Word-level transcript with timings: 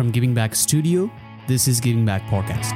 From 0.00 0.10
Giving 0.10 0.32
Back 0.32 0.54
Studio, 0.54 1.10
this 1.46 1.68
is 1.68 1.78
Giving 1.78 2.06
Back 2.06 2.22
Podcast. 2.22 2.72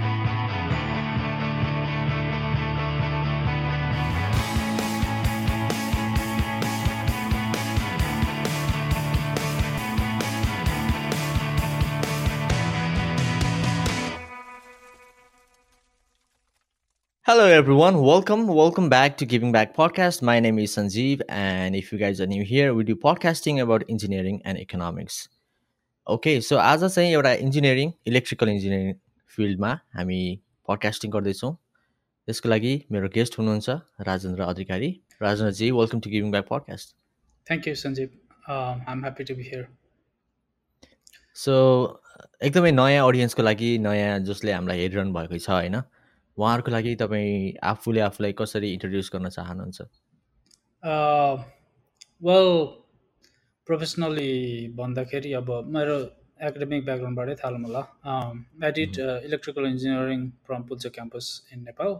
Hello, 17.23 17.47
everyone. 17.47 18.03
Welcome. 18.03 18.49
Welcome 18.49 18.91
back 18.91 19.17
to 19.17 19.25
Giving 19.25 19.51
Back 19.51 19.75
Podcast. 19.75 20.21
My 20.21 20.41
name 20.41 20.59
is 20.59 20.77
Sanjeev, 20.77 21.23
and 21.31 21.75
if 21.75 21.91
you 21.91 21.97
guys 21.97 22.21
are 22.21 22.27
new 22.27 22.45
here, 22.45 22.75
we 22.75 22.85
do 22.85 22.95
podcasting 22.95 23.63
about 23.63 23.83
engineering 23.89 24.43
and 24.45 24.59
economics. 24.59 25.31
Okay 26.07 26.41
so 26.41 26.57
आज 26.57 26.85
चाहिँ 26.85 27.13
एउटा 27.13 27.33
engineering 27.33 27.93
electrical 28.07 28.49
engineering 28.49 28.95
फिल्डमा 29.37 29.69
हामी 29.97 30.41
podcasting 30.69 31.11
गर्दैछौँ। 31.11 31.53
त्यसको 32.27 32.49
लागि 32.49 32.73
मेरो 32.93 33.09
guest 33.09 33.39
हुनुहुन्छ 33.39 33.71
Rajendra 34.09 34.43
Adhikari. 34.43 34.91
राजेन्द्रजी 35.23 35.71
welcome 35.71 36.01
to 36.01 36.11
giving 36.11 36.31
back 36.31 36.49
podcast 36.49 36.95
you, 37.67 37.75
Sanjeev. 37.75 38.11
Um, 38.49 38.83
I'm 38.87 39.03
happy 39.03 39.25
to 39.25 39.35
be 39.35 39.43
here. 39.43 39.67
सो 41.35 41.55
एकदमै 42.43 42.71
नयाँ 42.73 43.09
अडियन्सको 43.09 43.43
लागि 43.43 43.79
नयाँ 43.79 44.19
जसले 44.29 44.53
हामीलाई 44.53 44.79
हेरिरहनु 44.79 45.13
भएको 45.15 45.39
छ 45.39 45.51
होइन? 45.51 45.83
उहाँहरूको 46.39 46.71
लागि 46.71 46.95
तपाईँ 46.95 47.53
आफूले 47.73 48.01
आफूलाई 48.01 48.33
कसरी 48.33 48.73
इन्ट्रोड्युस 48.73 49.11
गर्न 49.15 49.29
चाहनुहुन्छ? 49.29 49.83
Uh, 50.83 51.45
well, 52.21 52.84
प्रोफेसनली 53.67 54.33
भन्दाखेरि 54.79 55.33
अब 55.41 55.51
मेरो 55.77 55.97
एकाडेमिक 56.49 56.85
ब्याकग्राउन्डबाटै 56.85 57.35
थालौँ 57.43 57.61
होला। 57.67 57.83
I 58.65 58.71
did 58.79 58.99
electrical 59.29 59.67
engineering 59.67 60.21
from 60.47 60.63
Pulchowk 60.71 60.91
campus 60.97 61.31
in 61.53 61.63
Nepal. 61.71 61.91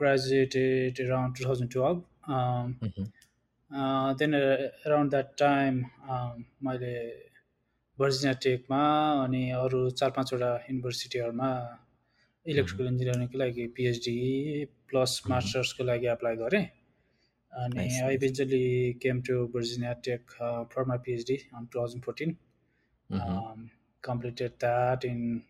Graduated 0.00 1.00
around 1.04 1.34
2012 1.38 1.98
Mhm. 2.84 3.06
uh, 3.70 4.14
then 4.14 4.34
uh, 4.34 4.68
around 4.86 5.10
that 5.10 5.36
time 5.36 5.80
um, 6.12 6.44
मैले 6.64 6.92
भर्जिनिया 7.98 8.32
टेकमा 8.44 8.80
अनि 9.24 9.42
अरू 9.60 9.80
चार 10.00 10.10
पाँचवटा 10.16 10.50
युनिभर्सिटीहरूमा 10.70 11.50
इलेक्ट्रिकल 12.46 12.86
इन्जिनियरिङको 12.86 13.38
लागि 13.38 13.66
पिएचडी 13.76 14.16
प्लस. 14.88 15.20
मास्टर्सको 15.30 15.84
लागि 15.84 16.06
एप्लाई 16.16 16.36
गरेँ। 16.36 16.64
and 17.52 17.78
I 17.78 18.10
eventually 18.12 18.96
came 19.00 19.22
to 19.22 19.48
Virginia 19.52 19.96
Tech 20.02 20.20
uh, 20.40 20.64
for 20.64 20.84
my 20.84 20.98
PhD 20.98 21.44
in 21.58 21.68
2014. 21.72 22.36
Mm-hmm. 23.10 23.36
Um, 23.36 23.70
completed 24.02 24.52
that 24.60 25.04
in 25.04 25.42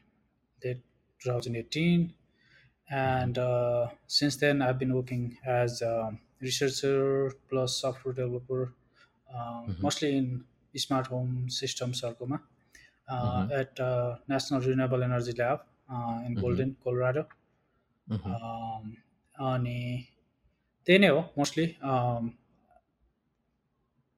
2018, 0.62 2.00
mm-hmm. 2.00 2.94
and 2.94 3.36
uh, 3.36 3.88
since 4.06 4.36
then 4.36 4.62
I've 4.62 4.78
been 4.78 4.94
working 4.94 5.36
as 5.44 5.82
a 5.82 6.16
researcher 6.40 7.32
plus 7.50 7.80
software 7.80 8.14
developer, 8.14 8.72
um, 9.34 9.66
mm-hmm. 9.68 9.82
mostly 9.82 10.16
in 10.16 10.44
smart 10.76 11.08
home 11.08 11.50
systems 11.50 12.04
or 12.04 12.14
uh, 13.08 13.42
mm-hmm. 13.42 13.52
at 13.52 14.20
National 14.28 14.60
Renewable 14.60 15.02
Energy 15.02 15.32
Lab 15.32 15.62
in 16.24 16.34
Golden, 16.34 16.76
Colorado. 16.82 17.26
Um, 18.10 18.96
त्यही 20.88 20.98
नै 21.04 21.08
हो 21.14 21.20
mostly 21.38 21.66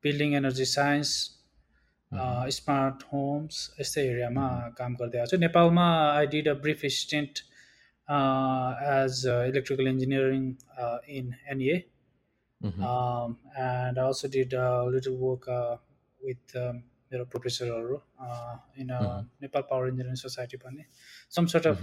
building 0.05 0.35
energy 0.41 0.65
science. 0.73 1.13
Smart 2.57 3.03
homes 3.13 3.55
यस्तै 3.81 4.03
एरियामा 4.09 4.49
काम 4.79 4.95
गर्दै 5.01 5.19
आएको 5.19 5.31
छु 5.33 5.39
नेपालमा 5.45 5.87
I 6.19 6.27
did 6.35 6.49
a 6.49 6.55
brief 6.67 6.81
stint 6.97 7.35
as 8.97 9.25
electrical 9.33 9.87
engineering 9.95 10.45
in 11.19 11.33
NA 11.55 11.81
and 12.61 13.99
I 13.99 14.03
also 14.03 14.29
did 14.29 14.53
a 14.53 14.85
little 14.95 15.17
work 15.17 15.45
uh, 15.49 15.77
with 16.21 16.57
um, 16.63 16.81
मेरो 17.13 17.25
प्रोफेसरहरू 17.35 17.95
in. 18.83 18.91
Nepal 19.43 19.63
power 19.71 19.89
engineering 19.89 20.19
society 20.23 20.57
भन्ने 20.65 20.85
some 21.37 21.47
sort 21.53 21.67
of. 21.67 21.81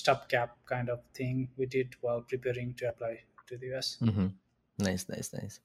Stopgap 0.30 0.56
kind 0.72 0.90
of 0.90 1.00
thing 1.20 1.46
we 1.58 1.66
did 1.76 1.94
while 2.04 2.20
preparing 2.32 2.72
to 2.80 2.86
apply 2.86 3.16
to 3.48 3.56
the 3.56 3.64
US 3.64 3.98
Mm-hmm. 4.02 4.28
Nice, 4.78 5.08
nice, 5.08 5.32
nice. 5.32 5.60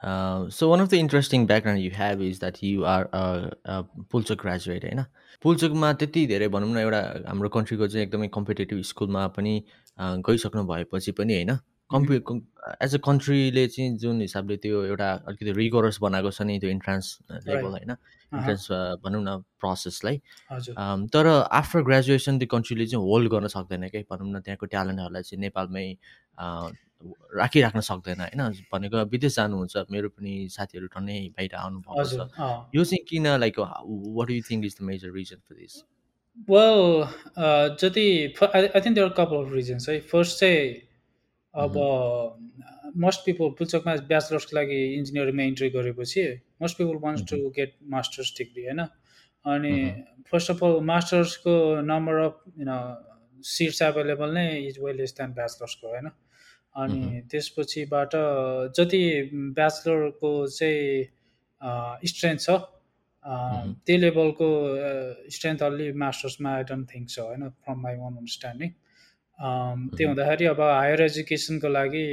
Uh, 0.00 0.50
so 0.50 0.68
one 0.68 0.80
of 0.80 0.90
the 0.90 0.98
interesting 1.00 1.46
background 1.46 1.80
you 1.80 1.90
have 1.90 2.20
is 2.20 2.38
that 2.40 2.62
you 2.62 2.84
are 2.84 3.08
a, 3.12 3.50
a 3.64 3.76
Pulchowk 4.12 4.40
graduate 4.42 4.84
होइन 4.84 5.04
पुल्चोकमा 5.42 5.92
त्यति 6.02 6.26
धेरै 6.26 6.48
भनौँ 6.48 6.68
न 6.74 6.78
एउटा 6.78 7.00
हाम्रो 7.28 7.48
कन्ट्रीको 7.48 7.86
चाहिँ 7.88 8.06
एकदमै 8.06 8.28
कम्पिटेटिभ 8.34 8.82
स्कुलमा 8.90 9.26
पनि 9.38 9.54
गइसक्नु 10.28 10.64
भएपछि 10.66 11.12
पनि 11.20 11.34
होइन? 11.34 11.56
कम्पि 11.90 12.16
एज 12.82 12.94
अ 12.94 12.98
कन्ट्रीले 13.04 13.66
चाहिँ 13.68 13.96
जुन 13.98 14.20
हिसाबले 14.20 14.56
त्यो 14.62 14.84
एउटा 14.84 15.12
अलिकति 15.26 15.52
रिगोरस 15.52 15.98
बनाएको 16.02 16.30
छ 16.30 16.42
नि 16.42 16.58
त्यो 16.60 16.70
इन्ट्रान्स 16.70 17.18
लेभल 17.32 17.70
होइन? 17.72 17.90
इन्ट्रान्स 18.36 18.68
भनौँ 19.04 19.22
न 19.24 19.36
प्रोसेसलाई 19.60 20.16
तर 21.14 21.26
आफ्टर 21.26 21.82
ग्रेजुएसन 21.88 22.38
त्यो 22.38 22.48
कन्ट्रीले 22.56 22.86
चाहिँ 22.86 23.04
होल्ड 23.04 23.30
गर्न 23.32 23.46
सक्दैन 23.54 23.88
क्या 23.88 24.02
भनौँ 24.10 24.32
न 24.32 24.40
त्यहाँको 24.40 24.66
ट्यालेन्टहरूलाई 24.66 25.22
चाहिँ 25.22 25.40
नेपालमै 25.40 25.86
राखिराख्न 27.34 27.80
सक्दैन। 27.88 28.20
होइन 28.20 28.42
भनेको 28.72 29.04
विदेश 29.12 29.34
जानुहुन्छ 29.36 29.74
मेरो 29.90 30.08
पनि 30.08 30.32
साथीहरू 30.52 30.86
टन्नै 30.94 31.18
बाहिर 31.36 31.54
आउनुभएको 31.56 32.00
हजुर 32.00 32.26
छ 32.28 32.48
यो 32.74 32.84
चाहिँ 32.84 33.04
किन 33.08 33.26
like 33.42 33.58
what 33.58 34.30
you 34.30 34.42
think 34.50 34.64
is 34.64 34.76
the 34.78 34.82
major 34.90 35.12
reason 35.12 35.38
for 35.48 35.54
this 35.56 35.74
well 36.48 36.82
जति 37.80 38.06
I 38.44 38.80
think 38.80 38.94
there 38.94 39.08
couple 39.18 39.44
of 39.44 39.52
reasons 39.54 39.88
है। 39.88 39.98
फर्स्ट 40.10 40.40
चाहिँ 40.40 40.68
अब 41.54 41.72
मोस्ट 43.04 43.20
पिपल 43.24 43.48
पुल्चोकमा 43.58 43.94
ब्याचलर्सको 44.08 44.56
लागि 44.56 44.78
इन्जिनियरिङमा 44.94 45.42
इन्ट्री 45.52 45.68
गरेपछि 45.70 46.22
most 46.62 46.78
people 46.78 46.96
wants 47.02 47.22
to 47.30 47.36
get 47.56 47.74
masters 47.94 48.32
degree 48.38 48.64
होइन। 48.64 48.80
अनि 49.44 49.74
फर्स्ट 50.30 50.50
अफ 50.50 50.64
अल 50.64 50.80
मास्टर्सको 50.84 51.54
नम्बर 51.86 52.14
अफ 52.22 52.34
सिट्स 53.46 53.82
एभाइलेबल 53.82 54.32
नै 54.34 54.46
इज 54.60 54.78
वेल 54.80 54.96
लेस 54.96 55.12
देन 55.18 55.32
ब्याचलर्सको 55.34 55.88
होइन। 55.88 56.06
अनि 56.76 57.20
त्यसपछिबाट 57.30 58.16
जति 58.78 59.02
ब्याचलरको 59.56 60.32
चाहिँ 60.56 62.08
स्ट्रेन्थ 62.12 62.40
छ 62.40 62.58
Mhm. 63.24 63.70
त्यो 63.86 63.96
लेभलको 63.98 64.48
स्ट्रेन्थ 65.34 65.62
अलि 65.68 65.86
मास्टर्समा 66.00 66.50
आई 66.56 66.62
डोन्ट 66.64 66.84
थिङ्क 66.90 67.08
छ 67.10 67.18
होइन 67.20 67.48
फ्रम 67.62 67.80
माई 67.82 67.96
वान 68.02 68.12
अन्डरस्ट्यान्डिङ 68.16 68.70
त्यो 69.96 70.08
हुँदाखेरि 70.08 70.46
अब 70.50 70.60
हायर 70.60 71.00
एजुकेसनको 71.02 71.68
लागि 71.68 72.04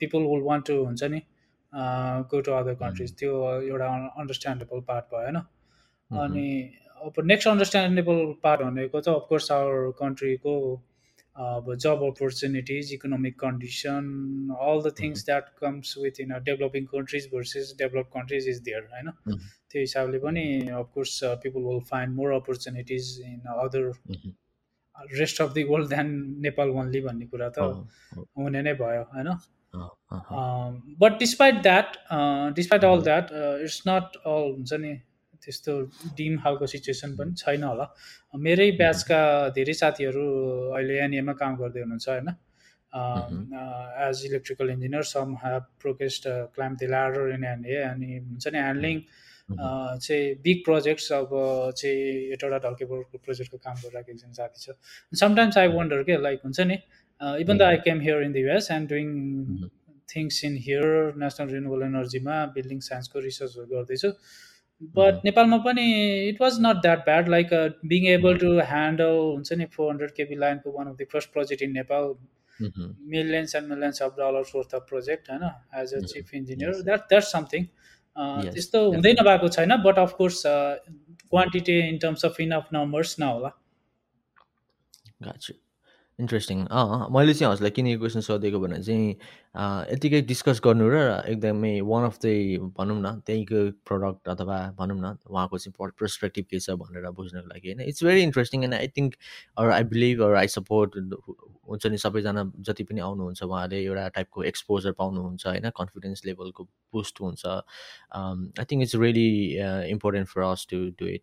पिपल 0.00 0.26
विल 0.30 0.42
वान्ट 0.48 0.66
टु 0.66 0.78
हुन्छ 0.80 1.10
नि 1.12 1.20
गो 2.32 2.40
टु 2.48 2.52
अदर 2.52 2.74
कन्ट्रिज 2.82 3.14
त्यो 3.20 3.30
एउटा 3.60 3.86
अन्डरस्ट्यान्डेबल 4.22 4.80
पार्ट 4.90 5.04
भयो 5.12 5.22
होइन। 5.22 5.38
अनि 6.10 6.48
अब 7.06 7.22
नेक्स्ट 7.30 7.48
अन्डरस्ट्यान्डेबल 7.48 8.18
पार्ट 8.42 8.60
भनेको 8.62 9.00
त 9.00 9.08
अफकोर्स 9.14 9.50
आवर 9.52 9.90
कन्ट्रीको 10.02 10.52
अब 11.36 11.74
जब 11.76 12.02
opportunities 12.04 12.92
economic 12.92 13.38
condition 13.38 14.04
all 14.58 14.80
the 14.80 14.92
things 15.00 15.24
that 15.24 15.48
comes 15.58 15.94
with 15.98 16.20
in 16.20 16.32
developing 16.44 16.84
countries 16.86 17.28
versus 17.32 17.74
develop 17.78 18.10
countries 18.12 18.48
is 18.48 18.60
there 18.64 18.88
होइन 18.92 19.10
त्यो 19.26 19.80
हिसाबले 19.80 20.18
पनि 20.20 20.44
of course 20.74 21.20
people 21.42 21.66
will 21.66 21.80
find 21.90 22.16
more 22.16 22.32
opportunities 22.34 23.10
in 23.24 23.54
other 23.56 23.92
rest 25.14 25.40
of 25.40 25.52
the 25.52 25.64
world 25.68 25.90
than 25.90 26.14
Nepal 26.42 26.70
only 26.76 27.00
भन्ने 27.02 27.26
कुरा 27.26 27.48
त 27.50 27.68
हुने 28.38 28.62
नै 28.62 28.74
भयो 28.76 29.02
होइन 29.10 29.32
but 30.98 31.18
despite 31.18 31.62
that 31.62 31.96
despite 32.54 32.84
all 32.86 33.02
that 33.02 33.32
it's 33.36 33.82
not 33.88 34.16
all 34.24 34.50
हुन्छ 34.50 34.80
नि 34.80 34.94
त्यस्तो 35.46 35.72
डिम 36.18 36.38
खालको 36.44 36.66
सिचुएसन 36.74 37.10
पनि 37.18 37.34
छैन 37.42 37.62
होला। 37.70 37.86
मेरै 38.46 38.70
ब्याचका 38.80 39.20
धेरै 39.58 39.74
साथीहरू 39.82 40.24
अहिले 40.78 40.98
एनएमा 41.04 41.34
काम 41.42 41.52
गर्दै 41.62 41.80
हुनुहुन्छ 41.84 42.08
होइन? 42.08 42.28
As 44.08 44.24
electrical 44.26 44.70
engineer 44.70 45.02
some 45.12 45.36
have 45.44 45.62
progressed 45.82 46.24
climb 46.54 46.76
the 46.76 46.90
ladder 46.92 47.32
in 47.36 47.44
NA 47.52 47.78
अनि 47.92 48.10
हुन्छ 48.18 48.44
नि 48.48 48.58
ह्यान्डलिङ 48.58 49.00
चाहिँ 49.48 50.34
बिग 50.44 50.62
प्रोजेक्ट्स 50.66 51.12
अब 51.12 51.32
चाहिँ 51.78 51.98
एउटावटा 52.34 52.58
ढल्केबोर्डको 52.68 53.18
प्रोजेक्टको 53.26 53.58
काम 53.66 53.76
गरिरहेको 53.82 54.12
एकजना 54.12 54.32
साथी 54.38 54.60
छ। 54.62 55.18
समटाइम्स 55.20 55.58
आई 55.58 55.68
वन्डर 55.74 56.02
के 56.08 56.16
लाइक 56.22 56.40
हुन्छ 56.44 56.60
नि 56.70 56.78
even 57.42 57.58
the 57.58 57.62
I 57.62 57.76
came 57.84 58.00
here 58.06 58.22
in 58.22 58.32
the 58.32 58.42
US 58.46 58.70
and 58.72 58.88
doing 58.90 59.08
things 60.08 60.44
in 60.44 60.56
here 60.64 61.14
national 61.22 61.48
renewable 61.54 61.82
एनर्जीमा 61.84 62.34
building 62.56 62.80
साइन्सको 62.88 63.20
रिसर्चहरू 63.28 63.66
गर्दैछु 63.70 64.10
बट 64.82 65.24
नेपालमा 65.24 65.56
पनि 65.58 65.84
it 66.28 66.40
was 66.40 66.56
not 66.60 66.80
that 66.82 67.04
bad 67.04 67.28
like 67.28 67.52
being 67.86 68.06
able 68.06 68.38
to 68.38 68.52
handle 68.62 69.18
हुन्छ 69.18 69.52
नि 69.52 69.66
फोर 69.76 69.90
हन्ड्रेड 69.90 70.10
केबी 70.10 70.34
लाइनको 70.36 70.72
one 70.72 70.88
of 70.88 70.96
the 70.96 71.06
first 71.12 71.32
project 71.32 71.62
in 71.62 71.72
Nepal 71.72 72.14
millions 72.60 73.54
and 73.54 73.68
millions 73.68 74.02
of 74.02 74.14
dollars 74.18 74.54
worth 74.54 74.74
of 74.74 74.86
project 74.88 75.30
होइन 75.30 75.50
as 75.82 75.94
a 75.94 76.00
chief 76.06 76.34
engineer 76.34 76.82
that 76.82 77.08
that's 77.08 77.32
something 77.32 77.66
त्यस्तो 78.16 78.84
हुँदै 78.92 79.12
नभएको 79.12 79.48
छैन 79.50 79.76
but 79.82 79.98
of course 79.98 80.42
quantity 80.46 81.78
in 81.80 81.98
terms 81.98 82.24
of 82.24 82.40
enough 82.40 82.68
numbers 82.72 83.16
नहोला 83.20 83.52
interesting 86.18 86.64
अँ 86.66 87.08
मैले 87.12 87.32
चाहिँ 87.34 87.52
हजुरलाई 87.52 87.70
किन 87.70 87.86
यो 87.86 87.98
क्वेसन 87.98 88.20
सोधेको 88.20 88.58
भने 88.60 88.78
चाहिँ 88.82 89.08
यतिकै 89.92 90.20
डिस्कस 90.30 90.60
गर्नु 90.64 90.88
र 90.88 90.96
एकदमै 91.28 91.72
वान 91.84 92.04
अफ 92.04 92.18
द 92.24 92.72
भनौँ 92.78 92.96
न 93.00 93.20
त्यहीँको 93.26 93.60
प्रडक्ट 93.84 94.28
अथवा 94.28 94.56
भनौँ 94.78 94.96
न 94.96 95.16
उहाँको 95.28 95.58
चाहिँ 95.58 95.90
पर्सपेक्टिभ 96.00 96.44
के 96.50 96.60
छ 96.60 96.70
भनेर 96.80 97.10
बुझ्नको 97.12 97.46
लागि 97.48 97.68
होइन। 97.68 97.80
It's 97.88 98.04
very 98.04 98.22
interesting 98.22 98.64
and 98.64 98.74
I 98.74 98.88
think 98.96 99.14
or 99.58 99.70
I 99.70 99.84
believe 99.92 100.22
or 100.22 100.34
I 100.40 100.48
support 100.56 100.96
हुन्छ 101.68 101.86
नि 101.86 101.98
सबैजना 101.98 102.50
जति 102.64 102.84
पनि 102.88 103.00
आउनुहुन्छ 103.00 103.42
उहाँले 103.42 103.84
एउटा 103.84 104.08
टाइपको 104.16 104.42
एक्सपोजर 104.54 104.92
पाउनुहुन्छ 104.98 105.46
होइन 105.46 105.70
कन्फिडेन्स 105.76 106.24
लेभलको 106.26 106.64
बुस्ट 106.92 107.20
हुन्छ। 107.20 107.46
I 107.46 108.64
think 108.64 108.82
it's 108.82 108.94
really 108.96 109.28
important 109.92 110.28
for 110.28 110.42
us 110.42 110.66
to 110.70 110.84
do 111.00 111.06
it 111.14 111.22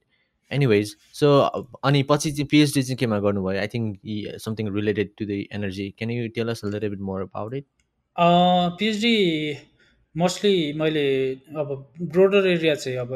anyways 0.51 0.95
so 1.19 1.27
अनि 1.83 2.03
पछि 2.09 2.31
चाहिँ 2.31 2.47
पिएचडी 2.51 2.83
चाहिँ 2.83 2.97
केमा 2.97 3.19
गर्नुभयो? 3.19 3.59
I 3.59 3.67
think 3.75 3.87
something 4.45 4.73
related 4.75 5.09
to 5.17 5.25
the 5.25 5.31
energy 5.59 5.89
can 5.97 6.11
you 6.11 6.27
tell 6.35 6.49
us 6.49 6.61
little 6.65 6.89
bit 6.89 6.99
more 7.11 7.21
about 7.21 7.53
it 7.53 7.65
PhD 8.79 9.15
mostly 10.15 10.73
मैले 10.79 11.07
अब 11.57 11.69
brother 12.01 12.47
area 12.47 12.75
चाहिँ 12.75 12.97
अब 12.97 13.11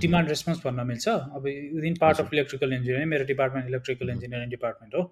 डिमान्ड 0.00 0.28
रेस्पोन्स 0.28 0.58
भन्न 0.64 0.86
मिल्छ। 0.86 1.08
अब 1.08 1.44
within 1.44 1.94
part 2.00 2.20
of 2.20 2.32
electrical 2.32 2.72
engineering 2.72 3.08
मेरो 3.08 3.24
डिपार्टमेन्ट 3.24 3.68
इलेक्ट्रिकल 3.68 4.10
इन्जिनियरिङ 4.10 4.48
डिपार्टमेन्ट 4.50 4.94
हो। 4.94 5.02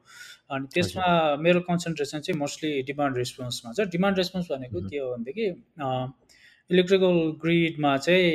अनि 0.50 0.66
त्यसमा 0.75 1.08
मेरो 1.46 1.60
कन्सन्ट्रेसन 1.69 2.20
चाहिँ 2.20 2.38
मोस्टली 2.40 2.82
डिमान्ड 2.90 3.16
रेस्पोन्समा 3.19 3.72
छ। 3.72 3.88
डिमान्ड 3.94 4.19
रेस्पोन्स 4.19 4.46
भनेको 4.50 4.81
के 4.88 4.99
हो 4.99 5.10
भनेदेखि 5.14 5.46
इलेक्ट्रिकल 6.70 7.14
ग्रिडमा 7.42 7.96
चाहिँ 8.06 8.31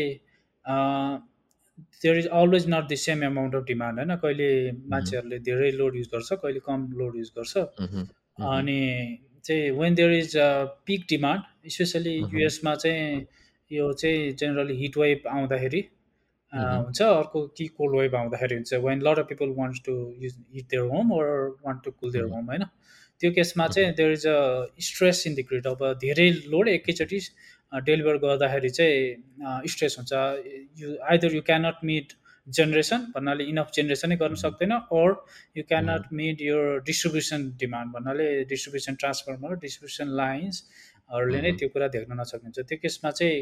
there 2.03 2.17
is 2.17 2.27
always 2.39 2.65
not 2.69 2.87
the 2.91 2.95
same 2.99 3.23
amount 3.23 3.55
of 3.55 3.63
demand 3.65 3.99
होइन 3.99 4.15
कहिले 4.17 4.49
मान्छेहरूले 4.89 5.39
धेरै 5.49 5.71
लोड 5.71 5.95
युज 5.97 6.07
गर्छ 6.13 6.33
कहिले 6.33 6.59
कम 6.65 6.87
लोड 6.99 7.15
युज 7.17 7.31
गर्छ। 7.37 7.57
अनि 8.49 8.79
चाहिँ 9.45 9.71
when 9.79 9.95
there 9.95 10.11
is 10.13 10.33
peak 10.87 11.05
demand 11.09 11.69
specially 11.71 12.15
युएसमा 12.17 12.75
चाहिँ 12.83 13.25
यो 13.71 13.91
चाहिँ 13.93 14.31
जेनरली 14.39 14.75
हिट 14.77 14.97
वेभ 14.97 15.27
आउँदाखेरि 15.31 15.81
हुन्छ 16.53 17.01
अर्को 17.01 17.45
कि 17.57 17.65
कोल्ड 17.67 17.95
वेभ 17.97 18.15
आउँदाखेरि 18.15 18.55
हुन्छ। 18.55 18.73
When 18.85 19.01
lot 19.07 19.19
of 19.19 19.25
people 19.27 19.53
wants 19.57 19.81
to 19.85 19.93
use 20.21 20.35
heat 20.55 20.65
their 20.71 20.83
home 20.93 21.11
or 21.13 21.27
want 21.65 21.83
to 21.85 21.91
cool 21.91 22.11
their 22.11 22.25
home 22.31 22.45
होइन? 22.45 22.63
त्यो 23.21 23.31
केसमा 23.31 23.67
चाहिँ 23.67 23.93
there 23.95 24.11
is 24.11 24.25
a 24.27 24.65
stress 24.81 25.23
in 25.27 25.35
the 25.35 25.45
grid 25.49 25.67
अब 25.67 25.81
धेरै 26.01 26.29
लोड 26.53 26.67
एकैचोटि 26.69 27.19
डेलिभर 27.71 28.17
गर्दाखेरि 28.23 28.69
चाहिँ 28.69 29.69
स्ट्रेस 29.71 29.95
हुन्छ। 29.99 30.11
You 30.81 30.95
either 31.11 31.35
you 31.35 31.41
cannot 31.49 31.77
meet 31.89 32.13
generation 32.47 33.05
भन्नाले 33.15 33.43
इनफ 33.51 33.71
जेनेरेसनै 33.75 34.15
गर्न 34.21 34.35
सक्दैन 34.43 34.73
ओर 34.99 35.09
यु 35.57 35.63
क्यानट 35.69 36.07
मिट 36.19 36.41
यो 36.41 36.57
डिस्ट्रिब्युसन 36.87 37.49
डिमान्ड 37.59 37.93
भन्नाले 37.93 38.27
डिस्ट्रिब्युसन 38.51 38.95
ट्रान्सफर्मर 39.03 39.55
डिस्ट्रिब्युसन 39.63 40.07
लाइन्सहरूले 40.21 41.41
नै 41.41 41.51
त्यो 41.59 41.69
कुरा 41.75 41.87
देख्न 41.95 42.19
नसकिन्छ। 42.19 42.59
त्यो 42.59 42.77
केसमा 42.81 43.11
चाहिँ 43.21 43.39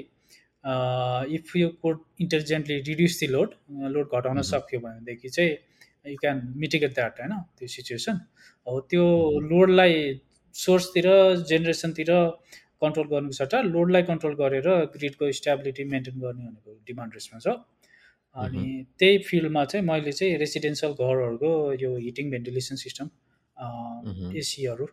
if 1.35 1.55
you 1.55 1.69
could 1.81 1.97
intelligently 2.21 2.79
reduce 2.87 3.19
the 3.19 3.27
load 3.33 3.49
load 3.95 4.15
घटाउन 4.17 4.41
सक्यो 4.51 4.79
भनेदेखि 4.85 5.29
चाहिँ 5.29 5.51
यु 6.05 6.17
क्यान 6.21 6.41
मिटिगेट 6.57 6.93
द्याट 6.95 7.19
होइन 7.19 7.33
त्यो 7.57 7.67
सिचुएसन 7.75 8.19
हो 8.67 8.79
त्यो 8.91 9.05
लोडलाई 9.51 9.93
सोर्सतिर 10.55 11.07
जेनेरेसनतिर 11.49 12.11
कन्ट्रोल 12.81 13.07
गर्नुको 13.07 13.37
सट्टा 13.37 13.61
लोडलाई 13.67 14.03
कन्ट्रोल 14.03 14.35
गरेर 14.35 14.69
ग्रिडको 14.93 15.31
स्टेबिलिटी 15.39 15.83
मेन्टेन 15.93 16.19
गर्ने 16.19 16.45
भनेको 16.45 16.77
डिमान्ड 16.87 17.13
रेस्पन्स 17.13 17.47
हो 17.47 17.55
अनि 18.35 18.65
त्यही 18.99 19.17
फिल्डमा 19.23 19.63
चाहिँ 19.65 19.85
मैले 19.85 20.11
चाहिँ 20.13 20.37
रेसिडेन्सियल 20.37 20.93
घरहरूको 20.99 21.51
यो 21.81 21.95
हिटिङ 21.97 22.31
भेन्टिलेसन 22.31 22.81
सिस्टम 22.83 23.09
एसीहरू 24.37 24.87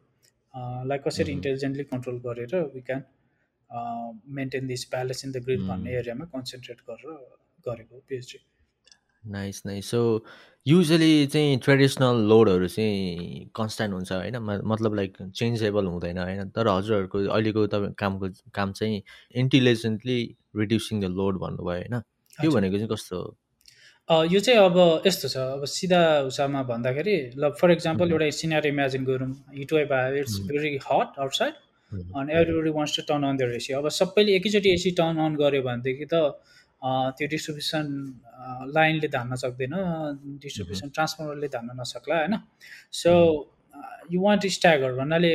लाई 0.87 0.99
कसरी 1.05 1.33
इन्टेलिजेन्टली 1.33 1.85
कन्ट्रोल 1.87 2.19
गरेर 2.23 2.57
we 2.75 2.81
can 2.83 3.05
maintain 4.33 4.67
this 4.67 4.89
balance 4.91 5.25
in 5.25 5.33
the 5.33 5.45
grid 5.45 5.67
भन्ने 5.69 5.97
एरियामा 5.99 6.25
कन्सन्ट्रेट 6.35 6.81
गरेर 6.91 7.17
गरेको 7.65 8.03
PhD 8.09 8.45
nice 9.25 9.63
nice 9.67 9.91
so 9.91 10.03
usually 10.67 11.27
चाहिँ 11.33 11.59
ट्रेडिसनल 11.65 12.17
लोडहरू 12.29 12.69
चाहिँ 12.69 13.51
कन्सट्यान्ट 13.55 13.95
हुन्छ 13.95 14.13
होइन? 14.13 14.37
मतलब 14.67 14.95
लाइक 14.95 15.17
चेन्जेबल 15.31 15.87
हुँदैन 15.87 16.19
होइन? 16.19 16.49
तर 16.51 16.69
हजुरहरूको 16.69 17.19
अहिलेको 17.31 17.67
तपाईँ 17.75 17.95
कामको 17.99 18.29
काम 18.55 18.73
चाहिँ 18.73 19.03
इन्टेलिजेन्टली 19.43 20.19
रिड्युसिङ 20.57 21.01
द 21.01 21.11
लोड 21.15 21.39
भन्नुभयो 21.39 21.77
होइन? 21.77 22.01
त्यो 22.39 22.51
भनेको 22.51 22.77
चाहिँ 22.77 22.91
कस्तो 22.93 23.17
हो? 23.17 23.29
यो 24.33 24.41
चाहिँ 24.41 24.59
अब 24.61 25.07
यस्तो 25.07 25.29
छ। 25.29 25.37
अब 25.55 25.65
सिधा 25.67 26.03
उसामा 26.27 26.63
भन्दाखेरि 26.67 27.17
ल 27.39 27.51
फर 27.61 27.71
इक्जाम्पल 27.73 28.11
एउटा 28.13 28.31
सिनारी 28.35 28.69
इमेजिन 28.69 29.05
गरौँ। 29.05 29.31
हिट 29.55 29.73
वेभ 29.73 29.93
आयो 29.93 30.17
इट्स 30.17 30.39
भेरी 30.51 30.75
हट 30.83 31.19
आउटसाइड 31.21 31.55
अनि 31.93 32.33
everybody 32.41 32.71
wants 32.75 32.97
to 32.97 33.03
turn 33.09 33.23
on 33.23 33.37
their 33.37 33.55
AC 33.55 33.73
अब 33.79 33.89
सबैले 33.95 34.35
एकैचोटि 34.37 34.71
एसी 34.75 34.91
टर्न 34.99 35.17
अन 35.27 35.37
गऱ्यो 35.39 35.63
भनेदेखि 35.63 36.07
त 36.13 36.15
त्यो 37.19 37.29
डिस्ट्रिब्युसन 37.35 37.85
लाइनले 38.77 39.09
धान्न 39.17 39.35
सक्दैन 39.43 39.75
डिस्ट्रिब्युसन 40.43 40.89
ट्रान्सफर्मरले 40.95 41.49
धान्न 41.57 41.81
नसक्ला 41.81 42.17
होइन? 42.19 42.39
सो 42.93 43.13
यु 44.13 44.21
वान्ट 44.23 44.47
स्ट्यागर 44.57 44.93
भन्नाले 45.03 45.35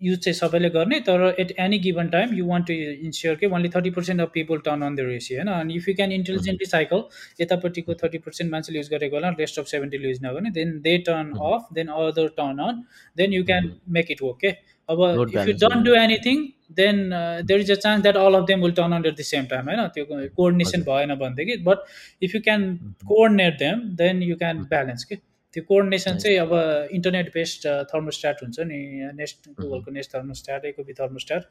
युज 0.00 0.18
चाहिँ 0.24 0.34
सबैले 0.34 0.68
गर्ने 0.70 0.98
तर 1.00 1.22
at 1.40 1.52
any 1.64 1.78
given 1.84 2.08
time 2.14 2.34
you 2.36 2.46
want 2.46 2.66
to 2.66 2.72
ensure 3.08 3.36
कि 3.40 3.46
only 3.56 3.68
thirty 3.76 3.90
percent 3.98 4.20
of 4.20 4.30
people 4.34 4.58
turn 4.64 4.82
on 4.82 4.94
their 4.96 5.00
AC 5.10 5.34
होइन? 5.34 5.48
अनि 5.48 5.74
if 5.74 5.88
you 5.88 5.94
can 5.94 6.12
intelligently 6.12 6.66
cycle 6.66 7.02
यतापट्टिको 7.40 7.94
thirty 8.02 8.18
percent 8.26 8.50
मान्छेले 8.52 8.78
युज 8.78 8.90
गरेको 8.90 9.16
होला 9.16 9.28
रेस्ट 9.38 9.58
अफ 9.58 9.66
सेभेन्टीले 9.72 10.08
युज 10.08 10.20
नगर्ने 10.24 10.50
then 10.58 10.78
they 10.86 10.96
turn 11.08 11.30
off 11.50 11.72
then 11.74 11.88
other 12.00 12.28
turn 12.40 12.58
on 12.66 12.82
then 13.16 13.32
you 13.32 13.44
can 13.52 13.72
make 13.98 14.10
it 14.10 14.22
work 14.22 14.38
के 14.40 14.50
अब 14.88 14.98
if 15.30 15.48
you 15.48 15.54
don't 15.62 15.86
do 15.86 15.94
anything 16.02 16.44
then 16.76 17.08
there 17.10 17.60
is 17.60 17.70
a 17.70 17.74
chance 17.76 18.02
that 18.02 18.16
all 18.18 18.34
of 18.34 18.46
them 18.46 18.62
will 18.62 18.72
turn 18.72 18.92
on 18.92 19.06
at 19.06 19.18
the 19.18 19.28
same 19.28 19.46
time 19.46 19.70
होइन 19.70 19.86
त्यो 19.94 20.04
coordination 20.10 20.82
भएन 20.88 21.14
भनेदेखि 21.16 21.56
but 21.64 21.86
if 22.22 22.34
you 22.34 22.40
can 22.40 22.74
coordinate 23.06 23.58
them 23.58 23.86
then 23.96 24.22
you 24.22 24.36
can 24.36 24.64
balance 24.70 25.04
के 25.04 25.16
त्यो 25.54 25.62
coordination 25.64 26.16
चाहिँ 26.18 26.38
अब 26.38 26.52
internet 26.92 27.28
based 27.34 27.66
thermostat 27.90 28.42
हुन्छ 28.42 28.60
नि 28.68 28.78
नेस्ट 29.14 29.48
गुगलको 29.50 29.90
Nest 29.90 30.14
thermostat 30.14 30.64
ecobee 30.84 30.92
thermostat 31.00 31.44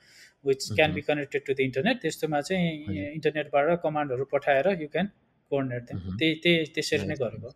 which 0.45 0.69
can 0.71 0.93
be 0.93 1.01
connected 1.03 1.45
to 1.45 1.53
the 1.53 1.67
internet 1.67 2.01
त्यस्तोमा 2.01 2.41
चाहिँ 2.49 3.03
इन्टरनेटबाट 3.09 3.75
कमान्डहरू 3.83 4.25
पठाएर 4.31 4.71
यु 4.81 4.87
क्यान 4.95 5.11
कोअर्डिनेट 5.51 5.83
देम 5.83 6.17
त्यही 6.17 6.35
त्यही 6.43 6.65
त्यसरी 6.75 7.07
नै 7.07 7.15
गरेको 7.21 7.53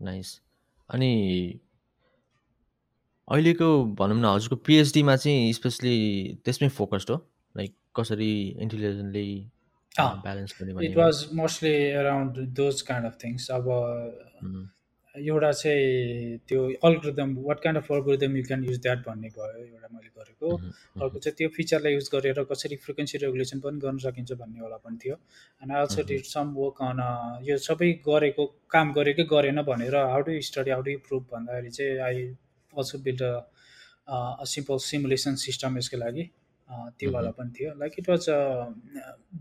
नाइस 0.00 0.32
अनि 0.90 1.12
अहिलेको 3.30 3.68
भनौँ 3.98 4.18
न 4.20 4.24
हजुरको 4.26 4.56
पिएचडीमा 4.66 5.16
चाहिँ 5.16 5.52
स्पेसली 5.54 5.96
त्यसमै 6.44 6.68
फोकस्ड 6.78 7.10
हो। 7.10 7.16
लाइक 7.54 7.72
कसरी 7.96 8.32
इन्टेलिजेन्टली 8.64 9.28
ब्यालेन्स 9.98 10.54
गर्ने 10.60 10.86
it 10.86 10.96
was 10.96 11.24
mostly 11.36 11.74
around 12.00 12.38
those 12.58 12.82
kind 12.90 13.06
of 13.06 13.16
things 13.24 13.50
अब 13.50 13.64
एउटा 15.14 15.50
चाहिँ 15.52 16.38
त्यो 16.48 16.60
algorithm 16.88 17.30
what 17.46 17.58
kind 17.62 17.78
of 17.78 17.92
algorithm 17.92 18.36
you 18.36 18.42
can 18.48 18.64
use 18.64 18.78
that 18.82 18.98
भन्ने 19.06 19.28
भयो 19.38 19.62
एउटा 19.62 19.88
मैले 19.94 20.10
गरेको। 20.18 20.48
अर्को 21.02 21.18
चाहिँ 21.18 21.34
त्यो 21.38 21.48
फिचरलाई 21.56 21.92
युज 21.94 22.08
गरेर 22.12 22.42
कसरी 22.50 22.76
फ्रिक्वेन्सी 22.84 23.18
रेगुलेसन 23.24 23.58
पनि 23.64 23.78
गर्न 23.86 23.98
सकिन्छ 24.04 24.32
भन्ने 24.42 24.60
होला 24.60 24.76
पनि 24.84 24.98
थियो। 25.04 25.14
And 25.62 25.72
also 25.80 26.02
did 26.10 26.24
some 26.34 26.54
work 26.58 26.82
on 26.90 27.00
यो 27.48 27.56
सबै 27.66 27.90
गरेको 28.06 28.46
काम 28.70 28.92
गरेकै 29.00 29.24
गरेन 29.34 29.62
भनेर 29.72 29.96
how 29.96 30.20
do 30.28 30.40
study 30.50 30.70
how 30.70 30.82
do 30.82 30.96
prove 31.08 31.26
भन्दाखेरि 31.32 31.70
चाहिँ 31.78 31.98
I 32.10 32.22
also 32.76 32.98
build 33.06 33.22
a 33.22 34.44
simple 34.54 34.78
simulation 34.86 35.34
system 35.44 35.78
यसको 35.78 35.96
लागि 36.04 36.24
त्यो 36.70 37.10
वाला 37.12 37.30
पनि 37.38 37.50
थियो। 37.58 37.70
Like 37.78 37.92
it 37.98 38.08
was 38.08 38.28
a 38.30 38.40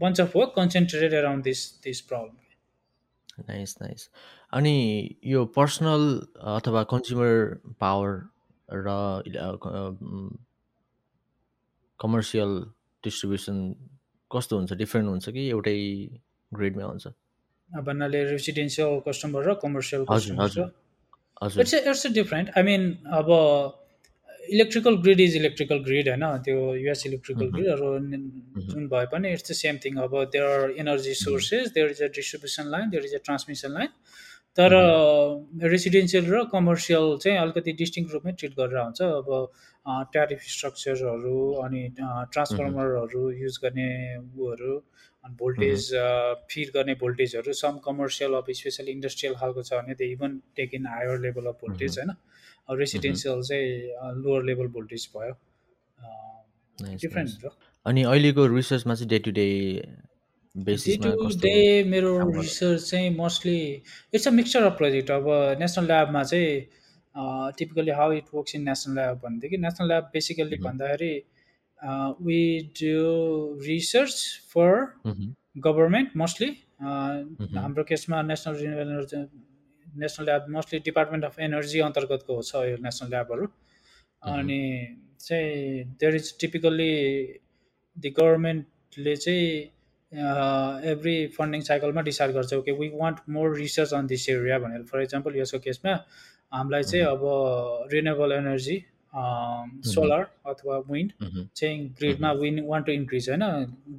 bunch 0.01 0.21
of 0.21 0.35
work 0.35 0.53
concentrated 0.55 1.13
around 1.19 1.43
this 1.43 1.61
this 1.83 2.01
problem 2.09 2.35
nice 3.49 3.75
nice 3.81 4.09
अनि 4.53 4.75
यो 5.25 5.45
पर्सनल 5.55 6.03
अथवा 6.55 6.83
कन्ज्युमर 6.93 7.33
पावर 7.79 8.09
र 8.69 8.87
कमर्सियल 11.99 12.51
डिस्ट्रिब्युसन 13.03 13.57
कस्तो 14.31 14.57
हुन्छ? 14.57 14.73
डिफ्रेन्ट 14.81 15.09
हुन्छ 15.09 15.29
कि 15.29 15.47
एउटै 15.49 15.77
ग्रेडमै 16.51 16.83
हुन्छ? 16.83 17.07
भन्नाले 17.69 18.23
रेसिडेन्सियल 18.31 18.99
कस्टमर 19.07 19.41
र 19.47 19.53
कमर्सियल 19.63 20.05
हजुर। 20.11 20.67
It's 21.41 21.73
it's 21.73 22.07
different 22.13 22.49
I 22.57 22.63
mean 22.63 22.81
अब 23.19 23.29
electrical 24.53 24.95
grid 25.03 25.19
is 25.19 25.35
electrical 25.35 25.77
grid 25.87 26.07
होइन? 26.09 26.25
त्यो 26.45 26.57
युएस 26.75 27.05
इलेक्ट्रिकल 27.07 27.47
ग्रिडहरू 27.55 27.89
जुन 28.71 28.87
भए 28.93 29.05
पनि 29.11 29.31
इट्स 29.33 29.51
द 29.51 29.55
सेम 29.59 29.77
थिङ 29.85 30.01
अब 30.05 30.15
there 30.35 30.45
are 30.53 30.73
energy 30.85 31.13
sources 31.21 31.71
there 31.75 31.89
is 31.91 32.01
a 32.03 32.07
distribution 32.17 32.71
line 32.75 32.89
there 32.89 33.05
is 33.05 33.13
a 33.15 33.23
transmission 33.25 33.71
line 33.73 33.89
तर 34.57 34.73
रेसिडेन्सियल 35.71 36.25
र 36.33 36.43
कमर्सियल 36.51 37.17
चाहिँ 37.23 37.37
अलिकति 37.39 37.71
डिस्टिङ 37.81 38.07
रूपमै 38.13 38.31
ट्रिट 38.39 38.53
गरेर 38.59 38.79
हुन्छ। 38.79 39.01
अब 39.01 40.07
ट्यारिफ 40.13 40.41
स्ट्रक्चरहरू 40.53 41.37
अनि 41.65 41.81
ट्रान्सफर्मरहरू 41.99 43.29
युज 43.43 43.59
गर्ने 43.63 43.89
उहरू 44.17 44.73
अनि 45.23 45.35
भोल्टेज 45.39 45.89
फिड 46.51 46.71
गर्ने 46.75 46.93
भोल्टेजहरू 47.01 47.53
some 47.59 47.77
commercial 47.85 48.33
of 48.35 48.49
specially 48.59 48.91
industrial 48.91 49.35
खालको 49.35 49.63
छ 49.63 49.73
भने 49.73 49.95
they 50.01 50.11
even 50.11 50.39
take 50.55 50.73
in 50.73 50.87
higher 50.87 51.19
level 51.21 51.45
of 51.51 51.57
voltage 51.61 51.99
होइन। 51.99 52.11
रेसिडेन्सियल 52.79 53.41
चाहिँ 53.43 53.69
लोवर 54.17 54.43
लेभल 54.45 54.67
भोल्टेज 54.73 55.07
भयो। 55.15 55.33
डिफ्रेन्ट 56.77 57.49
अनि 57.85 58.03
अहिलेको 58.03 58.45
रिसर्चमा 58.55 58.95
चाहिँ 58.95 59.09
डे 59.09 59.19
टु 59.19 59.31
डे 59.31 59.47
डे 60.55 60.63
बेसिसमा 60.65 61.11
टु 61.11 61.25
कस्तो 61.25 61.39
डे 61.39 61.83
मेरो? 61.85 62.11
रिसर्च 62.31 62.89
चाहिँ 62.89 63.09
mostly 63.15 63.59
it's 64.13 64.27
a 64.27 64.31
mixture 64.31 64.63
of 64.63 64.77
project 64.77 65.11
अब 65.11 65.27
नेसनल 65.59 65.85
ल्याबमा 65.87 66.23
चाहिँ 66.23 67.53
typically 67.57 67.91
how 67.99 68.11
it 68.13 68.25
works 68.33 68.55
in 68.55 68.63
national 68.63 68.95
lab 68.95 69.19
भनेदेखि 69.25 69.57
नेसनल 69.57 69.87
ल्याब 69.87 70.09
बेसिकल्ली. 70.13 70.57
भन्दाखेरि 70.59 71.13
we 71.81 72.41
do 72.79 72.95
research 73.65 74.15
for 74.53 74.71
hmm, 75.05 75.33
government 75.57 76.09
mostly 76.17 76.49
hmm, 76.81 77.57
हाम्रो 77.57 77.83
केसमा 77.83 78.21
national 78.21 78.55
renewable 78.55 78.91
energy 78.91 79.17
national 79.85 80.25
lab 80.25 80.49
mostly 80.51 80.79
department 80.85 81.25
of 81.25 81.39
energy 81.39 81.79
अन्तर्गतको 81.81 82.41
छ 82.41 82.63
यो 82.69 82.77
नेसनल 82.83 83.09
ल्याबहरू 83.09 83.45
अनि 84.21 84.61
चाहिँ 85.19 85.83
देयर 85.99 86.15
इज 86.15 86.37
टिपिकल्ली 86.39 86.93
दि 87.97 88.09
गभर्मेन्टले 88.19 89.15
चाहिँ 89.15 89.47
एभ्री 90.91 91.15
फन्डिङ 91.37 91.61
साइकलमा 91.61 92.01
डिसाइड 92.01 92.31
गर्छ 92.33 92.53
okay 92.53 92.71
we 92.79 92.89
want 92.93 93.17
more 93.29 93.55
research 93.57 93.93
on 93.93 94.07
this 94.07 94.29
area 94.29 94.59
भनेर। 94.59 94.83
फर 94.91 95.01
इक्जाम्पल 95.01 95.35
यसको 95.37 95.59
केसमा 95.65 95.93
हामीलाई 96.53 96.83
चाहिँ 96.83 97.05
अब 97.05 97.21
रिन्युएबल 97.93 98.31
एनर्जी 98.33 98.77
सोलर 99.13 100.25
अथवा 100.45 100.77
विन्ड 100.91 101.11
मह्म, 101.21 101.47
चाहिँ 101.55 101.77
ग्रिडमा 101.99 102.31
विन 102.41 102.59
वान 102.67 102.83
टु 102.83 102.91
इन्क्रिज 102.91 103.29
होइन? 103.29 103.43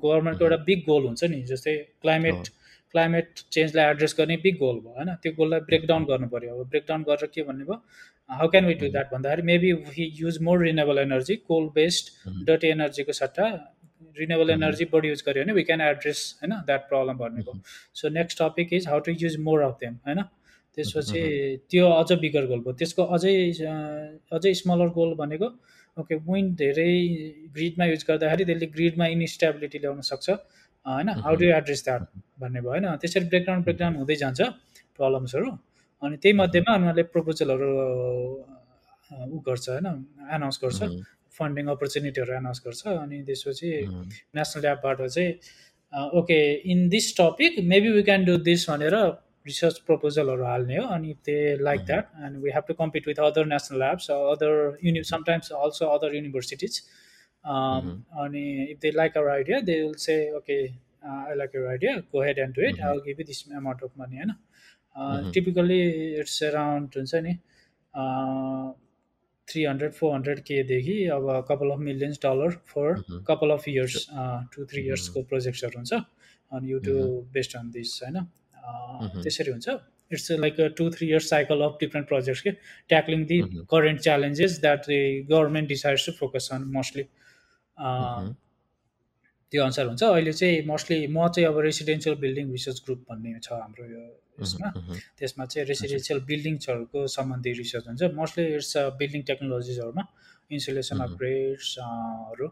गभर्मेन्टको 0.05 0.45
एउटा 0.45 0.57
बिग 0.69 0.85
गोल 0.87 1.07
हुन्छ 1.07 1.25
नि 1.25 1.43
जस्तै 1.51 1.77
क्लाइमेट 2.03 2.49
क्लाइमेट 2.95 3.41
चेन्जलाई 3.53 3.91
एड्रेस 3.91 4.15
गर्ने 4.19 4.37
बिग 4.45 4.57
गोल 4.59 4.79
भयो 4.81 4.95
होइन? 4.95 5.15
त्यो 5.23 5.33
गोललाई 5.33 5.61
ब्रेकडाउन 5.71 6.05
गर्नु 6.05 6.29
पऱ्यो 6.29 6.55
अब 6.61 6.69
ब्रेकडाउन 6.71 7.03
गरेर 7.09 7.31
के 7.35 7.43
भन्ने 7.43 7.65
भयो? 7.65 7.83
How 8.31 8.49
can 8.49 8.67
we 8.67 8.75
do 8.81 8.89
that 8.95 9.11
भन्दाखेरि 9.13 9.43
maybe 9.43 9.73
we 9.91 10.05
use 10.21 10.41
more 10.43 10.63
renewable 10.63 10.99
energy 10.99 11.37
coal 11.51 11.69
based 11.75 12.11
डटी 12.49 12.69
एनर्जीको 12.69 13.13
सट्टा 13.13 13.47
रिनेबल 14.17 14.45
Mhm. 14.45 14.53
एनर्जी 14.53 14.85
बढी 14.93 15.09
युज 15.09 15.23
गर्यो 15.27 15.43
भने 15.45 15.53
वी 15.53 15.63
क्यान 15.63 15.81
एड्रेस 15.81 16.21
होइन? 16.43 16.53
द्याट 16.67 16.89
प्रब्लम 16.89 17.17
भनेको 17.19 17.53
so 17.95 18.09
next 18.19 18.43
topic 18.43 18.73
is 18.73 18.89
how 18.89 18.99
to 19.07 19.13
use 19.19 19.37
more 19.41 19.61
of 19.63 19.77
them 19.81 19.95
होइन? 20.07 20.23
त्यसपछि 20.77 21.21
त्यो 21.71 21.85
अझ 22.01 22.11
बिगर 22.25 22.45
गोल 22.51 22.61
भयो। 22.65 22.73
त्यसको 22.81 23.03
अझै 23.17 23.35
अझै 24.37 24.53
स्मलर 24.63 24.89
गोल 24.99 25.15
भनेको 25.21 25.49
ओके 25.97 26.15
विन्ड 26.29 26.51
धेरै 26.63 26.93
ग्रिडमा 27.55 27.85
युज 27.93 28.03
गर्दाखेरि 28.09 28.45
त्यसले 28.49 28.67
ग्रिडमा 28.77 29.07
इन्स्टेबिलिटी 29.15 29.79
ल्याउन 29.85 30.01
सक्छ। 30.11 30.29
होइन? 30.87 31.09
हाउ 31.25 31.35
डु 31.41 31.47
एड्रेस 31.59 31.81
द्याट 31.85 32.03
भन्ने 32.41 32.61
भयो 32.61 32.71
होइन? 32.71 32.87
त्यसरी 33.03 33.25
ब्रेकडाउन 33.33 33.61
ब्रेकडाउन 33.67 33.95
हुँदै 34.01 34.17
जान्छ 34.23 34.41
प्रब्लम्सहरू 34.97 35.51
अनि 36.03 36.17
त्यही 36.23 36.35
मध्येमा 36.43 36.71
उनीहरूले 36.79 37.05
प्रपोजलहरू 37.15 37.71
ऊ 39.11 39.39
गर्छ 39.49 39.67
होइन? 39.69 39.87
एनाउन्स 40.35 40.59
गर्छ। 40.63 40.81
फन्डिङ 41.39 41.67
अपर्च्युनिटीहरू 41.75 42.33
एनाउन्स 42.37 42.61
गर्छ। 42.67 42.81
अनि 43.03 43.17
त्यसपछि 43.27 43.69
नेसनल 44.37 44.63
ल्याबबाट 44.63 44.99
चाहिँ 45.15 45.31
okay 46.19 46.39
in 46.73 46.89
this 46.89 47.07
topic 47.19 47.53
maybe 47.73 47.91
we 47.97 48.03
can 48.09 48.25
do 48.25 48.37
this 48.49 48.71
भनेर 48.71 48.97
रिसर्च 49.47 49.79
प्रपोजलहरू 49.87 50.45
हाल्ने 50.45 50.77
हो 50.77 50.85
अनि 50.95 51.13
they 51.27 51.37
like 51.63 51.85
that 51.87 52.09
and 52.25 52.43
we 52.43 52.51
have 52.55 52.65
to 52.69 52.75
compete 52.81 53.07
with 53.09 53.21
other 53.27 53.47
national 53.53 53.79
labs 53.79 54.11
other 54.17 54.53
uni 54.85 55.03
sometimes 55.11 55.53
also 55.59 55.87
other 55.95 56.15
universities 56.15 56.81
अनि 57.45 58.45
if 58.71 58.79
they 58.83 58.91
like 58.97 59.17
our 59.17 59.31
idea 59.31 59.61
they 59.69 59.81
will 59.83 59.95
say 60.03 60.17
okay 60.37 60.59
I 61.11 61.37
like 61.37 61.55
your 61.55 61.67
idea 61.69 61.97
go 62.15 62.23
ahead 62.23 62.39
and 62.39 62.55
do 62.57 62.63
it 62.69 62.81
I 62.81 62.91
will 62.91 63.01
give 63.07 63.27
this 63.27 63.45
amount 63.53 63.83
of 63.85 63.93
money 63.99 64.17
होइन. 64.17 64.33
Typically 65.35 65.81
it's 66.21 66.43
around 66.43 66.97
हुन्छ 66.97 67.15
नि 67.27 67.35
three 69.49 69.63
hundred 69.65 69.93
four 69.93 70.13
hundred 70.15 70.41
केदेखि 70.49 70.97
अब 71.15 71.25
couple 71.49 71.71
of 71.71 71.79
millions 71.87 72.19
dollar 72.25 72.51
for. 72.73 73.01
Couple 73.29 73.51
of 73.51 73.69
years 73.69 74.07
to 74.53 74.65
three. 74.65 74.83
इयर्सको 74.83 75.23
प्रोजेक्ट्सहरू 75.33 75.79
हुन्छ 75.79 75.93
अनि 76.53 76.71
you 76.73 76.79
to 76.81 76.95
based 77.33 77.57
on 77.59 77.71
this 77.71 77.99
होइन. 78.05 78.17
त्यसरी 79.23 79.51
हुन्छ। 79.53 79.69
It's 80.13 80.31
like 80.43 80.55
two 80.77 80.85
three 80.91 81.07
years 81.09 81.29
cycle 81.31 81.61
of 81.63 81.77
different 81.81 82.07
projects 82.09 82.43
के 82.43 82.51
tackling 82.91 83.25
the. 83.27 83.39
Current 83.71 84.01
challenges 84.01 84.61
that 84.61 84.81
the 84.87 85.27
government 85.31 85.69
decides 85.69 86.07
to 86.07 86.13
focus 86.21 86.49
on 86.53 86.63
mostly 86.77 87.05
त्यो 89.53 89.63
अनुसार 89.63 89.87
हुन्छ। 89.87 90.03
अहिले 90.05 90.33
चाहिँ 90.33 90.63
मोस्टली 90.67 91.07
म 91.07 91.29
चाहिँ 91.29 91.47
अब 91.49 91.59
रेसिडेन्सियल 91.67 92.17
बिल्डिङ 92.25 92.51
रिसर्च 92.53 92.79
ग्रुप 92.87 93.01
भन्ने 93.11 93.39
छ 93.43 93.53
हाम्रो 93.53 93.85
यो 93.87 94.03
यसमा। 94.41 94.69
मह्म, 94.77 94.95
त्यसमा 95.19 95.45
चाहिँ 95.45 95.67
रेसिडेन्सियल 95.69 96.21
बिल्डिङ्सहरूको 96.31 97.07
सम्बन्धी 97.17 97.53
रिसर्च 97.63 97.85
हुन्छ। 97.89 98.03
मोस्टली 98.15 98.45
इट्स 98.59 98.73
बिल्डिङ 99.01 99.23
टेक्नोलोजिजहरूमा 99.31 100.05
इन्सुलेसन. 100.51 100.97
अपग्रेड्सहरू 101.07 102.47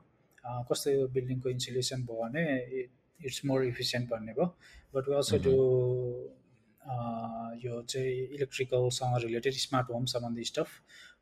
कस्तो 0.69 0.91
बिल्डिङको 1.15 1.49
इन्सुलेसन 1.51 1.99
भयो 2.09 2.19
भने 2.23 2.45
इट्स 3.21 3.45
मोर 3.45 3.65
इफिसियन्ट 3.65 4.09
भन्ने 4.11 4.33
भयो। 4.33 4.47
बट 4.95 5.09
वी 5.09 5.15
अल्सो 5.15 5.39
डु 5.45 5.55
यो 7.65 7.83
चाहिँ 7.83 8.13
इलेक्ट्रिकलसँग 8.35 9.17
रिलेटेड 9.25 9.55
स्मार्ट 9.67 9.91
होम 9.91 10.05
सम्बन्धी 10.15 10.45
स्टफ 10.45 10.69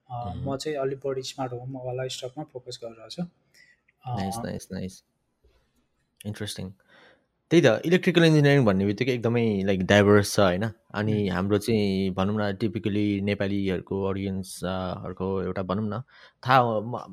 Mhm. 0.07 0.43
म 0.47 0.57
चाहिँ 0.57 0.76
अलिक 0.79 0.99
बढी 1.05 1.23
स्मार्ट 1.29 1.53
होमवाला 1.53 2.07
स्टफमा 2.17 2.43
फोकस 2.53 2.79
गरिरहेको 2.83 3.11
छु 3.15 3.23
इन्ट्रेस्टिङ 6.26 6.67
त्यही 7.50 7.62
त 7.62 7.87
इलेक्ट्रिकल 7.87 8.25
इन्जिनियरिङ 8.25 8.65
भन्ने 8.67 8.85
बित्तिकै 8.87 9.12
एकदमै 9.17 9.43
लाइक 9.67 9.83
डाइभर्स 9.87 10.31
छ 10.35 10.38
होइन? 10.41 10.65
अनि 10.99 11.15
हाम्रो 11.29 11.59
चाहिँ 11.59 12.11
भनौँ 12.17 12.35
न 12.38 12.43
टिपिकली 12.61 13.05
नेपालीहरूको 13.23 13.97
अडियन्सहरूको 14.11 15.29
एउटा 15.43 15.62
भनौँ 15.71 15.87
न 15.87 16.00
थाहा 16.43 16.59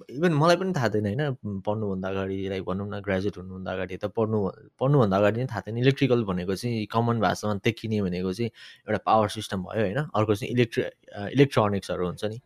इभन 0.09 0.33
मलाई 0.33 0.55
पनि 0.57 0.73
थाहा 0.77 0.89
थिएन 0.89 1.05
होइन? 1.05 1.21
पढ्नुभन्दा 1.67 2.09
अगाडि 2.09 2.37
लाइक 2.49 2.63
भनौँ 2.65 2.87
न 2.89 3.01
ग्रेजुएट 3.05 3.37
हुनुभन्दा 3.37 3.71
अगाडि 3.73 3.97
त 3.97 4.05
पढ्नु 4.17 4.39
पढ्नुभन्दा 4.81 5.17
अगाडि 5.17 5.39
नै 5.41 5.47
थाहा 5.53 5.61
थिएन। 5.67 5.77
इलेक्ट्रिकल 5.85 6.23
भनेको 6.25 6.55
चाहिँ 6.55 6.85
कमन 6.95 7.19
भाषामा 7.21 7.53
देखिने 7.63 8.01
भनेको 8.01 8.33
चाहिँ 8.33 8.49
एउटा 8.89 8.99
पावर 9.05 9.27
सिस्टम 9.37 9.59
भयो 9.69 9.81
होइन? 9.85 9.99
अर्को 10.17 10.35
चाहिँ 10.35 10.51
इलेक्ट्रि 10.53 10.83
इलेक्ट्रोनिक्सहरू 11.37 12.05
हुन्छ 12.09 12.25
नि। 12.25 12.39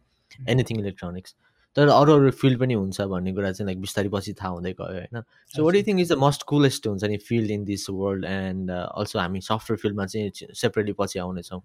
एनिथिङ 0.52 0.80
इलेक्ट्रोनिक्स 0.80 1.36
तर 1.78 1.88
अरू 1.94 2.14
अरू 2.14 2.30
फिल्ड 2.34 2.60
पनि 2.60 2.74
हुन्छ 2.74 3.02
भन्ने 3.14 3.34
कुरा 3.34 3.52
चाहिँ 3.52 3.68
लाइक 3.68 3.82
बिस्तारै 3.82 4.10
पछि 4.10 4.34
थाहा 4.34 4.50
हुँदै 4.52 4.72
गयो 4.74 4.94
होइन? 4.98 5.22
So 5.56 5.64
what 5.66 5.76
you 5.76 5.84
think 5.88 6.00
is 6.02 6.12
the 6.12 6.18
most 6.18 6.44
coolest 6.50 6.88
हुन्छ 6.88 7.04
नि 7.04 7.18
field 7.22 7.52
in 7.52 7.64
this 7.66 7.90
world 7.90 8.26
and 8.26 8.72
also 8.72 9.20
हामी 9.20 9.42
सफ्टवेयर 9.42 9.82
फिल्डमा 9.82 10.06
चाहिँ 10.06 10.54
सेपरेटली 10.58 10.94
पछि 11.00 11.20
आउनेछौँ। 11.20 11.62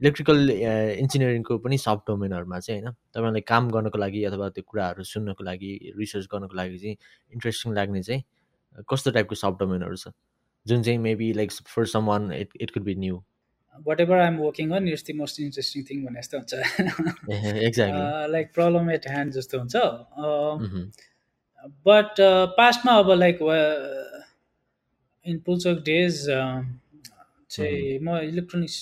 इलेक्ट्रिकल 0.00 0.50
इन्जिनियरिङको 0.50 1.58
पनि 1.60 1.78
सब 1.78 2.02
डोमेनहरूमा 2.08 2.58
चाहिँ 2.58 2.80
होइन? 2.80 2.94
तपाईँलाई 3.14 3.40
काम 3.52 3.70
गर्नको 3.70 3.98
लागि 3.98 4.24
अथवा 4.24 4.48
त्यो 4.56 4.64
कुराहरू 4.64 5.04
सुन्नको 5.04 5.44
लागि 5.44 5.72
रिसर्च 5.98 6.26
गर्नको 6.32 6.56
लागि 6.56 6.78
चाहिँ 6.78 6.96
इन्ट्रेस्टिङ 7.32 7.74
लाग्ने 7.74 8.02
चाहिँ 8.02 8.22
कस्तो 8.88 9.10
टाइपको 9.10 9.34
सब 9.34 9.56
डोमेनहरू 9.60 9.96
छ? 9.96 10.08
जुन 10.66 10.82
चाहिँ 10.82 10.98
maybe 10.98 11.32
like 11.32 11.52
for 11.52 11.84
someone 12.06 12.32
it 12.32 12.56
it 12.60 12.70
could 12.70 12.82
be 12.84 12.94
new 12.94 13.22
whatever 14.00 14.18
I'm 14.18 14.36
working 14.38 14.70
on 14.76 14.88
it's 14.88 15.04
the 15.06 15.12
most 15.20 15.40
interesting 15.40 15.84
thing 15.90 15.98
भने 16.06 16.20
जस्तो 16.20 16.36
हुन्छ। 16.38 16.52
लाइक 18.30 18.46
प्रब्लम 18.54 18.90
एट 18.90 19.04
ह्यान्ड 19.08 19.32
जस्तो 19.32 19.58
हुन्छ 19.58 19.76
बट 21.86 22.14
पास्टमा 22.58 22.92
अब 22.98 23.08
लाइक 23.18 23.36
इन 25.26 25.38
पुल्चोक 25.46 25.78
डेज 25.84 26.14
चाहिँ 27.50 27.98
म 28.02 28.08
इलेक्ट्रोनिक्स 28.24 28.76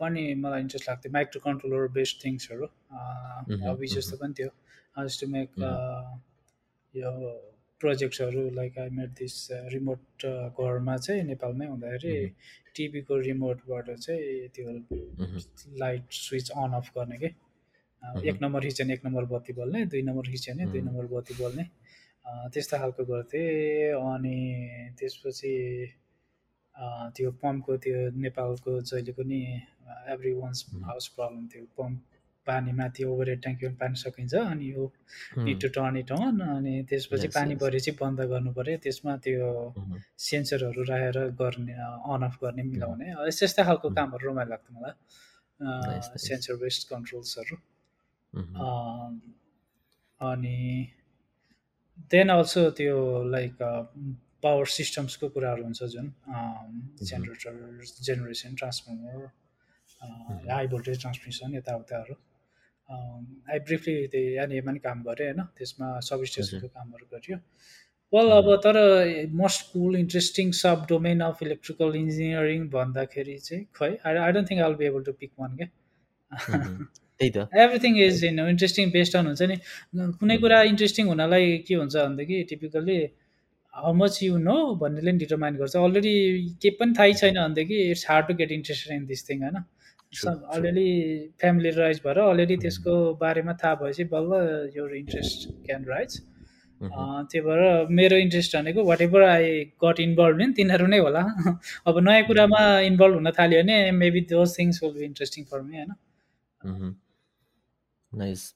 पनि 0.00 0.22
मलाई 0.42 0.60
इन्ट्रेस्ट 0.60 0.88
लाग्थ्यो 0.88 1.12
माइक्रो 1.12 1.40
कन्ट्रोलर 1.44 1.88
बेस्ड 1.94 2.16
थिङ्सहरू 2.24 2.66
हबी 3.68 3.86
जस्तो 3.94 4.16
पनि 4.16 4.32
थियो। 4.38 4.50
जस्ट 5.04 5.20
टु 5.20 5.26
मेक 5.32 5.50
यो 6.94 7.10
प्रोजेक्ट्सहरू 7.82 8.42
like 8.54 8.78
I 8.78 8.90
made 8.98 9.10
this 9.20 9.36
remote 9.74 10.26
घरमा 10.26 10.96
चाहिँ 11.06 11.22
नेपालमै 11.30 11.66
हुँदाखेरि 11.66 12.14
टिभीको 12.76 13.16
रिमोटबाट 13.28 13.90
चाहिँ 13.90 14.48
त्यो 14.54 14.68
लाइट 15.82 16.04
स्विच 16.18 16.50
अन 16.50 16.72
अफ 16.80 16.90
गर्ने 16.96 17.16
के? 17.22 17.30
एक 18.28 18.38
नम्बर 18.42 18.60
भने 18.66 18.94
एक 18.94 19.06
नम्बर 19.06 19.24
बत्ती 19.32 19.52
बल्ने 19.58 19.84
दुई 19.86 20.02
नम्बर 20.02 20.30
भने 20.30 20.66
दुई 20.72 20.80
नम्बर 20.80 21.06
बत्ती 21.14 21.34
बल्ने। 21.42 21.64
त्यस्तो 22.52 22.78
खालको 22.78 23.04
गर्थेँ। 23.04 23.92
अनि 23.92 24.38
त्यसपछि 24.98 25.54
त्यो 27.16 27.30
पम्पको 27.42 27.76
त्यो 27.84 27.98
नेपालको 28.24 28.80
जहिले 28.80 29.12
पनि 29.18 29.40
एभ्री 30.12 30.32
वान्स 30.32 30.64
हाउस 30.88 31.08
प्रब्लम 31.16 31.46
थियो। 31.52 31.64
पम्प 31.78 32.11
पानी 32.46 32.72
माथि 32.78 33.04
ओभर 33.10 33.28
हेड 33.30 33.40
ट्याङ्कीमा 33.42 33.74
पानी 33.80 33.96
सकिन्छ 34.02 34.34
अनि 34.34 34.66
यो 34.72 34.84
need 35.38 35.58
to 35.62 35.68
turn 35.76 35.96
it 35.96 36.10
on 36.12 36.40
अनि 36.54 36.74
त्यसपछि 36.90 37.28
पानी 37.36 37.54
परेपछि 37.62 37.90
बन्द 38.00 38.20
गर्नु 38.32 38.50
पऱ्यो 38.58 38.76
त्यसमा 38.84 39.12
त्यो 39.24 39.48
सेन्सरहरू 40.28 40.82
राखेर 40.90 41.18
गर्ने 41.42 41.74
अन 42.12 42.22
अफ 42.28 42.34
गर्ने 42.42 42.62
मिलाउने। 42.70 43.06
यस्तो 43.28 43.42
यस्तो 43.46 43.62
खालको 43.68 43.86
कामहरू 43.98 44.24
रमाइलो 44.30 44.50
लाग्थ्यो 44.50 44.72
मलाई। 44.78 44.94
सेन्सर 46.26 46.54
बेस्ड 46.62 46.82
कन्ट्रोल्सहरू। 46.90 47.56
अनि 50.20 50.58
देन 52.12 52.28
अल्सो 52.38 52.62
त्यो 52.78 52.96
लाइक 53.34 53.54
पावर 54.42 54.66
सिस्टम्सको 54.78 55.26
कुराहरू 55.34 55.62
हुन्छ 55.64 55.82
जुन। 55.94 56.06
Generator 57.10 57.54
generation 58.08 58.54
transformer 58.58 59.30
high 60.50 60.66
voltage 60.74 61.00
transmission 61.00 61.54
यताउताहरू। 61.54 62.14
I 62.88 63.58
briefly 63.66 63.94
त्यही 64.12 64.34
यहाँनिरमा 64.34 64.72
नि 64.72 64.80
काम 64.86 65.02
गरेँ 65.04 65.28
होइन 65.28 65.40
त्यसमा 65.58 65.88
सब 66.08 66.24
स्टेसनको 66.30 66.68
कामहरू 66.68 67.06
गरियो। 67.12 67.36
वेल 68.12 68.30
अब 68.32 68.48
तर 68.64 68.76
most 69.42 69.60
cool 69.72 69.96
interesting 69.96 70.50
sub 70.58 70.84
domain 70.88 71.20
of 71.28 71.42
electrical 71.42 71.94
engineering 71.96 72.68
भन्दाखेरि 72.74 73.36
चाहिँ 73.46 73.64
खै 73.78 73.90
I 74.06 74.16
I 74.24 74.32
don't 74.32 74.50
think 74.50 74.60
I 74.62 74.68
will 74.68 74.78
be 74.82 74.86
able 74.86 75.02
to 75.04 75.12
pick 75.22 75.30
one 75.40 75.56
क्या 75.56 75.68
everything 77.64 77.98
is 78.02 78.24
in 78.24 78.38
interesting 78.48 78.90
based 78.92 79.16
on 79.16 79.26
हुन्छ 79.26 79.42
नि। 79.50 79.56
कुनै 80.20 80.36
कुरा 80.44 80.62
इन्ट्रेस्टिङ 80.68 81.04
हुनलाई 81.08 81.58
के 81.66 81.74
हुन्छ 81.74 81.94
भनेदेखि 81.96 82.42
typically 82.50 82.98
how 83.74 83.92
much 83.98 84.22
you 84.22 84.38
know 84.38 84.56
भन्नेले 84.80 85.12
नि 85.12 85.18
डिटरमाइन 85.18 85.54
गर्छ। 85.60 85.76
अलरेडी 85.82 86.14
केही 86.62 86.76
पनि 86.80 86.92
थाहै 86.98 87.12
छैन 87.20 87.36
भनेदेखि 87.42 87.76
it's 87.90 88.04
hard 88.08 88.26
to 88.28 88.34
get 88.40 88.52
interested 88.58 88.96
in 88.96 89.06
this 89.12 89.28
thing 89.28 89.38
होइन? 89.42 89.58
अलिअलि 90.12 91.32
फ्यामिलियराइज 91.40 92.00
भएर 92.04 92.18
अलिअलि 92.18 92.56
त्यसको 92.56 92.92
बारेमा 93.20 93.52
थाहा 93.62 93.74
भएपछि 93.82 94.04
बल्ल 94.12 94.32
यो 94.76 94.88
इन्ट्रेस्ट 94.94 95.48
क्यान 95.66 95.84
राइज 95.84 96.20
त्यही 96.80 97.40
भएर 97.40 97.86
मेरो 97.98 98.16
इन्ट्रेस्ट 98.16 98.56
भनेको 98.56 98.84
whatever 99.00 99.22
I 99.22 99.64
got 99.84 100.00
involve 100.00 100.40
in 100.40 100.52
तिनीहरू 100.52 100.86
नै 100.86 100.98
होला। 100.98 101.20
अब 101.88 101.98
नयाँ 102.08 102.24
कुरामा 102.26 102.62
इन्भल्भ 102.88 103.14
हुन 103.14 103.30
थाल्यो 103.38 103.62
भने 103.62 103.90
maybe 104.00 104.20
those 104.32 104.58
things 104.58 104.82
will 104.82 104.92
be 104.94 105.04
interesting 105.04 105.44
for 105.50 105.60
me 105.62 105.76
होइन? 105.76 105.94
नाइस 108.12 108.54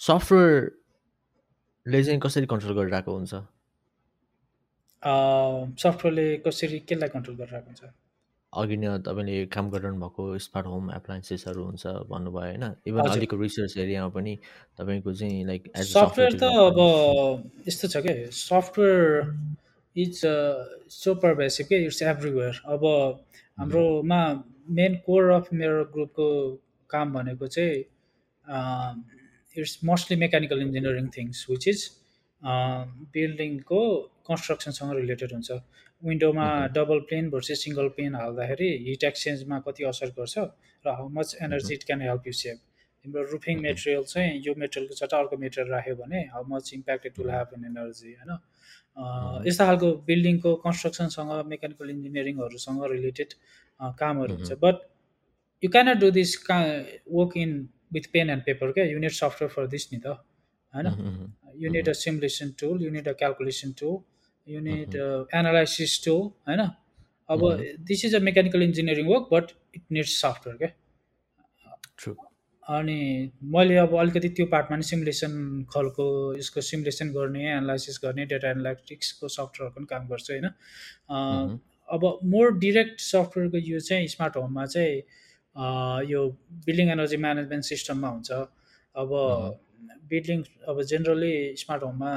सफ्टवेयरले 0.00 2.02
चाहिँ 2.04 2.20
कसरी 2.20 2.46
कन्ट्रोल 2.52 2.76
गरिरहेको 2.76 3.16
हुन्छ? 3.16 3.34
सफ्टवेयरले 5.82 6.36
कसरी 6.46 6.78
केलाई 6.92 7.08
कन्ट्रोल 7.16 7.36
गरिरहेको 7.36 7.66
हुन्छ? 7.66 7.92
अघि 8.52 8.76
नै 8.76 8.88
तपाईँले 9.06 9.34
काम 9.54 9.66
गरिरहनु 9.70 9.98
भएको 10.02 10.22
स्मार्ट 10.46 10.66
होम 10.66 10.90
एप्लायन्सेसहरू 10.94 11.64
हुन्छ 11.64 11.86
भन्नुभयो 12.10 12.46
होइन? 12.50 12.64
इभन 12.86 13.00
अहिलेको 13.06 13.36
रिसर्च 13.42 13.76
एरियामा 13.78 14.08
पनि 14.16 14.32
तपाईँको 14.78 15.12
चाहिँ 15.20 15.44
लाइक 15.46 15.62
एज 15.76 15.86
सफ्टवेयर 15.92 16.32
त 16.34 16.42
अब 16.66 16.78
यस्तो 17.68 17.86
छ 17.92 18.02
क्या 18.06 18.14
सफ्टवेयर 18.40 19.06
इज 19.96 20.20
सो 20.98 21.14
पर्भेसिभ 21.22 21.66
के 21.70 21.76
इट्स 21.86 22.02
एभ्रिवेयर 22.02 22.60
अब 22.74 22.82
हाम्रोमा 23.58 24.20
मेन 24.80 24.94
कोर 25.06 25.30
अफ 25.30 25.52
मेरो 25.54 25.84
ग्रुपको 25.94 26.26
काम 26.90 27.12
भनेको 27.14 27.46
चाहिँ 27.46 27.78
it's 29.56 29.78
mostly 29.84 30.16
mechanical 30.26 30.62
engineering 30.62 31.08
things 31.16 31.46
which 31.50 31.68
is 31.68 31.80
बिल्डिङको 33.14 33.80
कन्स्ट्रक्सनसँग 34.28 34.90
रिलेटेड 34.96 35.32
हुन्छ। 35.32 35.50
विन्डोमा 36.02 36.48
double 36.76 37.00
plane 37.08 37.30
versus 37.30 37.62
single 37.64 37.88
plane 37.96 38.14
हाल्दाखेरि 38.14 38.68
हिट 38.88 39.04
एक्सचेन्जमा 39.04 39.58
कति 39.66 39.84
असर 39.92 40.10
गर्छ 40.18 40.38
र 40.84 40.96
how 40.98 41.08
much 41.16 41.36
energy 41.46 41.74
it 41.74 41.82
can 41.86 42.02
help 42.02 42.26
you 42.26 42.32
save 42.40 42.58
तिम्रो 43.04 43.22
रुफिङ 43.32 43.60
मेटेरियल 43.62 44.04
चाहिँ 44.12 44.32
यो 44.46 44.54
मेटेरियलको 44.62 44.94
सट्टा 45.00 45.18
अर्को 45.18 45.36
मेटेरियल 45.44 45.72
राख्यो 45.72 45.94
भने 45.96 46.20
how 46.32 46.44
much 46.52 46.70
impact 46.74 47.06
it 47.06 47.18
will 47.18 47.30
have 47.30 47.48
in 47.56 47.64
energy 47.64 48.12
होइन? 48.12 48.32
यस्तो 49.48 49.64
खालको 49.66 49.88
बिल्डिङको 50.08 50.54
कन्स्ट्रक्सनसँग 50.64 51.30
मेकानिकल 51.52 51.90
इन्जिनियरिङहरूसँग 51.90 52.84
रिलेटेड 52.92 53.30
कामहरू 54.00 54.34
हुन्छ. 54.34 54.52
But 54.64 54.76
you 55.62 55.70
cannot 55.70 55.96
do 56.00 56.10
this 56.18 56.36
का 56.48 56.58
work 57.18 57.36
in 57.44 57.50
with 57.92 58.10
pen 58.12 58.30
and 58.30 58.42
paper 58.46 58.72
क्या 58.72 58.84
you need 58.86 59.12
software 59.18 59.52
for 59.54 59.66
this 59.74 59.88
नि 59.92 59.98
त 59.98 60.06
होइन? 60.74 60.86
You need 61.64 61.88
a 61.88 61.92
simulation 62.02 62.50
tool 62.60 62.82
you need 62.84 63.08
a 63.08 63.12
calculation 63.22 63.72
tool 63.80 63.96
uh, 64.50 65.20
analysis 65.40 65.92
tool 66.04 66.22
होइन? 66.48 66.62
अब 67.28 67.40
this 67.88 68.04
is 68.04 68.14
a 68.14 68.18
mechanical 68.28 68.62
engineering 68.62 69.06
work 69.06 69.28
but 69.32 69.50
it 69.76 69.82
needs 69.92 70.12
software 70.20 70.56
क्या 70.58 70.70
अनि 72.78 72.98
मैले 73.54 73.76
अब 73.76 73.94
अलिकति 73.98 74.28
त्यो 74.38 74.46
पार्टमा 74.54 74.76
नि 74.76 74.82
सिमुलेसन 74.88 75.32
खालको 75.74 76.06
यसको 76.38 76.60
सिमुलेसन 76.68 77.12
गर्ने 77.12 77.44
एनालाइसिस 77.52 78.00
गर्ने 78.04 78.26
डेटा 78.32 78.50
एनालाइटिक्सको 78.50 79.28
सफ्टवेयर 79.36 79.72
पनि 79.76 79.86
काम 79.90 80.08
गर्छु 80.08 80.32
होइन? 80.32 80.46
अब 81.88 82.02
मोर 82.34 82.52
डिरेक्ट 82.58 83.00
सफ्टवेयरको 83.00 83.58
युज 83.70 83.88
चाहिँ 83.88 84.08
स्मार्ट 84.08 84.36
होममा 84.36 84.66
चाहिँ 84.74 84.96
यो 86.10 86.20
बिल्डिङ 86.66 86.90
एनर्जी 86.90 87.16
म्यानेजमेन्ट 87.26 87.64
सिस्टममा 87.64 88.08
हुन्छ। 88.08 88.30
अब 88.94 89.10
बिल्डिङ 90.10 90.42
अब 90.68 90.82
जेनरली 90.92 91.34
स्मार्ट 91.64 91.82
होममा 91.82 92.12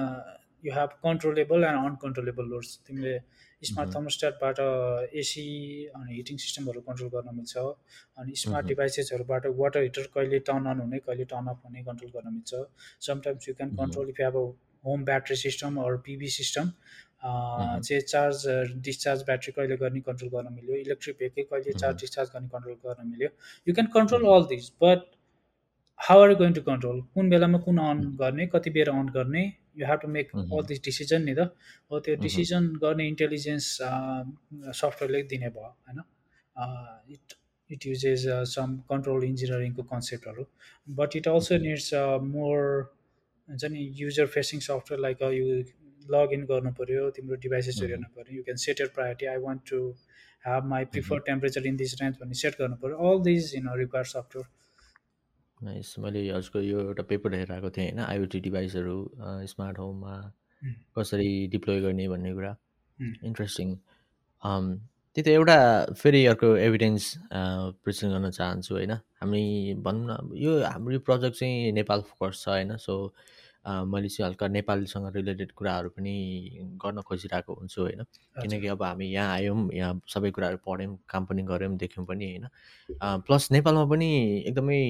you 0.64 0.74
have 0.74 0.90
controllable 1.06 1.64
and 1.70 1.86
uncontrollable 1.86 2.46
loads 2.52 2.78
तिमीले 2.88 3.16
स्मार्ट 3.62 3.94
थर्मोस्ट्याटबाट 3.96 4.60
एसी 5.22 5.46
अनि 5.96 6.16
हिटिङ 6.16 6.38
सिस्टमहरू 6.44 6.82
कन्ट्रोल 6.88 7.10
गर्न 7.16 7.36
मिल्छ। 7.36 7.54
अनि 8.20 8.36
स्मार्ट 8.42 8.68
डिभाइसेसहरूबाट 8.68 9.46
वाटर 9.62 9.82
हिटर 9.84 10.08
कहिले 10.16 10.40
टर्न 10.50 10.66
अन 10.72 10.80
हुने 10.82 11.00
कहिले 11.08 11.26
टर्न 11.32 11.48
अफ 11.54 11.62
हुने 11.66 11.84
कन्ट्रोल 11.86 12.12
गर्न 12.18 12.34
मिल्छ। 12.34 12.52
Sometimes 13.08 13.50
you 13.50 13.56
can 13.56 13.76
control 13.80 14.10
if 14.10 14.22
have 14.22 14.36
a 14.38 14.46
home 14.88 15.04
battery 15.10 15.36
system 15.42 15.80
अरू 15.86 15.98
पिभी 16.06 16.30
सिस्टम 16.36 16.72
चाहिँ 17.24 18.02
चार्ज 18.02 18.46
डिस्चार्ज 18.86 19.24
ब्याट्री 19.28 19.52
कहिले 19.58 19.76
गर्ने 19.84 20.00
कन्ट्रोल 20.08 20.30
गर्न 20.32 20.54
मिल्यो। 20.54 20.76
इलेक्ट्रिक 20.78 21.16
भेहिकल 21.20 21.44
कहिले 21.52 21.74
चार्ज 21.80 22.00
डिस्चार्ज 22.02 22.30
गर्ने 22.36 22.50
कन्ट्रोल 22.56 22.76
गर्न 22.86 23.10
मिल्यो। 23.10 23.30
You 23.68 23.74
can 23.76 23.88
control 23.94 24.26
all 24.36 24.48
this 24.50 24.72
but 24.84 25.06
how 26.00 26.22
are 26.22 26.34
going 26.40 26.54
to 26.54 26.62
control 26.64 27.02
कुन 27.14 27.30
बेलामा 27.30 27.60
कुन 27.68 27.78
अन 27.90 28.02
गर्ने 28.22 28.48
कति 28.56 28.70
बेर 28.78 28.90
अन 28.90 29.10
गर्ने? 29.18 29.44
You 29.78 29.86
have 29.92 30.00
to 30.02 30.08
make 30.16 30.36
all 30.38 30.66
this 30.72 30.84
decision 30.86 31.22
नि 31.30 31.36
त? 31.36 31.52
हो 31.92 32.00
त्यो 32.08 32.16
डिसिजन 32.24 32.74
गर्ने 32.84 33.08
इन्टेलिजेन्स 33.14 33.70
सफ्टवेयरले 34.82 35.24
दिने 35.36 35.50
भयो 35.60 35.70
होइन? 35.70 36.04
It 37.16 37.38
it 37.70 37.86
uses 37.88 38.28
some 38.56 38.76
control 38.90 39.24
इन्जिनियरिङको 39.26 39.84
कन्सेप्टहरू 39.94 40.46
but 41.00 41.16
it 41.22 41.28
also 41.28 41.58
needs 41.68 41.94
more 42.34 42.60
हुन्छ 43.50 43.72
नि 43.76 43.86
user 44.02 44.28
facing 44.34 44.60
software 44.68 45.02
like 45.02 45.32
you 45.38 45.46
login 46.16 46.46
गर्नु 46.52 46.72
पऱ्यो 46.80 47.10
तिम्रो 47.18 47.36
डिभाइसेसहरू 47.46 47.90
हेर्नु 47.90 48.10
पऱ्यो 48.18 48.38
you 48.38 48.44
can 48.50 48.58
set 48.64 48.82
your 48.82 48.92
priority 48.98 49.26
I 49.34 49.38
want 49.46 49.70
to 49.70 49.80
have 50.44 50.66
my 50.74 50.86
prefer 50.96 51.20
temperature 51.30 51.68
in 51.68 51.76
this 51.82 51.96
range 52.02 52.18
भन्ने 52.22 52.40
set 52.42 52.60
गर्नु 52.60 52.78
पऱ्यो 52.84 53.12
all 53.12 53.24
these 53.30 53.54
in 53.62 53.70
require 53.82 54.12
software 54.12 54.48
nice 55.64 55.96
मैले 56.00 56.22
हजुरको 56.30 56.60
यो 56.62 56.80
एउटा 56.82 57.04
पेपर 57.10 57.36
हेरेको 57.36 57.70
थिएँ 57.70 57.86
होइन 57.88 58.00
आइओटी 58.06 58.40
डिभाइसहरू 58.48 58.98
स्मार्ट 59.52 59.80
होममा 59.80 60.16
कसरी 60.98 61.48
डिप्लोय 61.52 61.82
गर्ने 61.82 62.08
भन्ने 62.08 62.34
कुरा। 62.34 62.56
इन्ट्रेस्टिङ 63.00 63.76
त्यही 64.44 65.24
त 65.24 65.28
एउटा 65.30 65.58
फेरि 65.94 66.26
अर्को 66.26 66.56
एभिडेन्स 66.58 67.04
प्रेजेन्ट 67.84 68.14
गर्न 68.14 68.30
चाहन्छु 68.32 68.74
होइन। 68.76 68.92
हामी 69.22 69.44
भनौँ 69.86 70.06
न 70.10 70.38
यो 70.38 70.52
हाम्रो 70.64 70.94
यो 70.94 71.00
प्रोजेक्ट 71.00 71.38
चाहिँ 71.38 71.72
नेपाल 71.72 72.02
फोकस 72.10 72.44
छ 72.44 72.50
होइन। 72.50 72.76
सो 72.78 73.14
मैले 73.66 74.10
चाहिँ 74.10 74.28
हल्का 74.28 74.48
नेपालीसँग 74.48 75.06
रिलेटेड 75.16 75.52
कुराहरू 75.54 75.90
पनि 75.90 76.16
गर्न 76.82 77.02
खोजिरहेको 77.08 77.54
हुन्छु 77.54 77.82
होइन। 77.82 78.04
किनकि 78.42 78.68
अब 78.68 78.84
हामी 78.84 79.08
यहाँ 79.14 79.34
आयौँ 79.34 79.70
यहाँ 79.74 80.02
सबै 80.14 80.32
कुराहरू 80.32 80.58
पढ्यौँ 80.66 80.98
काम 81.10 81.26
पनि 81.26 81.44
गऱ्यौँ 81.46 81.78
देख्यौँ 81.78 82.06
पनि 82.08 82.26
होइन। 82.32 82.48
प्लस 83.28 83.52
नेपालमा 83.52 83.86
पनि 83.86 84.10
एकदमै 84.48 84.82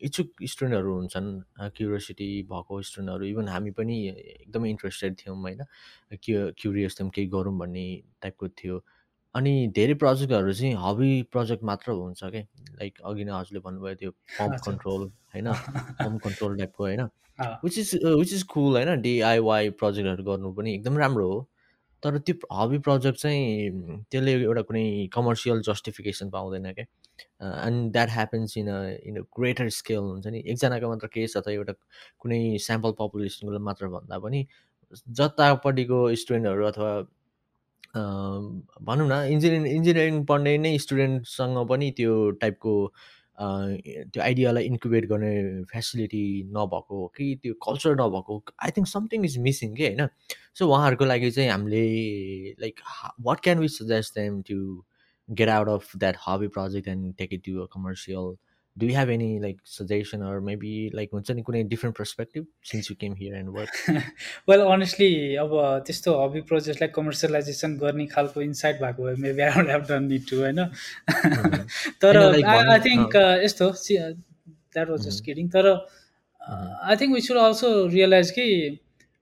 इच्छुक 0.00 0.30
स्टुडेन्टहरू 0.44 0.94
हुन्छन् 0.94 1.28
क्युरियोसिटी 1.76 2.28
भएको 2.42 2.80
स्टुडेन्टहरू 2.82 3.26
इभन 3.26 3.48
हामी 3.48 3.70
पनि 3.70 3.96
एकदमै 4.08 4.70
इन्ट्रेस्टेड 4.70 5.16
थियौँ 5.18 5.36
होइन? 5.42 5.64
क्यु 6.22 6.50
क्युरियस 6.58 6.98
थियौँ 7.00 7.10
केही 7.10 7.26
गरौँ 7.26 7.58
भन्ने 7.58 7.84
टाइपको 8.22 8.48
थियो। 8.48 8.82
अनि 9.34 9.52
धेरै 9.74 9.94
प्रोजेक्टहरू 9.94 10.52
चाहिँ 10.52 10.74
हबी 10.78 11.10
प्रोजेक्ट 11.32 11.64
मात्र 11.64 11.92
हुन्छ 11.92 12.24
क्या 12.24 12.42
लाइक 12.80 13.00
अघि 13.04 13.24
नै 13.24 13.32
हजुरले 13.32 13.60
भन्नुभयो 13.60 13.94
त्यो 13.94 14.10
पम्प 14.10 14.60
कन्ट्रोल 14.66 15.06
होइन? 15.34 15.52
पम्प 16.00 16.20
कन्ट्रोल 16.26 16.56
टाइपको 16.56 16.84
होइन? 16.84 17.08
Which 17.64 17.78
is 17.78 17.94
which 18.04 18.32
is 18.32 18.42
cool 18.42 18.76
होइन? 18.76 19.00
डिआइवाई 19.00 19.70
प्रोजेक्टहरू 19.70 20.24
गर्नु 20.24 20.52
पनि 20.52 20.74
एकदम 20.74 20.98
राम्रो 20.98 21.28
हो। 21.32 21.40
तर 22.02 22.18
त्यो 22.18 22.56
हबी 22.56 22.78
प्रोजेक्ट 22.78 23.18
चाहिँ 23.18 24.02
त्यसले 24.10 24.32
एउटा 24.32 24.62
कुनै 24.62 24.84
कमर्सियल 25.12 25.60
जस्टिफिकेसन 25.60 26.30
पाउँदैन 26.30 26.72
क्या 26.72 26.84
and 27.42 27.92
that 27.92 28.10
happens 28.10 28.56
in 28.58 28.68
a 28.68 28.80
in 29.04 29.16
a 29.16 29.22
greater 29.38 29.68
scale 29.68 29.98
हुन्छ 29.98 30.26
नि। 30.26 30.38
एकजनाको 30.46 30.88
मात्र 30.88 31.06
केस 31.14 31.36
अथवा 31.36 31.52
एउटा 31.52 31.72
कुनै 32.18 32.40
स्याम्पल 32.66 32.92
पपुलेसनको 32.98 33.58
मात्र 33.60 33.88
भन्दा 33.88 34.18
पनि 34.18 34.46
जतापट्टिको 35.08 35.98
स्टुडेन्टहरू 36.16 36.66
अथवा 36.66 36.92
भनौँ 38.86 39.08
न 39.08 39.22
इन्जिनियरिङ 39.32 39.66
इन्जिनियरिङ 39.76 40.24
पढ्ने 40.24 40.56
नै 40.58 40.76
स्टुडेन्टसँग 40.78 41.66
पनि 41.68 41.90
त्यो 41.96 42.30
टाइपको 42.40 42.74
त्यो 43.38 44.22
आइडियालाई 44.22 44.64
इन्क्युबेट 44.64 45.06
गर्ने 45.06 45.32
फेसिलिटी 45.64 46.22
नभएको 46.56 46.98
हो 47.00 47.06
कि 47.16 47.26
त्यो 47.42 47.54
कल्चर 47.66 47.94
नभएको 48.00 48.42
I 48.64 48.70
think 48.70 48.88
something 48.88 49.24
is 49.24 49.38
missing 49.38 49.74
के 49.76 49.86
होइन? 49.86 50.08
सो 50.54 50.68
उहाँहरूको 50.68 51.04
लागि 51.04 51.30
चाहिँ 51.30 51.50
हामीले 51.50 51.82
like 52.60 52.80
what 53.20 53.40
can 53.40 53.58
we 53.58 53.68
suggest 53.68 54.14
them 54.14 54.40
to 54.42 54.58
get 55.30 55.48
out 55.48 55.68
of 55.68 55.90
that 55.96 56.16
hobby 56.16 56.48
project 56.48 56.86
and 56.86 57.16
take 57.16 57.32
it 57.32 57.44
to 57.44 57.62
a 57.62 57.68
commercial. 57.68 58.38
Do 58.76 58.86
you 58.86 58.96
have 58.96 59.10
any 59.10 59.38
like 59.38 59.60
suggestion 59.66 60.20
or 60.22 60.40
maybe 60.40 60.72
like 60.94 61.10
हुन्छ 61.12 61.30
नि 61.30 61.42
कुनै 61.42 61.62
different 61.70 61.96
perspective 61.96 62.46
since 62.64 62.90
you 62.90 62.96
came 63.00 63.14
here 63.14 63.34
and 63.36 63.48
work 63.56 64.02
well 64.48 64.60
honestly 64.74 65.08
अब 65.44 65.56
त्यस्तो 65.86 66.14
hobby 66.20 66.40
प्रोजेक्टलाई 66.50 66.88
commercialization 66.94 67.76
गर्ने 67.78 68.06
खालको 68.14 68.42
insight 68.42 68.80
भएको 68.82 69.04
भए 69.04 69.14
maybe 69.24 69.42
I 69.42 69.66
have 69.70 69.86
done 69.88 70.04
need 70.04 70.28
to 70.30 70.38
होइन? 70.40 70.64
तर 72.02 72.16
होइन, 72.16 72.36
like 72.36 72.70
आई 72.72 72.78
थिङ्क 72.86 73.16
यस्तो 73.44 73.70
द्याट 73.80 74.88
वाज 74.90 75.08
जस्ट 75.08 75.24
किडिङ 75.24 75.48
तर 75.56 75.72
I 75.72 76.96
think 76.96 77.14
we 77.14 77.20
should 77.20 77.42
also 77.46 77.74
realize 77.88 78.30
कि 78.38 78.46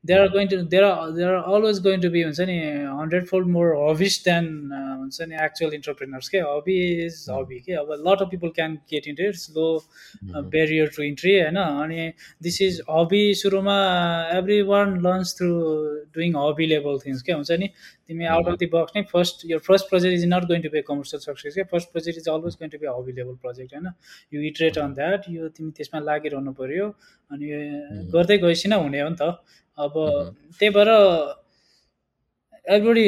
there 0.09 0.21
are 0.21 0.29
going 0.35 0.49
to 0.49 0.57
there 0.75 0.85
are 0.85 1.11
there 1.17 1.29
are 1.31 1.55
always 1.55 1.81
going 1.87 2.01
to 2.03 2.11
be 2.11 2.23
हुन्छ 2.23 2.47
नि 2.51 2.57
hundred 3.01 3.27
fold 3.31 3.49
more 3.57 3.73
hobbies 3.81 4.19
than 4.29 4.47
हुन्छ 4.73 5.29
नि 5.29 5.37
एक्चुअल 5.47 5.75
इन्टरप्रिनर्स 5.75 6.29
के? 6.29 6.39
Hobby 6.51 6.77
is 7.07 7.19
hobby 7.31 7.59
के 7.67 7.73
अब 7.83 7.93
lot 8.07 8.23
of 8.23 8.31
people 8.31 8.49
can 8.59 8.75
get 8.93 9.09
into 9.09 9.29
it's 9.29 9.51
low 9.57 9.67
barrier 10.57 10.91
to 10.97 11.03
entry 11.03 11.35
होइन 11.41 11.57
अनि 11.65 12.09
this 12.49 12.61
is 12.69 12.81
hobby 12.91 13.23
सुरुमा 13.43 13.77
everyone 14.73 14.97
learns 15.07 15.37
through 15.39 15.51
doing 16.19 16.37
hobby 16.39 16.67
level 16.75 16.99
things 17.07 17.23
के 17.29 17.33
हुन्छ 17.33 17.61
नि 17.65 17.71
तिमी 18.09 18.25
आउट 18.35 18.49
अफ 18.49 18.59
दि 18.59 18.67
बक्स 18.75 18.97
नै 18.97 19.03
फर्स्ट 19.13 19.45
यो 19.51 19.59
first 19.69 19.89
project 19.89 20.15
is 20.19 20.25
not 20.33 20.49
going 20.53 20.63
to 20.63 20.73
be 20.75 20.83
commercial 20.89 21.21
success 21.27 21.55
क्या 21.55 21.65
first 21.73 21.93
project 21.93 22.19
is 22.19 22.29
always 22.35 22.59
going 22.63 22.71
to 22.71 22.79
be 22.85 22.93
hobby 22.95 23.13
level 23.21 23.35
project 23.45 23.75
होइन 23.75 23.93
you 24.35 24.49
iterate 24.51 24.79
on 24.87 24.95
that 25.01 25.31
यो 25.37 25.49
तिमी 25.59 25.71
त्यसमा 25.79 26.01
लागिरहनु 26.11 26.53
पऱ्यो 26.61 26.91
अनि 27.31 27.47
गर्दै 28.17 28.39
गएपछि 28.45 28.69
नै 28.69 28.83
हुने 28.83 29.01
हो 29.01 29.09
नि 29.09 29.17
त। 29.23 29.57
अब 29.79 29.93
त्यही 30.59 30.71
भएर 30.75 30.91
everybody 32.77 33.03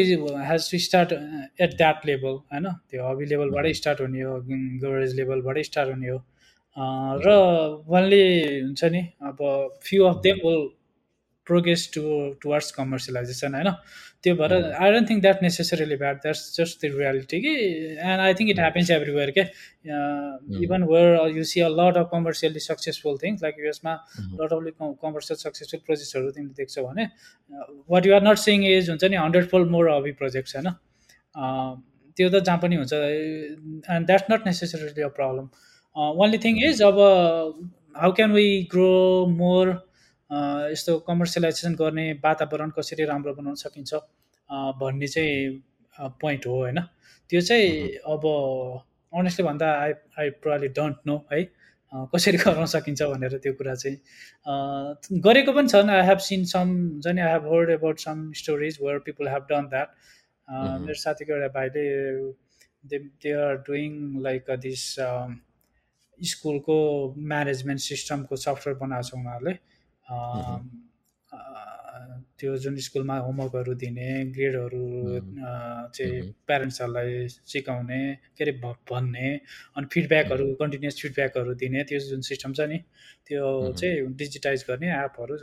has 0.48 0.70
to 0.70 0.78
start 0.78 1.12
at 1.12 1.76
that 1.76 2.06
level 2.06 2.34
होइन? 2.52 2.66
त्यो 2.90 3.08
हबी 3.08 3.24
लेभलबाटै 3.32 3.72
स्टार्ट 3.74 4.00
हुने 4.00 4.20
हो 4.22 4.34
गभरेज 4.82 5.14
लेभलबाटै 5.20 5.62
स्टार्ट 5.70 5.90
हुने 5.94 6.08
हो। 6.08 6.18
र 7.24 7.26
ओन्ली 7.96 8.24
हुन्छ 8.60 8.84
नि 8.94 9.00
अब 9.30 9.38
few 9.84 10.04
of 10.04 10.20
them 10.22 10.36
will 10.46 10.62
progress 11.46 11.90
to 11.94 12.02
towards 12.42 12.70
commercialization 12.72 13.54
होइन? 13.54 13.70
त्यो 14.24 14.34
भएर 14.36 14.52
I 14.84 14.92
don't 14.92 15.08
think 15.10 15.22
that 15.22 15.42
necessarily 15.42 15.96
bad 16.00 16.16
that's 16.24 16.40
just 16.56 16.84
the 16.84 16.88
reality 17.00 17.40
कि 17.44 17.52
and 18.08 18.20
I 18.24 18.34
think 18.40 18.50
it 18.54 18.58
happens 18.60 18.90
everywhere 18.96 19.30
के 19.38 19.44
even 20.64 20.82
where 20.90 21.36
you 21.36 21.44
see 21.52 21.60
a 21.60 21.68
lot 21.78 21.96
of 22.02 22.08
commercially 22.12 22.60
successful 22.66 23.16
things 23.24 23.42
like 23.42 23.64
युएसमा 23.64 23.94
lot 24.42 24.52
of 24.52 24.92
commercial 25.04 25.38
successful 25.44 25.80
प्रोजेक्ट्सहरू 25.86 26.30
तिमीले 26.38 26.54
देख्छौ 26.62 26.84
भने 26.88 27.06
what 27.96 28.06
you 28.06 28.14
are 28.20 28.22
not 28.28 28.44
seeing 28.44 28.66
is 28.72 28.90
हुन्छ 28.90 29.04
नि 29.14 29.22
hundred 29.24 29.48
fold 29.54 29.70
more 29.76 29.90
hobby 29.96 30.12
projects 30.22 30.56
होइन? 30.56 30.68
अँ, 31.34 31.82
त्यो 32.16 32.28
त 32.28 32.44
जहाँ 32.46 32.58
पनि 32.66 32.76
हुन्छ 32.76 32.92
and 32.92 34.06
that's 34.06 34.30
not 34.30 34.46
necessarily 34.46 35.02
a 35.02 35.12
problem 35.20 35.48
only 36.24 36.38
thing 36.44 36.62
is 36.70 36.82
अब 36.90 36.98
how 38.02 38.12
can 38.18 38.32
we 38.32 38.46
grow 38.72 38.90
more 39.38 39.72
यस्तो 40.30 40.98
कमर्सियलाइजेसन 41.06 41.74
गर्ने 41.74 42.12
वातावरण 42.24 42.70
कसरी 42.78 43.04
राम्रो 43.04 43.34
बनाउन 43.34 43.54
सकिन्छ 43.62 43.94
भन्ने 44.80 45.06
चाहिँ 45.06 45.62
पोइन्ट 46.20 46.46
हो 46.46 46.54
होइन? 46.56 46.80
त्यो 47.30 47.40
चाहिँ 47.40 47.70
अब 48.12 48.22
अनेस्टली 49.12 49.46
भन्दा 49.46 49.72
I 49.80 49.92
I 50.18 50.30
probably 50.42 50.68
don't 50.76 50.96
know 51.06 51.16
है? 51.32 51.42
कसरी 52.14 52.38
गर्न 52.44 52.66
सकिन्छ 52.72 53.02
भनेर 53.02 53.36
त्यो 53.44 53.52
कुरा 53.58 53.74
चाहिँ। 53.74 53.96
गरेको 55.26 55.52
पनि 55.52 55.68
छन्। 55.68 55.90
आई 55.90 56.06
हेभ 56.06 56.18
सिन 56.26 56.44
सम 56.52 56.68
हुन्छ 56.68 57.06
नि 57.06 57.20
I 57.20 57.32
have 57.32 57.46
heard 57.52 57.70
about 57.70 57.98
some 57.98 58.30
stories 58.40 58.78
where 58.82 58.98
people 59.06 59.28
have 59.28 59.46
done 59.50 59.66
that 59.72 59.88
मेरो 60.84 60.94
साथीको 61.00 61.32
एउटा 61.34 61.48
भाइले 61.58 61.84
they 62.90 62.98
they 62.98 63.32
are 63.46 63.56
doing 63.66 63.92
like 64.22 64.50
this 64.66 64.84
स्कुलको 66.18 66.78
म्यानेजमेन्ट 67.34 67.80
सिस्टमको 67.80 68.36
सफ्टवेयर 68.46 68.78
बनाएको 68.78 69.08
छ 69.08 69.14
उनीहरूले। 69.18 69.54
त्यो 72.38 72.56
जुन 72.64 72.76
स्कुलमा 72.84 73.16
होमवर्कहरू 73.26 73.72
दिने 73.82 74.08
ग्रेडहरू 74.36 74.84
चाहिँ 75.96 76.20
प्यारेन्ट्सहरूलाई 76.46 77.10
सिकाउने 77.52 78.00
के 78.36 78.44
अरे 78.44 78.52
भन्ने 78.90 79.28
अनि 79.76 79.86
फिडब्याकहरू 79.92 80.44
कन्टिन्युस 80.62 80.96
फिडब्याकहरू 81.02 81.54
दिने 81.62 81.84
त्यो 81.90 81.98
जुन 82.06 82.20
सिस्टम 82.30 82.50
छ 82.58 82.60
नि 82.72 82.78
त्यो 83.28 83.44
चाहिँ 83.80 84.08
डिजिटाइज 84.22 84.64
गर्ने 84.68 84.88
एपहरू 84.96 85.34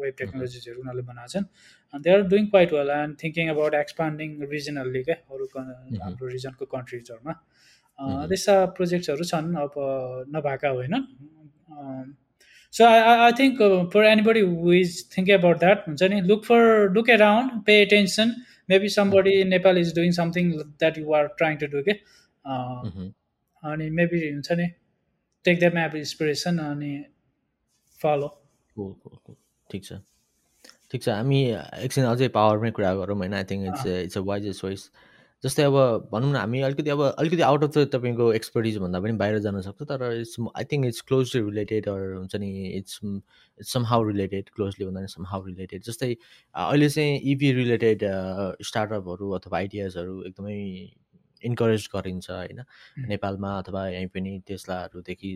वेब 0.00 0.14
टेक्नोलोजिजहरू 0.18 0.78
उनीहरूले 0.80 1.04
बनाएको 1.10 1.32
छन्। 1.34 1.46
अनि 1.94 2.02
they 2.04 2.10
are 2.10 2.20
doing 2.32 2.44
quite 2.54 2.70
well 2.72 2.90
and 2.96 3.12
thinking 3.22 3.46
about 3.50 3.74
expanding 3.74 4.30
regionally 4.54 5.02
क्या 5.04 5.16
अरू 5.30 5.44
हाम्रो 5.54 6.26
रिजनको 6.34 6.64
कन्ट्रिजहरूमा 6.74 7.34
त्यस्ता 8.32 8.54
प्रोजेक्ट्सहरू 8.76 9.24
छन् 9.32 9.48
अब 9.64 9.72
नभएका 10.36 10.68
होइनन्। 10.78 11.04
So 12.74 12.84
I 12.86 13.00
I 13.18 13.32
think 13.38 13.60
for 13.92 14.04
anybody 14.06 14.40
who 14.52 14.72
is 14.74 14.94
thinking 15.10 15.34
about 15.36 15.58
that 15.60 15.88
हुन्छ 15.88 16.10
नि 16.12 16.20
look 16.30 16.44
for 16.44 16.62
look 16.92 17.08
around 17.10 17.60
pay 17.66 17.80
attention 17.82 18.34
maybe 18.68 18.88
somebody 18.90 19.34
Nepal 19.48 19.78
is 19.78 19.94
doing 19.96 20.12
something 20.18 20.50
that 20.60 20.98
you 20.98 21.12
are 21.14 21.26
trying 21.38 21.56
to 21.58 21.66
do 21.68 21.82
के 21.82 21.92
अँ, 21.92 23.12
अनि 23.62 23.90
मेबी 23.92 24.22
हुन्छ 24.24 24.58
नि 24.60 24.66
टेक 25.44 25.58
द्याट 25.58 25.74
म्याप 25.74 25.94
इन्सपिरेसन 25.96 26.58
अनि 26.66 26.94
follow 28.00 28.30
Cool, 28.76 28.92
cool. 29.02 29.36
ठिक 29.70 29.84
छ 29.84 29.96
ठिक 30.92 31.02
छ 31.02 31.08
हामी 31.10 31.36
एकछिन 31.80 32.04
अझै 32.06 32.28
पावरमै 32.36 32.70
कुरा 32.78 32.94
गरौँ 32.96 33.16
होइन 33.18 33.34
I 33.34 33.44
think 33.50 33.66
it's 33.68 33.86
it's 33.88 34.18
a 34.18 34.22
wise 34.24 34.48
choice 34.58 34.82
जस्तै 35.44 35.62
अब 35.62 35.76
भनौँ 36.12 36.30
न 36.32 36.36
हामी 36.36 36.60
अलिकति 36.60 36.90
अब 36.90 37.02
अलिकति 37.02 37.42
आउट 37.42 37.64
अफ 37.64 37.70
द 37.70 37.84
तपाईँको 37.92 38.32
एक्सपर्टिज 38.32 38.78
भन्दा 38.78 39.00
पनि 39.00 39.12
बाहिर 39.22 39.38
जान 39.40 39.60
सक्छ 39.60 39.82
तर 39.82 40.04
it's 40.12 40.36
I 40.56 40.64
think 40.64 40.86
it's 40.86 41.00
closely 41.02 41.42
related 41.42 41.88
or 41.88 42.00
हुन्छ 42.14 42.36
नि 42.36 42.50
it's 42.68 43.00
it's 43.04 43.72
somehow 43.84 44.08
related 44.08 44.50
closely 44.50 44.86
भन्दा 44.86 45.06
सम 45.06 45.26
हाउ 45.26 45.46
रिलेटेड 45.46 45.82
जस्तै 45.84 46.12
अहिले 46.54 46.88
चाहिँ 46.88 47.18
इभी 47.32 47.52
रिलेटेड 47.52 48.04
स्टार्टअपहरू 48.64 49.30
अथवा 49.30 49.58
आइडियाजहरू 49.58 50.22
एकदमै 50.22 50.58
इन्करेज 51.42 51.88
गरिन्छ 51.94 52.30
होइन। 52.30 52.64
नेपालमा 53.08 53.56
अथवा 53.58 53.86
यहीँ 53.88 54.06
पनि 54.08 54.38
टेस्लाहरूदेखि 54.48 55.30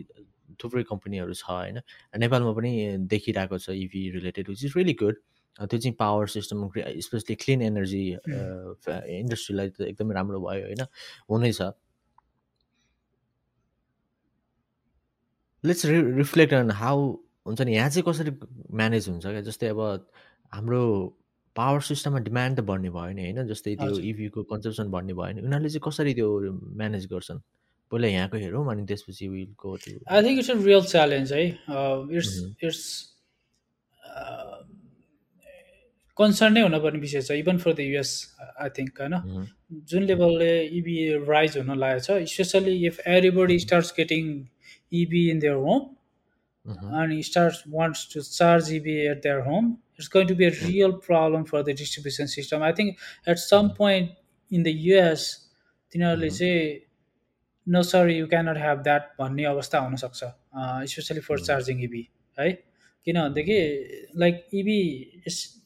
थुप्रै 0.63 0.83
कम्पनीहरू 0.83 1.33
छ 1.33 1.49
होइन। 1.49 1.81
नेपालमा 2.17 2.53
पनि 2.53 2.71
देखिरहेको 3.07 3.57
छ 3.57 3.77
EV 3.79 4.09
related 4.11 4.49
which 4.49 4.63
is 4.65 4.73
really 4.77 4.93
good 5.03 5.17
त्यो 5.59 5.79
चाहिँ 5.79 5.95
power 5.99 6.27
system 6.27 6.67
specially 7.07 7.35
clean 7.43 7.61
energy 7.61 8.03
इन्डस्ट्रीलाई 9.19 9.69
त 9.69 9.81
एकदमै 9.91 10.13
राम्रो 10.15 10.39
भयो 10.47 10.65
होइन 10.65 10.83
हुनेछ 11.29 11.61
लेट्स 15.63 15.85
रि 15.85 16.01
रिफ्लेक्ट 16.17 16.53
अन 16.53 16.71
हाउ 16.71 16.97
हुन्छ 17.47 17.61
नि 17.61 17.75
यहाँ 17.75 17.89
चाहिँ 17.89 18.03
कसरी 18.07 18.31
म्यानेज 18.79 19.09
हुन्छ 19.09 19.25
क्या? 19.25 19.41
जस्तै 19.41 19.67
अब 19.67 19.79
हाम्रो 20.53 20.81
पावर 21.55 21.81
सिस्टममा 21.81 22.19
डिमान्ड 22.23 22.59
त 22.59 22.61
बढ्ने 22.63 22.89
भयो 22.89 23.13
नि 23.13 23.21
होइन 23.23 23.47
जस्तै 23.47 23.75
त्यो। 23.75 23.97
इभीको 24.09 24.43
कन्जम्सन 24.51 24.91
बढ्ने 24.91 25.13
भयो 25.13 25.33
नि 25.35 25.41
उनीहरूले 25.41 25.69
चाहिँ 25.69 25.83
कसरी 25.87 26.13
त्यो 26.13 26.29
म्यानेज 26.79 27.07
गर्छन्? 27.13 27.39
पहिला 27.91 28.07
यहाँको 28.07 28.37
हेरौँ 28.37 28.63
अनि 28.71 28.85
त्यसपछि 28.85 29.27
will 29.27 29.53
go 29.59 29.75
to 29.75 29.91
I 30.07 30.23
think 30.23 30.39
it's 30.39 30.51
a 30.51 30.55
real 30.63 30.83
challenge 30.85 31.33
है। 31.33 31.43
इट्स 32.17 32.31
इट्स 32.63 32.81
कन्सर्नै 36.19 36.61
हुनुपर्ने 36.61 36.99
विषय 36.99 37.21
छ 37.21 37.39
even 37.43 37.57
for 37.65 37.73
the 37.73 37.79
US 37.79 38.11
I 38.61 38.69
think 38.77 39.01
होइन? 39.01 39.45
जुन 39.91 40.03
लेभलले 40.11 40.51
इबी 40.79 40.97
राइज 41.29 41.57
हुन 41.57 41.77
लागेको 41.85 42.19
छ 42.19 42.33
specially 42.33 42.75
if 42.87 42.99
everybody 43.07 43.59
starts 43.59 43.93
getting 43.97 44.35
EV 45.03 45.29
in 45.31 45.39
their 45.39 45.63
home 45.69 45.87
and 46.65 47.25
starts 47.25 47.59
wants 47.65 48.05
to 48.05 48.21
charge 48.21 48.67
EV 48.69 48.87
at 49.11 49.21
their 49.21 49.41
home, 49.41 49.69
it's 49.97 50.07
going 50.07 50.27
to 50.27 50.35
be 50.35 50.45
a 50.45 50.51
real 50.65 50.93
problem 50.93 51.45
for 51.45 51.63
the 51.63 51.73
distribution 51.73 52.27
system. 52.27 52.61
I 52.61 52.71
think 52.71 52.99
at 53.27 53.39
some 53.39 53.71
point 53.73 54.11
in 54.51 54.63
the 54.63 54.73
US, 54.89 55.23
तिनीहरूले 55.93 56.29
चाहिँ 56.29 56.79
no 57.67 57.81
sir 57.83 58.09
you 58.09 58.27
cannot 58.27 58.57
have 58.57 58.81
that 58.83 59.09
भन्ने 59.19 59.45
अवस्था 59.45 59.79
हुनसक्छ 59.79 60.23
specially 60.91 61.19
for 61.21 61.39
charging 61.39 61.83
EV 61.83 62.07
है 62.37 62.51
किनभनेदेखि 63.09 63.59
like 64.23 64.41
EV 64.61 64.79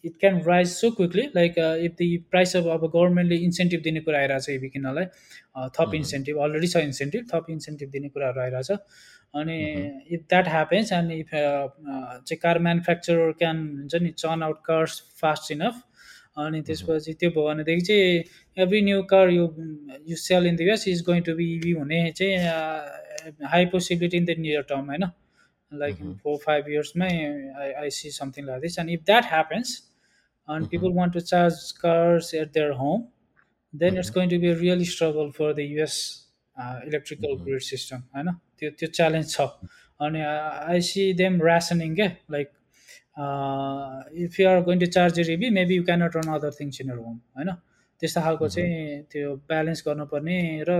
it 0.06 0.18
can 0.20 0.42
rise 0.48 0.68
so 0.70 0.92
quickly 0.98 1.30
like 1.36 1.58
if 1.86 1.96
the 2.00 2.08
price 2.32 2.56
of 2.58 2.66
अब 2.74 2.86
गभर्मेन्टले 2.96 3.36
incentive 3.46 3.82
दिने 3.84 4.00
कुरा 4.08 4.20
आइरहेको 4.20 4.46
छ 4.46 4.60
इभी 4.60 4.70
किन्नलाई 4.70 5.06
थप 5.78 5.94
इन्सेन्टिभ 5.96 6.38
अलरेडी 6.46 6.68
छ 6.68 6.84
इन्सेन्टिभ 6.90 7.28
थप 7.34 7.46
इन्सेन्टिभ 7.50 7.90
दिने 7.92 8.10
कुराहरू 8.10 8.42
आइरहेछ। 8.42 8.72
अनि 9.34 9.58
if 10.16 10.26
that 10.30 10.48
happens 10.48 10.92
and 10.94 11.12
if 11.12 11.30
चाहिँ 11.32 12.38
कार 12.42 12.60
म्यानुफ्याक्चरर 12.68 13.32
क्यान 13.40 13.58
हुन्छ 13.78 14.02
नि 14.04 14.10
churn 14.18 14.44
out 14.44 14.60
cars 14.66 15.00
fast 15.22 15.52
enough 15.52 15.82
अनि 16.44 16.62
त्यसपछि 16.68 17.14
त्यो 17.14 17.30
भयो 17.30 17.48
भनेदेखि 17.48 17.82
चाहिँ 17.88 18.64
every 18.64 18.82
new 18.82 19.02
car 19.10 19.30
you 19.30 19.48
you 20.10 20.16
sell 20.26 20.48
in 20.48 20.56
the 20.56 20.70
US 20.70 20.88
is 20.88 21.04
going 21.10 21.22
to 21.24 21.36
be 21.36 21.52
EV 21.56 21.72
हुने 21.80 22.00
चाहिँ 22.22 22.38
high 23.52 23.66
possibility 23.74 24.18
in 24.18 24.26
the 24.26 24.40
near 24.40 24.62
term 24.70 24.86
होइन? 24.94 25.06
Like 25.76 26.02
in 26.02 26.14
four 26.18 26.38
five 26.46 26.70
इयर्समै 26.70 27.10
I 27.56 27.72
I 27.74 27.90
see 27.98 28.12
something 28.14 28.46
like 28.46 28.62
this 28.62 28.80
and 28.80 28.90
if 28.92 29.04
that 29.06 29.26
happens 29.30 29.82
and 30.48 30.70
people 30.70 30.92
want 30.92 31.14
to 31.14 31.22
charge 31.22 31.54
cars 31.76 32.34
at 32.34 32.54
their 32.54 32.74
home, 32.74 33.08
then 33.74 33.98
it's 33.98 34.10
going 34.10 34.30
to 34.30 34.38
be 34.38 34.50
a 34.50 34.56
really 34.56 34.86
struggle 34.86 35.32
for 35.32 35.54
the 35.54 35.66
US 35.80 35.96
electrical 36.58 37.36
grid 37.38 37.62
system 37.66 38.02
होइन 38.16 38.28
त्यो 38.60 38.70
त्यो 38.80 38.88
challenge 38.90 39.30
छ 39.30 39.46
अनि 40.00 40.20
I 40.22 40.82
C 40.88 41.06
them 41.22 41.40
rationing 41.42 41.96
क्या 41.96 42.06
like 42.32 42.50
if 44.26 44.40
you 44.40 44.48
are 44.50 44.62
going 44.68 44.80
to 44.80 44.90
charge 44.98 45.20
you 45.20 45.26
रिबी 45.26 45.50
maybe 45.56 45.76
you 45.76 45.84
cannot 45.88 46.16
run 46.18 46.30
other 46.34 46.52
things 46.60 46.82
in 46.82 46.90
your 46.90 46.98
home 46.98 47.16
होइन 47.38 47.50
त्यस्तो 48.02 48.22
खालको 48.22 48.50
चाहिँ 48.56 49.02
त्यो 49.14 49.34
ब्यालेन्स 49.50 49.84
गर्नुपर्ने 49.88 50.38
र 50.70 50.78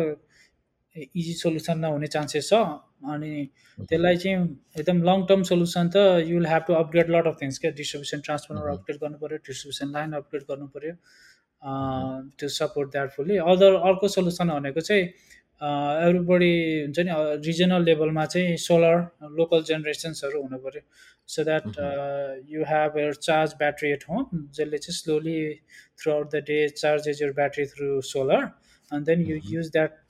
इजी 0.96 1.34
सोल्युसन 1.34 1.80
नहुने 1.80 2.08
चान्सेस 2.18 2.50
छ 2.50 2.62
अनि 3.04 3.32
त्यसलाई 3.78 4.18
चाहिँ 4.18 4.38
एकदम 4.78 5.04
लङ 5.04 5.26
टर्म 5.28 5.44
सोल्युसन 5.50 5.90
त 5.90 6.06
you 6.24 6.38
will 6.38 6.48
have 6.48 6.64
to 6.68 6.74
upgrade 6.76 7.10
lot 7.12 7.28
of 7.28 7.38
things 7.42 7.60
क्या? 7.60 7.72
डिस्ट्रिब्युसन 7.78 8.22
ट्रान्सफर्मर 8.22 8.70
अपग्रेड 8.72 9.00
गर्नु 9.02 9.18
पऱ्यो 9.24 9.38
डिस्ट्रिब्युसन 9.44 9.94
लाइन 9.94 10.20
अपग्रेड 10.20 10.44
गर्नु 10.50 10.68
पऱ्यो 10.76 10.96
to 12.40 12.50
support 12.52 12.92
that 12.92 13.12
fully 13.12 13.38
other 13.48 13.80
अर्को 13.84 14.08
सोल्युसन 14.10 14.50
भनेको 14.50 14.82
चाहिँ 14.82 15.08
एभ्रिबडी 15.62 16.54
हुन्छ 16.82 17.00
नि 17.00 17.12
रिजनल 17.46 17.84
लेभलमा 17.84 18.26
चाहिँ 18.28 18.56
सोलर 18.60 18.96
लोकल 19.38 19.64
जेनेरेसन्सहरू 19.70 20.42
हुनु 20.42 20.58
पऱ्यो 20.66 20.82
so 21.30 21.44
that 21.44 21.68
you 22.50 22.64
have 22.70 22.98
your 22.98 23.14
charge 23.22 23.54
battery 23.60 23.92
at 23.92 24.04
home 24.10 24.26
जसले 24.58 24.78
चाहिँ 24.80 24.98
slowly 24.98 25.38
through 26.00 26.12
out 26.14 26.36
the 26.36 26.44
day 26.50 26.58
charges 26.76 27.22
your 27.24 27.32
battery 27.40 27.66
through 27.68 28.02
solar 28.10 28.44
and 28.92 29.06
then 29.06 29.26
you 29.28 29.40
use 29.52 29.72
that 29.72 30.03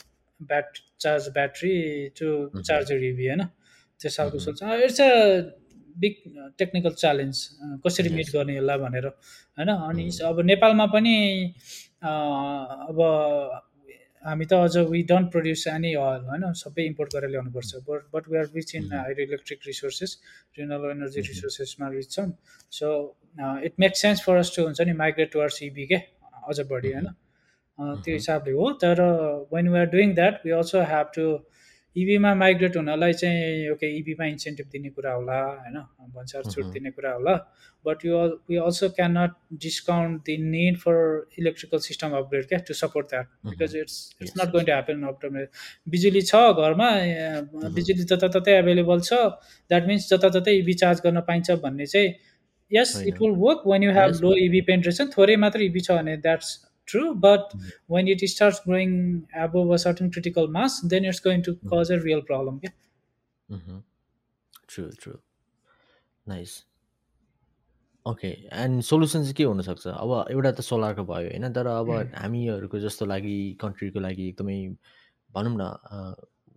bat 0.51 0.77
charge 1.03 1.27
battery 1.33 1.73
to 2.19 2.27
charge 2.61 2.91
EV 2.91 3.27
होइन? 3.27 3.43
त्यो 4.01 4.11
खालको 4.17 4.39
सोल्छ 4.45 4.59
it's 4.85 5.01
a 5.01 5.09
big 6.03 6.15
technical 6.59 6.93
challenge 7.01 7.35
कसरी 7.85 8.09
meet 8.13 8.29
गर्ने 8.35 8.55
यसलाई 8.57 8.77
भनेर 8.85 9.05
होइन? 9.07 9.69
अनि 9.89 10.09
अब 10.29 10.39
नेपालमा 10.51 10.85
पनि 10.95 11.15
अब 12.03 12.97
हामी 14.25 14.45
त 14.45 14.53
अझ 14.65 14.77
we 14.89 15.01
don't 15.07 15.31
produce 15.31 15.65
any 15.67 15.93
oil 16.01 16.21
होइन? 16.27 16.43
सबै 16.59 16.83
इम्पोर्ट 16.85 17.15
गरेर 17.15 17.29
ल्याउनुपर्छ। 17.29 17.81
But 17.89 18.01
but 18.13 18.29
we 18.31 18.37
are 18.39 18.47
rich 18.55 18.75
in 18.75 18.83
hydro 18.93 19.23
electric 19.23 19.59
resources 19.67 20.17
renewable 20.59 20.89
energy 20.91 21.21
रिसोर्सेसमा 21.27 21.89
rich 21.95 22.11
छौँ। 22.11 22.29
So 22.77 22.87
it 23.69 23.73
makes 23.79 24.01
sense 24.01 24.23
for 24.25 24.37
us 24.37 24.55
to 24.55 24.63
हुन्छ 24.63 24.81
नि 24.81 24.93
माइग्रेट 25.03 25.31
टुवर्ड्स 25.33 25.61
इबी 25.63 25.85
के? 25.91 25.99
अझ 26.49 26.59
बढी 26.71 26.91
होइन? 26.93 27.07
त्यो 27.79 28.13
हिसाबले 28.13 28.51
हो। 28.51 28.71
तर 28.83 29.01
when 29.53 29.69
we 29.69 29.79
are 29.79 29.89
doing 29.95 30.13
that 30.15 30.45
we 30.45 30.51
also 30.59 30.81
have 30.93 31.11
to 31.15 31.25
इभीमा 31.95 32.33
migrate 32.35 32.75
हुनलाई 32.77 33.13
चाहिँ 33.13 33.69
ओके 33.71 33.87
इभीमा 33.97 34.25
इन्सेन्टिभ 34.27 34.67
दिने 34.71 34.89
कुरा 34.89 35.11
होला 35.13 35.41
होइन? 35.41 35.77
भन्सार 36.15 36.43
छुट 36.51 36.65
दिने 36.73 36.91
कुरा 36.91 37.11
होला। 37.13 37.35
But 37.85 38.05
you 38.05 38.17
we 38.49 38.57
also 38.65 38.89
can 38.97 39.17
not 39.17 39.31
discount 39.63 40.21
the 40.25 40.37
need 40.43 40.77
for 40.79 40.95
electrical 41.39 41.79
system 41.85 42.15
upgrade 42.17 42.47
क्या 42.47 42.59
to 42.67 42.73
support 42.73 43.07
that 43.09 43.27
because 43.45 43.75
it's 43.77 43.97
it's 44.21 44.33
not 44.39 44.51
going 44.51 44.65
to 44.65 44.71
happen 44.71 45.03
up 45.07 45.25
बिजुली 45.95 46.21
छ 46.31 46.41
घरमा 46.63 46.89
बिजुली 47.77 48.03
जताततै 48.11 48.57
एभाइलेबल 48.57 48.99
छ 49.07 49.21
द्याट 49.69 49.87
मिन्स 49.87 50.09
जताततै 50.13 50.55
इभी 50.59 50.73
चार्ज 50.83 51.01
गर्न 51.05 51.21
पाइन्छ 51.31 51.61
भन्ने 51.65 51.85
चाहिँ 51.95 52.13
yes 52.71 52.95
it 53.07 53.21
will 53.21 53.35
work 53.41 53.67
when 53.67 53.83
you 53.83 53.91
have 53.99 54.21
low 54.21 54.35
EV 54.45 54.61
penetration 54.69 55.11
थोरै 55.17 55.35
मात्र 55.45 55.61
इभी 55.69 55.81
छ 55.87 55.99
भने 55.99 56.17
that's 56.27 56.55
true 56.85 57.15
but 57.15 57.49
mm-hmm. 57.53 57.69
when 57.87 58.07
it 58.07 58.27
starts 58.29 58.59
growing 58.65 59.25
above 59.47 59.71
a 59.71 59.77
certain 59.77 60.11
critical 60.11 60.47
mass 60.47 60.81
then 60.81 61.05
it's 61.05 61.19
going 61.19 61.41
to 61.41 61.55
cause 61.71 61.89
a 61.89 61.99
real 61.99 62.21
problem 62.21 62.59
yeah. 62.63 62.75
Mm-hmm. 63.49 63.79
true 64.67 64.91
true. 65.05 65.19
Nice. 66.25 66.63
Okay 68.07 68.27
and 68.53 68.81
solution 68.83 69.21
चाहिँ 69.21 69.33
के 69.33 69.43
हुनसक्छ? 69.43 69.87
अब 69.87 70.25
एउटा 70.31 70.51
त 70.51 70.61
सोलरको 70.61 71.03
भयो 71.07 71.27
होइन? 71.29 71.51
तर 71.53 71.67
अब 71.67 71.89
हामीहरूको 72.15 72.79
जस्तो 72.79 73.05
लागि 73.05 73.35
कन्ट्रीको 73.61 73.99
लागि 73.99 74.27
एकदमै 74.29 74.57
भनौँ 75.35 75.55
न 75.59 76.15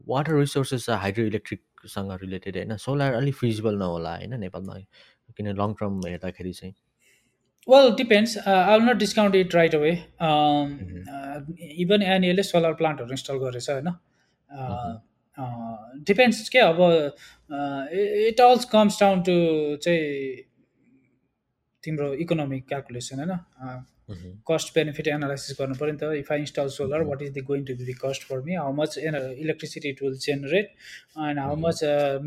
वाटर 0.09 0.35
रिसोर्सेस 0.39 0.89
हाइड्रो 0.91 1.25
इलेक्ट्रिकसँग 1.27 2.12
रिलेटेड 2.23 2.57
होइन? 2.57 2.77
सोलर 2.77 3.15
अलिक 3.15 3.35
फिजिबल 3.35 3.79
नहोला 3.79 4.15
होइन? 4.17 4.35
नेपालमा 4.41 4.75
किन 5.37 5.49
लङ 5.61 5.75
टर्म 5.81 6.01
हेर्दाखेरि 6.07 6.53
चाहिँ। 6.53 6.75
Well, 7.68 7.88
it 7.88 7.96
depends. 7.96 8.37
Uh, 8.37 8.50
I 8.68 8.76
will 8.76 8.87
not 8.87 8.98
discount 8.98 9.35
it 9.35 9.52
right 9.52 9.74
away. 9.74 9.94
Um, 10.20 10.68
uh, 11.14 11.38
even 11.85 12.02
एनएलले 12.02 12.42
solar 12.42 12.72
प्लान्टहरू 12.83 13.11
इन्स्टल 13.11 13.38
गरेछ 13.38 13.70
होइन 13.70 13.88
डिपेन्ड्स 16.11 16.48
के 16.48 16.59
अब 16.59 16.79
it 18.29 18.40
also 18.40 18.64
comes 18.72 19.00
down 19.00 19.22
to 19.29 19.35
चाहिँ 19.87 20.07
तिम्रो 21.85 22.12
इकोनोमिक 22.24 22.66
क्यालकुलेसन 22.68 23.18
होइन 23.20 23.85
कस्ट 24.50 24.74
बेनिफिट 24.74 25.09
एनालाइसिस 25.09 25.57
गर्नु 25.61 25.74
पऱ्यो 25.83 25.92
नि 25.92 25.98
त। 25.98 26.12
If 26.22 26.33
I 26.33 26.38
install 26.46 26.68
solar 26.79 27.02
what 27.12 27.22
is 27.22 27.31
the 27.38 27.44
going 27.46 27.64
to 27.70 27.74
be 27.79 27.85
the 27.92 27.98
cost 28.05 28.22
for 28.29 28.40
me 28.48 28.55
how 28.62 28.72
much 28.81 28.98
electricity 28.98 29.88
it 29.96 30.02
will 30.02 30.16
generate 30.26 30.66
and 31.29 31.38
how 31.46 31.57
much 31.66 31.79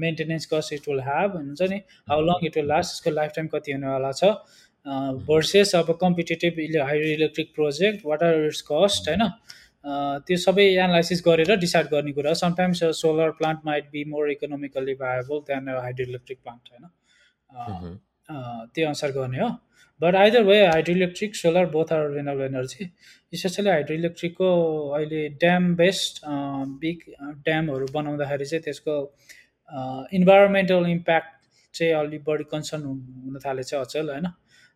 maintenance 0.05 0.45
cost 0.53 0.73
it 0.73 0.89
will 0.89 1.01
have 1.09 1.35
हुन्छ 1.37 1.61
नि 1.73 1.81
how 2.09 2.19
long 2.31 2.45
it 2.47 2.57
will 2.57 2.67
last 2.73 2.95
यसको 2.95 3.15
life 3.19 3.31
time 3.35 3.47
कति 3.55 3.71
हुनेवाला 3.71 4.11
छ? 4.21 4.23
Versus 4.85 5.75
अब 5.75 5.97
competitive 6.01 6.59
इले 6.59 6.79
hydroelectric 7.11 7.53
project 7.55 8.05
what 8.05 8.23
are 8.23 8.45
its 8.45 8.61
cost 8.71 9.09
होइन 9.09 9.23
त्यो 10.27 10.37
सबै 10.39 10.63
एनालाइसिस 10.67 11.23
गरेर 11.25 11.55
डिसाइड 11.59 11.87
गर्ने 11.91 12.11
कुरा 12.13 12.33
sometimes 12.41 12.83
solar 13.01 13.31
plant 13.39 13.65
might 13.65 13.89
be 13.91 14.03
more 14.09 14.31
economically 14.31 14.93
viable 15.01 15.39
than 15.49 15.69
hydro 15.77 16.05
electric 16.05 16.39
plant 16.43 16.69
होइन 16.71 17.97
त्यो 18.75 18.85
अनुसार 18.87 19.11
गर्ने 19.11 19.39
हो। 19.39 19.49
But 20.01 20.15
either 20.15 20.43
way 20.43 20.59
hydro 20.65 20.95
electric 20.95 21.35
solar 21.35 21.65
both 21.71 21.91
are 21.93 22.09
renewable 22.11 22.43
energy 22.43 22.85
specially 23.33 23.69
hydro 23.69 23.95
इलेक्ट्रिकको 23.95 24.51
अहिले 24.89 25.27
ड्याम 25.39 25.73
बेस्ड 25.75 26.21
बिग 26.83 27.01
ड्यामहरू 27.45 27.87
बनाउँदाखेरि 27.93 28.45
चाहिँ 28.45 28.63
त्यसको 28.63 28.95
इन्भाइरोमेन्टल 30.19 30.85
इम्प्याक्ट 30.89 31.33
चाहिँ 31.73 31.93
अलिक 31.95 32.23
बढी 32.27 32.43
कन्सर्न 32.51 32.83
हुन 32.83 33.39
थालेछ 33.45 33.73
अचल 33.75 34.09
होइन 34.09 34.27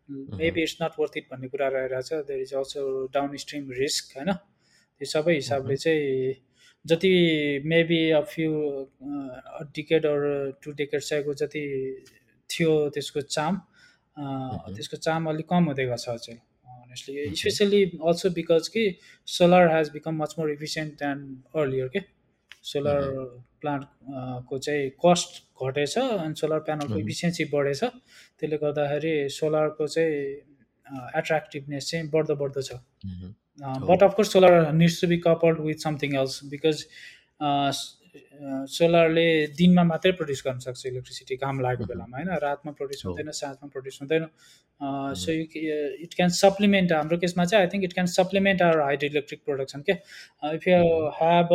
maybe 0.10 0.62
it's 0.62 0.78
not 0.82 1.00
worth 1.00 1.18
it 1.18 1.28
भन्ने 1.32 1.48
कुरा 1.48 1.68
रहेछ 1.76 2.14
there 2.14 2.42
is 2.42 2.54
also 2.54 2.82
down 3.14 3.38
stream 3.44 3.72
risk 3.80 4.18
होइन? 4.18 4.34
त्यो 5.02 5.06
सबै 5.12 5.34
हिसाबले 5.36 5.76
चाहिँ 5.76 6.34
जति 6.86 7.14
मेबी 7.66 8.00
अ 8.12 8.22
फ्यु 8.32 8.52
डिकेड 9.76 10.06
अरू 10.06 10.34
टु 10.64 10.72
डिकेड 10.80 11.02
चाहिएको 11.02 11.34
जति 11.42 11.64
थियो 12.50 12.72
त्यसको 12.90 13.22
चाम 13.22 13.62
त्यसको 14.76 14.98
चाम 14.98 15.30
अलिक 15.30 15.48
कम 15.50 15.66
हुँदै 15.66 15.86
गएको 15.86 15.98
छ 15.98 16.18
चाहिँ 16.26 16.40
अनेस्टली 16.84 17.36
स्पेसली 17.36 17.82
अल्सो 18.04 18.30
बिकज 18.30 18.68
कि 18.68 18.84
solar 19.28 19.72
has 19.76 19.90
become 19.90 20.22
much 20.22 20.36
more 20.40 20.52
efficient 20.52 20.94
than 21.04 21.26
earlier 21.56 21.88
के 21.96 22.02
सोलर 22.72 23.10
प्लान्टको 23.64 24.58
चाहिँ 24.68 24.90
कस्ट 25.06 25.32
घटेछ 25.64 25.98
अनि 25.98 26.36
सोलर 26.42 26.60
प्यानलको 26.68 26.98
इफिसियन्सी 27.00 27.46
बढेछ। 27.54 27.84
त्यसले 27.84 28.58
गर्दाखेरि 28.64 29.14
सोलरको 29.32 29.88
चाहिँ 29.88 30.14
एट्र्याक्टिभनेस 31.20 31.90
चाहिँ 31.90 32.10
बढ्दो 32.14 32.36
बढ्दो 32.44 32.62
छ। 32.62 32.72
But 33.90 34.04
of course 34.04 34.32
solar 34.34 34.72
needs 34.74 35.02
to 35.02 35.08
be 35.08 35.18
coupled 35.26 35.60
with 35.66 35.88
something 35.88 36.16
else 36.22 36.40
because 36.52 36.86
सोलरले 38.70 39.28
दिनमा 39.58 39.84
मात्रै 39.84 40.12
प्रड्युस 40.18 40.42
गर्न 40.46 40.60
सक्छ 40.66 40.86
इलेक्ट्रिसिटी 40.86 41.36
घाम 41.36 41.60
लागेको 41.62 41.86
बेलामा 41.92 42.18
होइन? 42.18 42.30
रातमा 42.44 42.72
प्रड्युस 42.78 43.06
हुँदैन 43.06 43.32
साँझमा 43.40 43.68
प्रड्युस 43.74 43.98
हुँदैन। 44.02 44.28
सो 45.18 45.32
इट 45.32 46.14
क्यान 46.16 46.30
सप्लिमेन्ट 46.38 46.92
हाम्रो 46.92 47.18
केसमा 47.18 47.46
चाहिँ 47.46 47.66
I 47.66 47.70
think 47.74 47.84
it 47.84 47.94
can 47.94 48.08
supplement 48.14 48.62
our 48.62 48.80
hydro 48.82 49.10
electric 49.10 49.44
production 49.46 49.84
के 49.90 49.94
if 50.56 50.68
you 50.68 50.80
have 51.20 51.50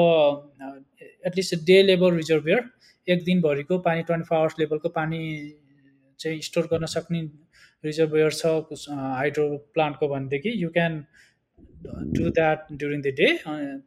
at least 1.24 1.54
day 1.66 1.82
level 1.82 2.14
reservoir 2.16 2.70
एक 3.08 3.24
दिनभरिको 3.24 3.78
पानी 3.86 4.02
ट्वेन्टी 4.08 4.26
फोर 4.28 4.38
आवर्स 4.38 4.58
लेभलको 4.58 4.88
पानी 4.98 5.20
चाहिँ 6.20 6.40
स्टोर 6.48 6.66
गर्न 6.72 6.86
सक्ने 6.94 7.20
रिजर्भियर 7.84 8.30
छ 8.32 8.46
हाइड्रो 8.90 9.48
प्लान्टको 9.74 10.08
भनेदेखि 10.08 10.52
you 10.62 10.68
can 10.78 11.04
do 12.16 12.30
that 12.38 12.72
during 12.72 13.00
the 13.02 13.12
day 13.20 13.28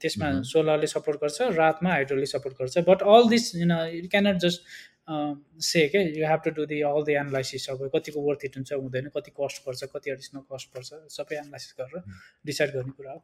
त्यसमा 0.02 0.30
सोलरले 0.52 0.88
सपोर्ट 0.94 1.22
गर्छ 1.24 1.50
रातमा 1.58 1.92
हाइड्रोले 1.92 2.26
सपोर्ट 2.34 2.56
गर्छ 2.62 2.86
but 2.90 3.04
all 3.16 3.30
this 3.34 3.52
you 3.56 3.68
it 4.00 4.10
cannot 4.12 4.38
just 4.46 4.80
say 5.66 5.88
के 5.94 6.04
you 6.20 6.28
have 6.28 6.42
to 6.46 6.52
do 6.58 6.66
the 6.72 6.80
all 6.90 7.04
the 7.06 7.14
analysis 7.22 7.70
अब 7.70 7.90
कतिको 7.96 8.22
वर्थ 8.30 8.46
इट 8.46 8.58
हुन्छ 8.58 8.74
हुँदैन 8.74 9.10
कति 9.18 9.32
कस्ट 9.42 9.64
पर्छ 9.66 9.90
कति 9.96 10.12
एडिसनल 10.12 10.42
कस्ट 10.54 10.74
पर्छ 10.76 10.90
सबै 11.18 11.36
एनालाइसिस 11.36 11.76
गरेर 11.80 12.04
डिसाइड 12.46 12.74
गर्ने 12.76 12.92
कुरा 12.98 13.12
हो। 13.12 13.24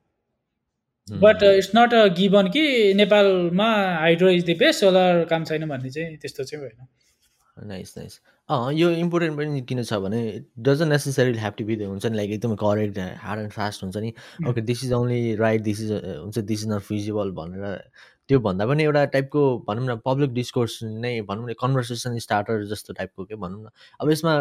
But 1.08 1.44
it's 1.44 1.72
not 1.76 1.94
a 1.94 2.06
given 2.16 2.48
कि 2.48 2.94
नेपालमा 2.94 3.74
hydro 4.00 4.30
is 4.30 4.46
the 4.46 4.58
best 4.60 4.80
solar 4.80 5.26
काम 5.30 5.44
छैन 5.44 5.68
भन्ने 5.70 5.90
चाहिँ 5.90 6.18
त्यस्तो 6.18 6.44
चाहिँ 6.44 6.64
होइन 6.64 7.68
नाइस 7.68 7.94
नाइस 7.98 8.20
अँ 8.50 8.74
यो 8.74 8.90
इम्पोर्टेन्ट 8.90 9.38
पनि 9.38 9.62
किन 9.62 9.84
छ 9.84 9.94
भने 9.94 10.20
it 10.30 10.46
doesn't 10.60 10.92
necessary 10.92 11.38
have 11.38 11.54
to 11.58 11.66
be 11.66 11.76
हुन्छ 11.84 12.06
नि 12.06 12.18
लाइक 12.18 12.32
एकदमै 12.32 12.56
करेक्ट 12.56 13.00
हार्ड 13.00 13.42
एन्ड 13.42 13.52
फास्ट 13.52 13.84
हुन्छ 13.84 13.98
नि। 13.98 14.14
Okay 14.50 14.62
this 14.62 14.84
is 14.84 14.94
only 14.94 15.36
right 15.36 15.62
this 15.62 15.82
is 15.82 15.92
हुन्छ 15.92 16.40
दिस 16.40 16.64
इज 16.64 16.70
नट 16.70 16.82
फिजिबल 16.82 17.32
भनेर 17.32 17.82
त्यो 18.30 18.40
भन्दा 18.46 18.66
पनि 18.68 18.84
एउटा 18.84 19.04
टाइपको 19.16 19.42
भनौँ 19.68 19.86
न 19.88 19.96
पब्लिक 20.06 20.34
डिस्कोर्स 20.34 20.74
नै 20.84 21.12
भनौँ 21.28 21.50
न 21.50 21.54
कन्भर्सेसन 21.62 22.18
स्टार्टर 22.20 22.66
जस्तो 22.72 22.94
टाइपको 22.94 23.26
के 23.26 23.36
भनौँ 23.36 23.62
न। 23.64 23.70
अब 24.02 24.12
यसमा 24.12 24.34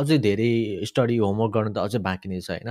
अझै 0.00 0.18
धेरै 0.18 0.52
स्टडी 0.88 1.16
होमवर्क 1.16 1.52
गर्नु 1.54 1.72
त 1.74 1.78
अझै 1.78 1.98
बाँकी 2.04 2.28
नै 2.28 2.40
छ 2.40 2.50
होइन? 2.50 2.70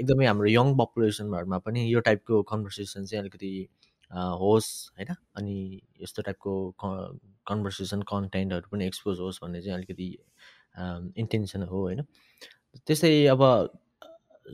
एकदमै 0.00 0.26
हाम्रो 0.26 0.48
यङ 0.48 0.76
पपुलेसनहरूमा 0.76 1.58
पनि 1.64 1.80
यो 1.92 2.00
टाइपको 2.08 2.42
कन्भर्सेसन 2.52 3.04
चाहिँ 3.04 3.20
अलिकति 3.22 3.52
होस् 4.42 4.70
होइन? 4.98 5.14
अनि 5.36 5.56
यस्तो 6.02 6.22
टाइपको 6.28 6.52
कन्भर्सेसन 7.48 8.02
कन्टेन्टहरू 8.12 8.68
पनि 8.72 8.86
एक्सपोज 8.86 9.20
होस् 9.20 9.40
भन्ने 9.42 9.60
चाहिँ 9.62 9.76
अलिकति 9.76 10.08
इन्टेन्सन 11.20 11.62
हो 11.72 11.78
होइन? 11.80 12.00
त्यस्तै 12.86 13.12
अब 13.26 13.42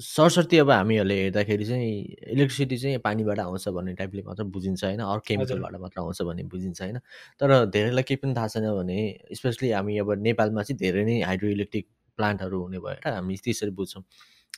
सरसर्ती 0.00 0.58
अब 0.58 0.70
हामीहरूले 0.70 1.14
हेर्दाखेरि 1.22 1.64
चाहिँ 1.64 1.90
इलेक्ट्रिसिटी 2.32 2.76
चाहिँ 2.78 2.98
पानीबाट 2.98 3.38
आउँछ 3.40 3.68
भन्ने 3.68 3.94
टाइपले 3.94 4.22
मात्र 4.22 4.44
बुझिन्छ 4.44 4.84
होइन 4.84 5.00
अरू 5.00 5.20
केमिकलबाट 5.26 5.74
मात्र 5.80 6.00
आउँछ 6.00 6.22
भन्ने 6.22 6.42
बुझिन्छ 6.44 6.80
होइन। 6.82 6.98
तर 7.40 7.64
धेरैलाई 7.66 8.02
केही 8.02 8.16
पनि 8.16 8.34
थाहा 8.36 8.48
छैन 8.48 8.70
भने 8.76 8.98
स्पेसली 9.34 9.70
हामी 9.70 9.98
अब 9.98 10.12
नेपालमा 10.22 10.62
चाहिँ 10.62 10.78
धेरै 10.78 11.04
नै 11.04 11.20
हाइड्रो 11.22 11.48
इलेक्ट्रिक 11.48 11.86
प्लान्टहरू 12.18 12.62
हुने 12.62 12.78
भएर 12.78 13.08
हामी 13.08 13.36
त्यसरी 13.44 13.70
बुझ्छौँ। 13.70 14.02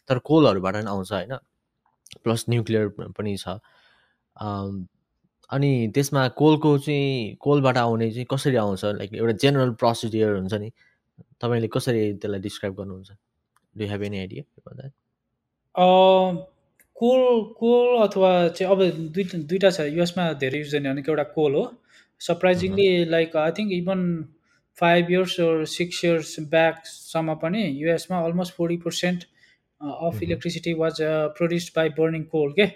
तर 0.09 0.19
कोलहरूबाट 0.19 0.75
पनि 0.75 0.87
आउँछ 0.87 1.13
होइन 1.13 1.35
प्लस 2.25 2.45
न्युक्लियर 2.49 2.89
पनि 3.19 3.37
छ। 3.37 3.59
अनि 5.51 5.71
त्यसमा 5.95 6.29
कोलको 6.37 6.77
चाहिँ 6.79 7.37
कोलबाट 7.41 7.77
आउने 7.79 8.11
चाहिँ 8.11 8.27
कसरी 8.31 8.57
आउँछ 8.57 8.85
लाइक 8.85 9.15
एउटा 9.15 9.33
जेनरल 9.43 9.71
प्रोसिडियर 9.81 10.33
हुन्छ 10.37 10.55
नि 10.55 10.71
तपाईँले 11.41 11.69
कसरी 11.69 12.13
त्यसलाई 12.15 12.41
डिस्क्राइब 12.41 12.75
गर्नुहुन्छ? 12.75 13.11
Do 13.77 13.85
have 13.87 14.03
any 14.03 14.19
idea 14.19 14.43
coal 15.79 17.43
coal 17.59 17.99
अथवा 18.03 18.33
चाहिँ 18.49 18.73
अब 18.73 18.83
दुई 19.15 19.25
दुइटा 19.25 19.71
छ 19.71 19.81
युएसमा 19.81 20.33
धेरै 20.41 20.59
युज 20.59 20.75
गर्ने 20.75 20.91
भनेको 20.91 21.13
एउटा 21.13 21.23
कोल 21.37 21.55
हो। 21.55 21.63
Surprisingly 22.21 22.89
like 23.11 23.37
I 23.37 23.51
think 23.59 23.73
even 23.73 24.01
five 24.79 25.11
years 25.11 25.37
six 25.71 26.05
years 26.05 26.35
ब्याकसम्म 26.51 27.35
पनि 27.45 27.63
युएसमा 27.83 28.19
almost 28.25 28.55
forty 28.55 28.77
percent 28.85 29.25
of 29.81 30.23
electricity 30.23 30.73
was 30.83 31.01
produced 31.39 31.73
by 31.77 31.89
burning 31.99 32.23
coal 32.35 32.53
के? 32.53 32.67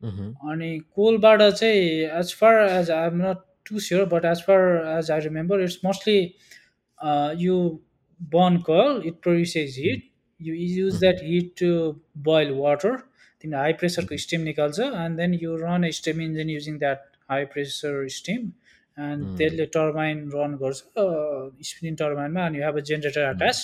अनि 0.00 0.78
कोलबाट 0.96 1.42
चाहिँ 1.42 1.80
as 2.18 2.34
far 2.40 2.54
as 2.68 2.90
I 2.90 3.06
am 3.06 3.22
not 3.22 3.38
too 3.68 3.78
sure 3.86 4.04
but 4.12 4.24
as 4.24 4.42
far 4.46 4.60
as 4.98 5.10
I 5.10 5.20
remember 5.20 5.62
it's 5.62 5.78
mostly 5.84 6.20
you 7.44 7.58
burn 8.20 8.56
coal 8.68 9.02
it 9.06 9.20
produces 9.22 9.76
heat 9.78 10.09
you 10.40 10.54
use 10.54 11.00
that 11.00 11.20
heat 11.20 11.54
to 11.56 11.70
boil 12.28 12.54
water 12.54 12.92
then 13.44 13.52
high 13.52 13.72
pressure 13.72 14.02
mm-hmm. 14.02 14.16
steam 14.16 14.44
nikalcha 14.44 14.86
and 15.02 15.18
then 15.18 15.32
you 15.34 15.56
run 15.58 15.84
a 15.84 15.92
steam 15.92 16.20
engine 16.20 16.48
using 16.48 16.78
that 16.78 17.06
high 17.28 17.44
pressure 17.44 18.08
steam 18.08 18.52
and 18.96 19.22
mm-hmm. 19.22 19.36
त्यसले 19.36 19.66
turbine 19.74 20.18
run 20.30 20.56
गर्छ 20.62 21.04
spinning 21.68 21.94
टर्बाइनमा 22.00 22.46
अनि 22.46 22.58
you 22.58 22.64
have 22.64 22.76
a 22.76 22.82
generator 22.88 23.28
attach 23.28 23.58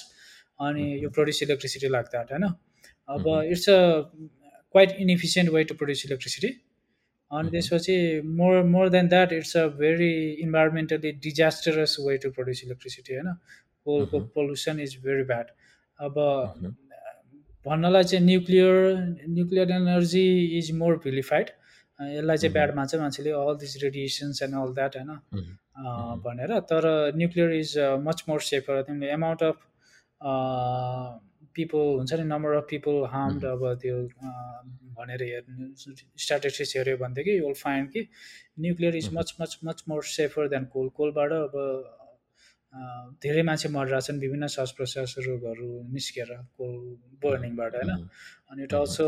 अनि 0.69 0.85
यो 1.03 1.11
produce 1.17 1.43
electricity 1.47 1.89
लाग्छ 1.95 2.11
that 2.11 2.33
होइन 2.33 2.45
अब 3.09 3.27
it's 3.55 3.69
a 3.71 3.81
quite 4.75 4.97
inefficient 5.07 5.51
way 5.57 5.65
to 5.73 5.75
produce 5.83 6.05
electricity 6.07 6.53
अनि 7.31 7.51
त्यसपछि 7.51 7.97
more 8.41 8.63
more 8.73 8.89
than 8.97 9.09
that 9.15 9.33
it's 9.33 9.57
a 9.57 9.67
very 9.83 10.11
environmentally 10.47 11.13
disastrous 11.29 11.97
way 12.07 12.17
to 12.25 12.31
produce 12.39 12.65
electricity 12.67 13.15
होइन 13.15 13.33
कोलको 13.87 14.21
पोल्युसन 14.39 14.81
इज 14.89 14.97
भेरी 15.07 15.29
ब्याड 15.33 15.51
अब 15.99 16.15
भन्नलाई 17.67 18.05
चाहिँ 18.05 18.25
nuclear 18.25 18.75
nuclear 19.29 19.71
energy 19.73 20.27
is 20.59 20.71
more 20.79 20.97
vilified 21.05 21.51
यसलाई 22.01 22.37
चाहिँ 22.37 22.53
bad 22.53 22.75
मान्छ 22.77 22.95
मान्छेले 23.03 23.31
all 23.43 23.55
this 23.61 23.77
radiations 23.83 24.43
and 24.43 24.55
all 24.63 24.75
that 24.75 24.97
होइन? 24.97 25.11
भनेर। 26.25 26.59
तर 26.73 26.85
nuclear 27.17 27.53
is 27.53 27.79
much 28.07 28.25
more 28.29 28.41
safer 28.51 28.83
तिमीले 28.83 29.13
एमाउन्ट 29.13 29.43
अफ 29.43 29.57
पिपल 31.57 31.79
हुन्छ 31.99 32.13
नि 32.15 32.25
नम्बर 32.25 32.53
अफ 32.57 32.67
पिपल 32.71 33.03
हार्मड 33.11 33.45
अब 33.45 33.63
त्यो 33.83 33.97
भनेर 34.97 35.23
हेर्नु 35.23 35.73
स्ट्याटिस्टिक्स 36.25 36.77
हेऱ्यो 36.77 36.97
भनेदेखि 36.97 37.39
विल 37.41 37.55
फाइन 37.63 37.87
कि 37.95 38.09
nuclear 38.61 38.97
is 38.97 39.09
much 39.15 39.37
much 39.41 39.59
much 39.65 39.83
more 39.89 40.03
safer 40.17 40.49
than 40.49 40.65
coal 40.75 40.89
कोलबाट 40.97 41.33
अब 41.33 41.55
धेरै 43.23 43.43
मान्छे 43.49 43.69
मरिरहेछन् 43.75 44.21
विभिन्न 44.21 44.47
श्वास 44.55 44.71
प्रश्वास 44.79 45.15
रोगहरू 45.27 45.69
निस्केर 45.93 46.31
कोल 46.57 46.73
बर्निङबाट 47.23 47.75
होइन? 47.75 47.91
अनि 48.51 48.61
इट 48.65 48.75
अल्सो 48.75 49.07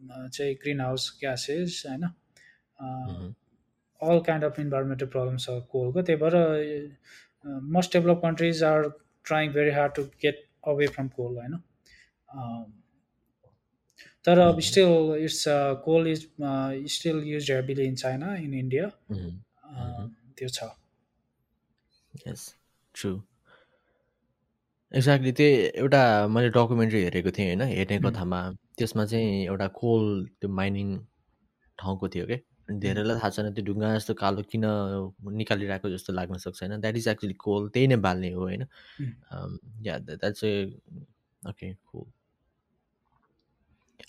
चाहिँ 0.00 0.54
ग्रिन 0.62 0.80
हाउस 0.80 1.04
ग्यासेस 1.20 1.82
होइन? 1.88 2.04
All 4.00 4.18
kind 4.26 4.44
of 4.44 4.58
environmental 4.60 5.06
problem 5.14 5.36
छ 5.44 5.46
कोलको 5.72 6.02
त्यही 6.02 6.20
भएर 6.22 6.36
most 7.76 7.92
develop 7.96 8.18
countries 8.24 8.62
are 8.64 8.88
trying 9.26 9.52
very 9.52 9.70
hard 9.78 9.92
to 9.94 10.02
get 10.24 10.44
away 10.72 10.86
from 10.96 11.08
coal 11.16 11.32
होइन? 11.38 11.54
तर 14.24 14.38
अब 14.38 14.60
still 14.68 14.92
it's 15.24 15.42
coal 15.84 16.08
is 16.08 16.20
still 16.96 17.18
use 17.26 17.50
heavily 17.50 17.84
in 17.86 17.94
China 18.04 18.34
in 18.36 18.54
India 18.54 18.86
त्यो 20.38 20.48
छ। 20.48 20.60
ट्रु 22.98 23.10
एक्ज्याक्टली 24.92 25.32
त्यही 25.32 25.54
एउटा 25.76 26.02
मैले 26.28 26.48
डकुमेन्ट्री 26.50 27.02
हेरेको 27.02 27.30
थिएँ 27.30 27.46
होइन 27.46 27.62
हेर्ने 27.70 27.98
कथामा 28.00 28.40
त्यसमा 28.78 29.04
चाहिँ 29.04 29.44
एउटा 29.46 29.66
कोल 29.80 30.04
त्यो 30.40 30.50
माइनिङ 30.50 30.98
ठाउँको 31.78 32.08
थियो 32.08 32.26
क्या 32.26 32.38
धेरैलाई 32.80 33.16
थाहा 33.16 33.30
छैन 33.30 33.52
त्यो 33.54 33.64
ढुङ्गा 33.64 33.94
जस्तो 33.96 34.14
कालो 34.14 34.42
किन 34.52 34.64
निकालिरहेको 35.36 35.90
जस्तो 35.90 36.12
लाग्न 36.12 36.36
सक्छ 36.38 36.62
होइन। 36.62 36.80
द्याट 36.80 36.96
इज 36.96 37.08
एक्चुली 37.08 37.34
कोल 37.34 37.68
त्यही 37.68 37.86
नै 37.86 37.96
बाल्ने 37.96 38.30
हो 38.32 38.40
होइन। 38.40 38.62
या 39.86 39.98
द्याट 39.98 40.32
चाहिँ 40.32 40.64
ओके 41.42 41.72
कोल 41.72 42.04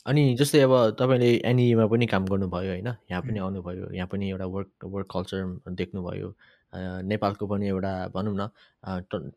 अनि 0.06 0.24
जस्तै 0.36 0.60
अब 0.62 0.74
तपाईँले 1.00 1.30
एनइएमा 1.46 1.86
पनि 1.88 2.06
काम 2.08 2.26
गर्नुभयो 2.26 2.72
होइन 2.72 2.88
यहाँ 3.12 3.22
पनि 3.22 3.40
आउनुभयो 3.40 3.92
यहाँ 3.94 4.08
पनि 4.08 4.30
एउटा 4.30 4.46
वर्क 4.46 4.86
वर्क 4.86 5.08
कल्चर 5.14 5.74
देख्नुभयो। 5.76 6.30
नेपालको 6.74 7.48
पनि 7.48 7.68
एउटा 7.68 7.94
भनौँ 8.16 8.36
न 8.36 8.50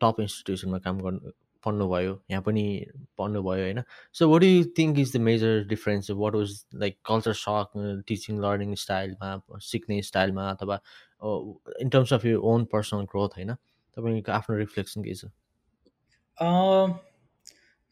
टप 0.01 0.19
इन्स्टिट्युसनमा 0.19 0.77
काम 0.79 0.99
गर्नु 1.01 1.31
पढ्नुभयो 1.63 2.13
यहाँ 2.31 2.43
पनि 2.43 2.63
पढ्नुभयो 3.17 3.63
होइन? 3.63 3.81
So 4.13 4.29
what 4.29 4.43
you 4.43 4.63
think 4.77 4.99
is 4.99 5.15
the 5.15 5.19
major 5.27 5.63
difference 5.67 6.11
what 6.11 6.35
was 6.35 6.55
like 6.83 6.97
culture 7.05 7.33
shock 7.41 8.03
teaching 8.07 8.39
learning 8.45 8.75
स्टाइलमा 8.83 9.59
सिक्ने 9.69 10.01
स्टाइलमा 10.09 10.49
अथवा 10.51 10.79
in 11.81 11.89
terms 11.89 12.13
of 12.13 12.25
you 12.25 12.41
own 12.51 12.65
personal 12.73 13.05
growth 13.15 13.37
होइन? 13.37 13.53
तपाईँको 13.97 14.31
आफ्नो 14.31 14.57
रिफ्लेक्सन 14.57 15.03
के 15.03 15.15
छ? 15.15 15.25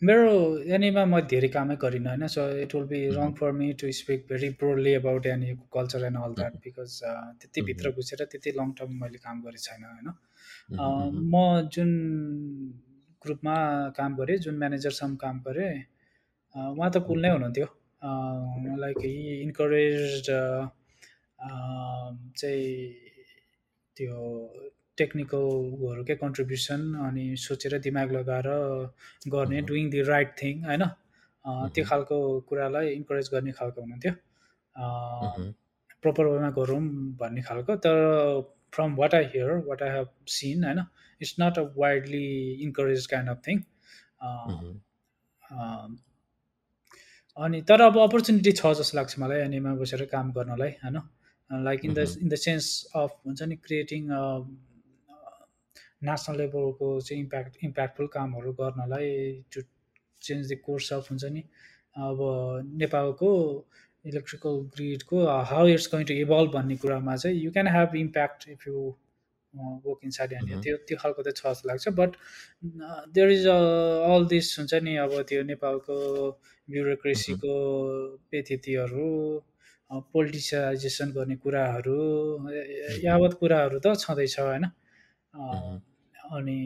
मेरो 0.02 0.30
एनीमा 0.76 1.02
म 1.06 1.18
धेरै 1.32 1.50
कामै 1.56 1.76
गरिनँ 1.82 2.10
होइन 2.12 2.28
so 2.36 2.44
it 2.62 2.72
will 2.76 2.86
be 2.92 3.00
wrong 3.16 3.34
for 3.40 3.52
me 3.58 3.68
to 3.82 3.90
speak 3.98 4.24
very 4.30 4.48
broadly 4.62 4.94
about 5.00 5.26
any 5.34 5.50
culture 5.76 6.06
and 6.08 6.18
all 6.20 6.34
that 6.40 6.56
because 6.64 6.96
त्यति 7.42 7.62
भित्र 7.68 7.92
घुसेर 7.92 8.24
त्यति 8.32 8.54
लङ 8.60 8.72
टर्म 8.80 8.96
मैले 9.02 9.20
काम 9.26 9.44
गरेको 9.44 9.64
छैन 9.66 9.84
होइन। 9.84 10.08
म 11.34 11.44
जुन 11.74 11.92
ग्रुपमा 13.22 13.56
काम 14.00 14.16
गरेँ 14.18 14.38
जुन 14.48 14.58
म्यानेजरसँग 14.58 15.18
काम 15.26 15.40
गरेँ 15.48 15.76
उहाँ 16.56 16.90
त 16.90 17.06
कुल 17.08 17.22
नै 17.22 17.32
हुनुहुन्थ्यो। 17.32 17.70
लाइक 18.84 18.98
हि 19.06 19.14
इन्करेज 19.42 20.28
चाहिँ 22.42 22.66
त्यो 23.98 24.18
टेक्निकलहरूकै 24.97 26.15
कन्ट्रिब्युसन 26.23 26.82
अनि 27.08 27.25
सोचेर 27.43 27.73
दिमाग 27.86 28.12
लगाएर 28.12 28.49
गर्ने 29.36 29.62
डुइङ 29.69 29.89
दि 29.91 30.01
राइट 30.10 30.30
थिङ 30.41 30.63
होइन? 30.65 30.84
त्यो 31.75 31.84
खालको 31.86 32.17
कुरालाई 32.49 32.88
इन्करेज 32.95 33.30
गर्ने 33.34 33.51
खालको 33.60 33.82
हुनुहुन्थ्यो। 33.82 34.13
प्रपर 36.04 36.23
वेमा 36.25 36.49
गरौँ 36.58 36.82
भन्ने 37.21 37.41
खालको। 37.47 37.75
तर 37.86 37.97
from 38.75 38.95
what 38.95 39.15
I 39.15 39.25
hear 39.34 39.49
what 39.67 39.82
I 39.84 39.89
have 39.95 40.10
seen 40.36 40.63
होइन 40.65 40.80
it's 41.21 41.34
not 41.39 41.58
a 41.60 41.63
widely 41.77 42.27
encourage 42.67 43.06
kind 43.13 43.30
of 43.30 43.39
thing 43.47 43.58
अनि 47.38 47.62
तर 47.69 47.82
अब 47.82 47.97
अपर्च्युनिटी 47.99 48.51
छ 48.51 48.71
जस्तो 48.80 48.97
लाग्छ 48.97 49.19
मलाई 49.19 49.39
एनिमा 49.41 49.73
बसेर 49.75 50.06
काम 50.13 50.32
गर्नलाई 50.34 50.71
होइन? 50.84 50.97
Like 51.49 51.86
in 51.86 51.93
the 51.93 51.99
in 52.21 52.30
the 52.30 52.36
sense 52.43 52.65
of 52.95 53.10
हुन्छ 53.25 53.39
नि 53.43 53.56
क्रिएटिङ 53.65 54.01
नेसनल 56.02 56.38
लेभलको 56.38 56.90
चाहिँ 57.02 57.22
इम्प्याक्ट 57.24 57.64
इम्प्याक्टफुल 57.64 58.08
कामहरू 58.14 58.52
गर्नलाई 58.62 59.12
to 59.54 59.62
change 60.22 60.52
the 60.52 60.58
course 60.66 60.92
of 60.94 61.12
हुन्छ 61.12 61.24
नि। 61.36 61.43
अब 62.08 62.18
नेपालको 62.82 63.30
electrical 64.06 64.56
GRIDCO 64.76 65.26
how 65.52 65.68
it's 65.68 65.88
going 65.93 66.06
to 66.08 66.14
evolve 66.26 66.52
भन्ने 66.54 66.76
कुरामा 66.84 67.16
चाहिँ 67.16 67.38
you 67.38 67.52
can 67.52 67.68
have 67.78 67.95
impact 67.97 68.49
if 68.49 68.68
you 68.68 68.78
work 69.54 69.99
inside 70.16 70.30
त्यो 70.64 70.76
त्यो 70.88 70.97
खालको 70.97 71.22
त 71.24 71.36
छ 71.38 71.45
जस्तो 71.45 71.70
लाग्छ। 71.70 71.88
But 71.99 72.12
there 73.14 73.30
is 73.32 73.47
all 73.47 74.26
this 74.34 74.58
हुन्छ 74.60 74.74
नि 74.88 74.95
अब 75.06 75.22
त्यो 75.30 75.43
नेपालको 75.43 75.97
ब्युरोक्रेसीको 76.68 77.54
पेथितीहरू 78.32 79.08
पोलिटिसाइजेसन 80.14 81.12
गर्ने 81.12 81.36
कुराहरू 81.43 81.99
यावत 83.04 83.34
कुराहरू 83.39 83.80
त 83.80 83.95
छँदैछ 84.04 84.39
होइन? 84.39 84.66
अनि 86.38 86.59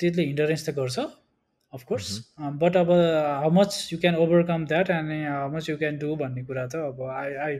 त्यसले 0.00 0.22
हिन्डरेन्स 0.24 0.64
त 0.66 0.74
गर्छ 0.78 0.98
अफ 1.72 1.82
कोर्स 1.84 2.08
बट 2.60 2.76
अब 2.82 2.90
how 2.90 3.50
much 3.52 3.78
you 3.92 3.98
can 4.04 4.16
overcome 4.24 4.64
that 4.72 4.90
and 4.90 5.12
how 5.28 5.48
much 5.56 5.68
you 5.70 5.76
can 5.78 5.98
do 6.04 6.14
भन्ने 6.22 6.44
कुरा 6.50 6.66
त 6.74 6.82
अब 6.90 7.02
I 7.14 7.34
I 7.46 7.56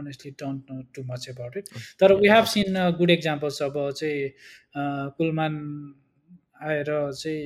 honestly 0.00 0.30
don't 0.42 0.70
know 0.70 0.82
too 0.94 1.02
much 1.10 1.28
about 1.30 1.56
it 1.56 1.68
तर 2.00 2.12
we 2.22 2.28
have 2.28 2.44
seen 2.54 2.78
good 2.98 3.10
examples 3.10 3.62
अब 3.68 3.78
चाहिँ 4.00 4.30
कुलमान 5.18 5.58
आएर 6.68 6.88
चाहिँ 7.20 7.42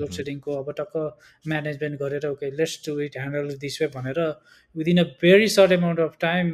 लोड 0.00 0.10
सेडिङको 0.16 0.56
अब 0.62 0.72
टक्क 0.80 0.96
म्यानेजमेन्ट 1.52 2.00
गरेर 2.00 2.26
okay 2.30 2.50
let's 2.56 2.74
do 2.86 2.98
it 3.06 3.16
handle 3.18 3.54
this 3.64 3.80
way 3.82 3.88
भनेर 3.94 4.20
within 4.76 5.04
a 5.04 5.06
very 5.22 5.48
short 5.56 5.72
amount 5.78 6.00
of 6.00 6.16
time 6.26 6.52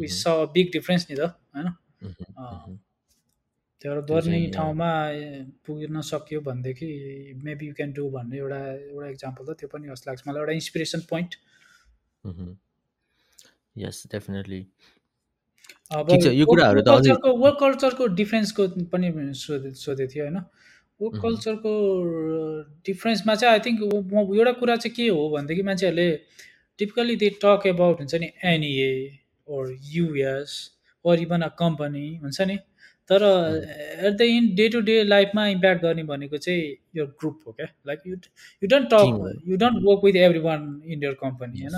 we 0.00 0.08
saw 0.14 0.36
big 0.56 0.70
difference 0.72 1.06
नि 1.10 1.16
त 1.16 1.28
होइन? 1.56 1.68
त्यो 3.82 4.00
गर्ने 4.08 4.40
ठाउँमा 4.54 4.90
पुग्न 5.66 6.00
सक्यो 6.08 6.40
भनेदेखि 6.48 6.88
मेबी 7.44 7.66
यु 7.66 7.74
क्यान 7.74 7.92
डु 7.98 8.08
भन्ने 8.16 8.36
एउटा 8.38 8.58
एउटा 8.72 9.08
इक्जाम्पल 9.08 9.44
त 9.44 9.56
त्यो 9.60 9.68
पनि 9.72 9.88
जस्तो 9.88 10.10
लाग्छ। 10.10 10.22
मलाई 10.28 10.40
एउटा 10.40 10.52
इन्सपिरेसन 10.60 11.00
पोइन्ट 11.10 11.30
यस 13.78 14.02
डेफिनेटली 14.12 14.60
अब 15.98 16.10
कल्चरको 16.10 17.28
वर्क 17.44 17.56
कल्चरको 17.60 18.06
डिफ्रेन्सको 18.20 18.66
पनि 18.92 19.08
सोधे 19.42 19.70
सोधेको 19.84 20.12
थियो 20.14 20.24
होइन? 20.24 20.38
वर्क 21.00 21.16
कल्चरको 21.22 21.72
डिफ्रेन्समा 22.86 23.34
चाहिँ 23.34 23.52
आई 23.54 23.60
थिङ्क 23.66 23.78
एउटा 23.82 24.52
कुरा 24.60 24.76
चाहिँ 24.76 24.94
के 24.96 25.08
हो 25.08 25.28
भनेदेखि 25.30 25.62
मान्छेहरूले 25.68 26.08
टिपिकली 26.78 27.16
दे 27.22 27.28
टक 27.44 27.62
एबाउट 27.66 27.96
हुन्छ 28.00 28.14
नि 28.22 28.28
NEA 28.52 28.90
or 29.48 29.64
US 29.94 30.50
or 31.04 31.20
even 31.20 31.40
a 31.42 31.48
company 31.58 32.06
हुन्छ 32.16 32.40
नि? 32.50 32.56
तर 33.08 33.22
at 34.06 34.16
the 34.18 34.20
in 34.20 34.54
day 34.56 34.68
to 34.68 34.80
day 34.88 35.02
लाइफमा 35.04 35.46
इम्प्याक्ट 35.48 35.82
गर्ने 35.82 36.02
भनेको 36.10 36.36
चाहिँ 36.36 36.62
यो 36.96 37.06
ग्रुप 37.20 37.40
हो 37.46 37.52
क्या। 37.52 37.66
Like 37.86 38.00
you 38.06 38.16
you 38.62 38.68
don't 38.68 38.88
talk 38.92 39.42
you 39.48 39.56
don't 39.56 39.82
work 39.84 40.04
with 40.04 40.16
every 40.16 40.40
one 40.40 40.60
in 40.86 41.04
your 41.04 41.14
company 41.22 41.60
होइन? 41.60 41.76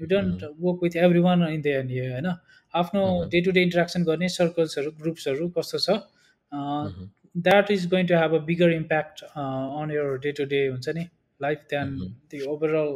You 0.00 0.06
don't 0.06 0.44
work 0.60 0.82
with 0.82 0.96
every 1.04 1.20
one 1.20 1.42
in 1.48 1.60
the 1.62 1.66
N 1.66 1.88
होइन? 1.90 2.34
आफ्नो 2.74 3.02
डे 3.32 3.40
टु 3.40 3.50
डे 3.50 3.62
इन्ट्रेक्सन 3.62 4.04
गर्ने 4.04 4.28
सर्कल्सहरू 4.28 4.90
ग्रुप्सहरू 5.02 5.48
कस्तो 5.58 5.78
छ? 5.78 5.98
That 7.36 7.70
is 7.70 7.88
going 7.90 8.06
to 8.06 8.14
have 8.16 8.34
a 8.34 8.38
bigger 8.46 8.72
impact 8.72 9.22
on 9.24 9.90
your 9.92 10.16
day 10.24 10.32
to 10.32 10.44
day 10.46 10.66
हुन्छ 10.66 10.88
नि। 10.96 11.06
Life 11.40 11.58
than 11.70 11.96
the 12.30 12.40
overall 12.48 12.90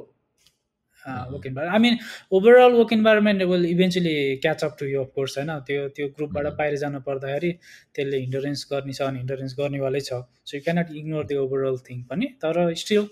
work 1.07 1.47
environment 1.47 1.75
I 1.75 1.81
mean 1.87 1.99
overall 2.37 2.73
work 2.79 2.93
environment 2.93 3.43
will 3.51 3.65
eventually 3.67 4.15
catch 4.43 4.65
up 4.65 4.77
to 4.79 4.87
you 4.87 5.01
of course 5.03 5.39
होइन? 5.39 5.51
त्यो 5.67 5.89
त्यो 5.97 6.07
ग्रुपबाट 6.17 6.47
बाहिर 6.59 6.77
जानु 6.85 7.01
पर्दाखेरि 7.09 7.51
त्यसले 7.95 8.19
हिन्डरेन्स 8.25 8.67
गर्ने 8.73 8.93
छ 8.93 9.03
भने 9.03 9.19
हिन्डरेन्स 9.19 9.55
गर्नेवालै 9.59 10.01
छ। 10.01 10.23
So 10.45 10.57
you 10.57 10.63
cannot 10.69 10.89
ignore 11.03 11.25
the 11.27 11.37
overall 11.45 11.77
thing 11.91 11.99
पनि। 12.13 12.27
तर 12.45 12.55
स्टिल 12.85 13.05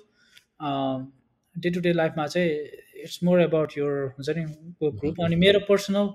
डे 1.56 1.70
टु 1.70 1.80
डे 1.80 1.92
लाइफमा 1.92 2.26
चाहिँ 2.26 2.50
इट्स 3.04 3.18
मोर 3.24 3.40
एबाउट 3.40 3.76
योर 3.78 3.92
हुन्छ 4.16 4.28
नि 4.38 4.44
ग्रुप 4.82 5.20
अनि 5.24 5.36
मेरो 5.36 5.60
personal 5.68 6.06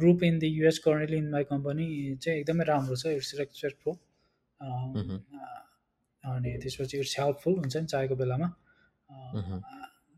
group 0.00 0.22
in 0.24 0.38
the 0.38 0.48
US 0.60 0.78
currently 0.84 1.16
in 1.16 1.30
my 1.30 1.44
company 1.50 1.86
चाहिँ 2.16 2.38
एकदमै 2.40 2.64
राम्रो 2.68 2.96
छ 2.96 3.06
इट्स 3.16 3.34
रेस्पेक्टफुल 3.40 3.94
अनि 6.24 6.50
त्यसपछि 6.62 6.98
इट्स 6.98 7.14
हेल्पफुल 7.20 7.54
हुन्छ 7.58 7.76
नि 7.76 7.86
चाहेको 7.86 8.14
बेलामा। 8.22 8.48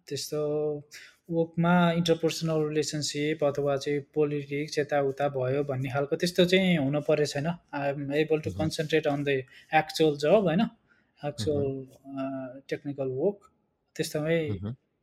त्यस्तो 0.08 0.40
वर्कमा 1.30 1.74
इन्टरपर्सनल 1.92 2.58
रिलेसनसिप 2.68 3.44
अथवा 3.44 3.76
चाहिँ 3.84 4.00
पोलिटिक्स 4.14 4.78
यताउता 4.78 5.28
भयो 5.36 5.62
भन्ने 5.70 5.88
खालको 5.92 6.16
त्यस्तो 6.16 6.44
चाहिँ 6.52 6.76
हुन 6.78 7.00
परेको 7.08 7.32
छैन। 7.32 7.46
I 7.46 7.88
am 7.88 8.12
able 8.20 8.40
to 8.40 8.50
concentrate 8.58 9.06
on 9.06 9.24
the 9.24 9.28
actual 9.80 10.16
job 10.24 10.48
होइन? 10.48 10.62
एक्चुअल 11.20 11.66
टेक्निकल 12.70 13.08
वर्क 13.18 13.38
त्यस्तोमै 13.96 14.40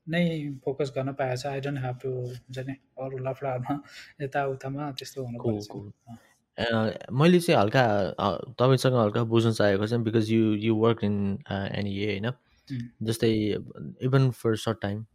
नै 0.07 0.23
फोकस 0.65 0.91
गर्न 0.95 1.13
पाएको 1.19 1.41
छ। 1.41 1.45
आई 1.47 1.59
डोन्ट 1.65 1.79
ह्याभ 1.79 1.97
टु 2.03 2.09
हुन्छ 2.21 2.57
नि 2.67 2.75
अरू 3.05 3.17
लफडामा 3.27 3.73
यताउतामा 4.21 4.91
त्यस्तो 4.97 5.25
हुनु 5.25 5.37
मैले 7.19 7.39
चाहिँ 7.39 7.59
हल्का 7.59 7.83
तपाईँसँग 8.59 8.95
हल्का 8.95 9.23
बुझ्न 9.31 9.51
चाहेको 9.51 9.87
चाहिँ 9.87 10.03
because 10.03 10.31
you 10.31 10.43
you 10.65 10.75
work 10.83 11.03
in 11.03 11.15
NEA 11.51 12.05
होइन? 12.11 12.27
जस्तै 13.09 13.31
इभन 14.07 14.29
फर 14.43 14.55
सर्ट 14.57 14.81
टाइम 14.81 15.05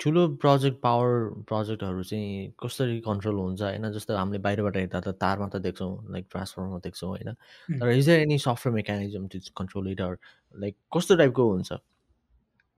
ठुलो 0.00 0.26
प्रोजेक्ट 0.42 0.78
पावर 0.82 1.10
प्रोजेक्टहरू 1.48 2.02
चाहिँ 2.02 2.52
कसरी 2.62 3.00
कन्ट्रोल 3.06 3.36
हुन्छ 3.36 3.62
होइन? 3.62 3.90
जस्तो 3.92 4.16
हामीले 4.16 4.38
बाहिरबाट 4.46 4.76
हेर्दा 4.76 5.00
त 5.00 5.08
तारमा 5.20 5.48
त 5.48 5.56
देख्छौँ 5.66 6.12
लाइक 6.12 6.26
ट्रान्सफर्मरमा 6.30 6.78
देख्छौँ 6.84 7.10
होइन? 7.10 7.32
तर 7.80 7.90
is 7.90 8.08
any 8.08 8.38
software 8.38 8.74
mechanism 8.74 9.26
to 9.28 9.38
control 9.60 9.90
it 9.92 10.00
or 10.00 10.16
like 10.54 10.76
कस्तो 10.96 11.16
टाइपको 11.22 11.48
हुन्छ? 11.50 11.72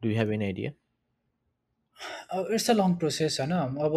Do 0.02 0.08
you 0.08 0.16
have 0.18 0.32
any 0.32 0.44
idea 0.44 0.70
it's 2.54 2.70
a 2.70 2.74
long 2.74 2.94
process 2.98 3.40
होइन? 3.40 3.52
अब 3.86 3.94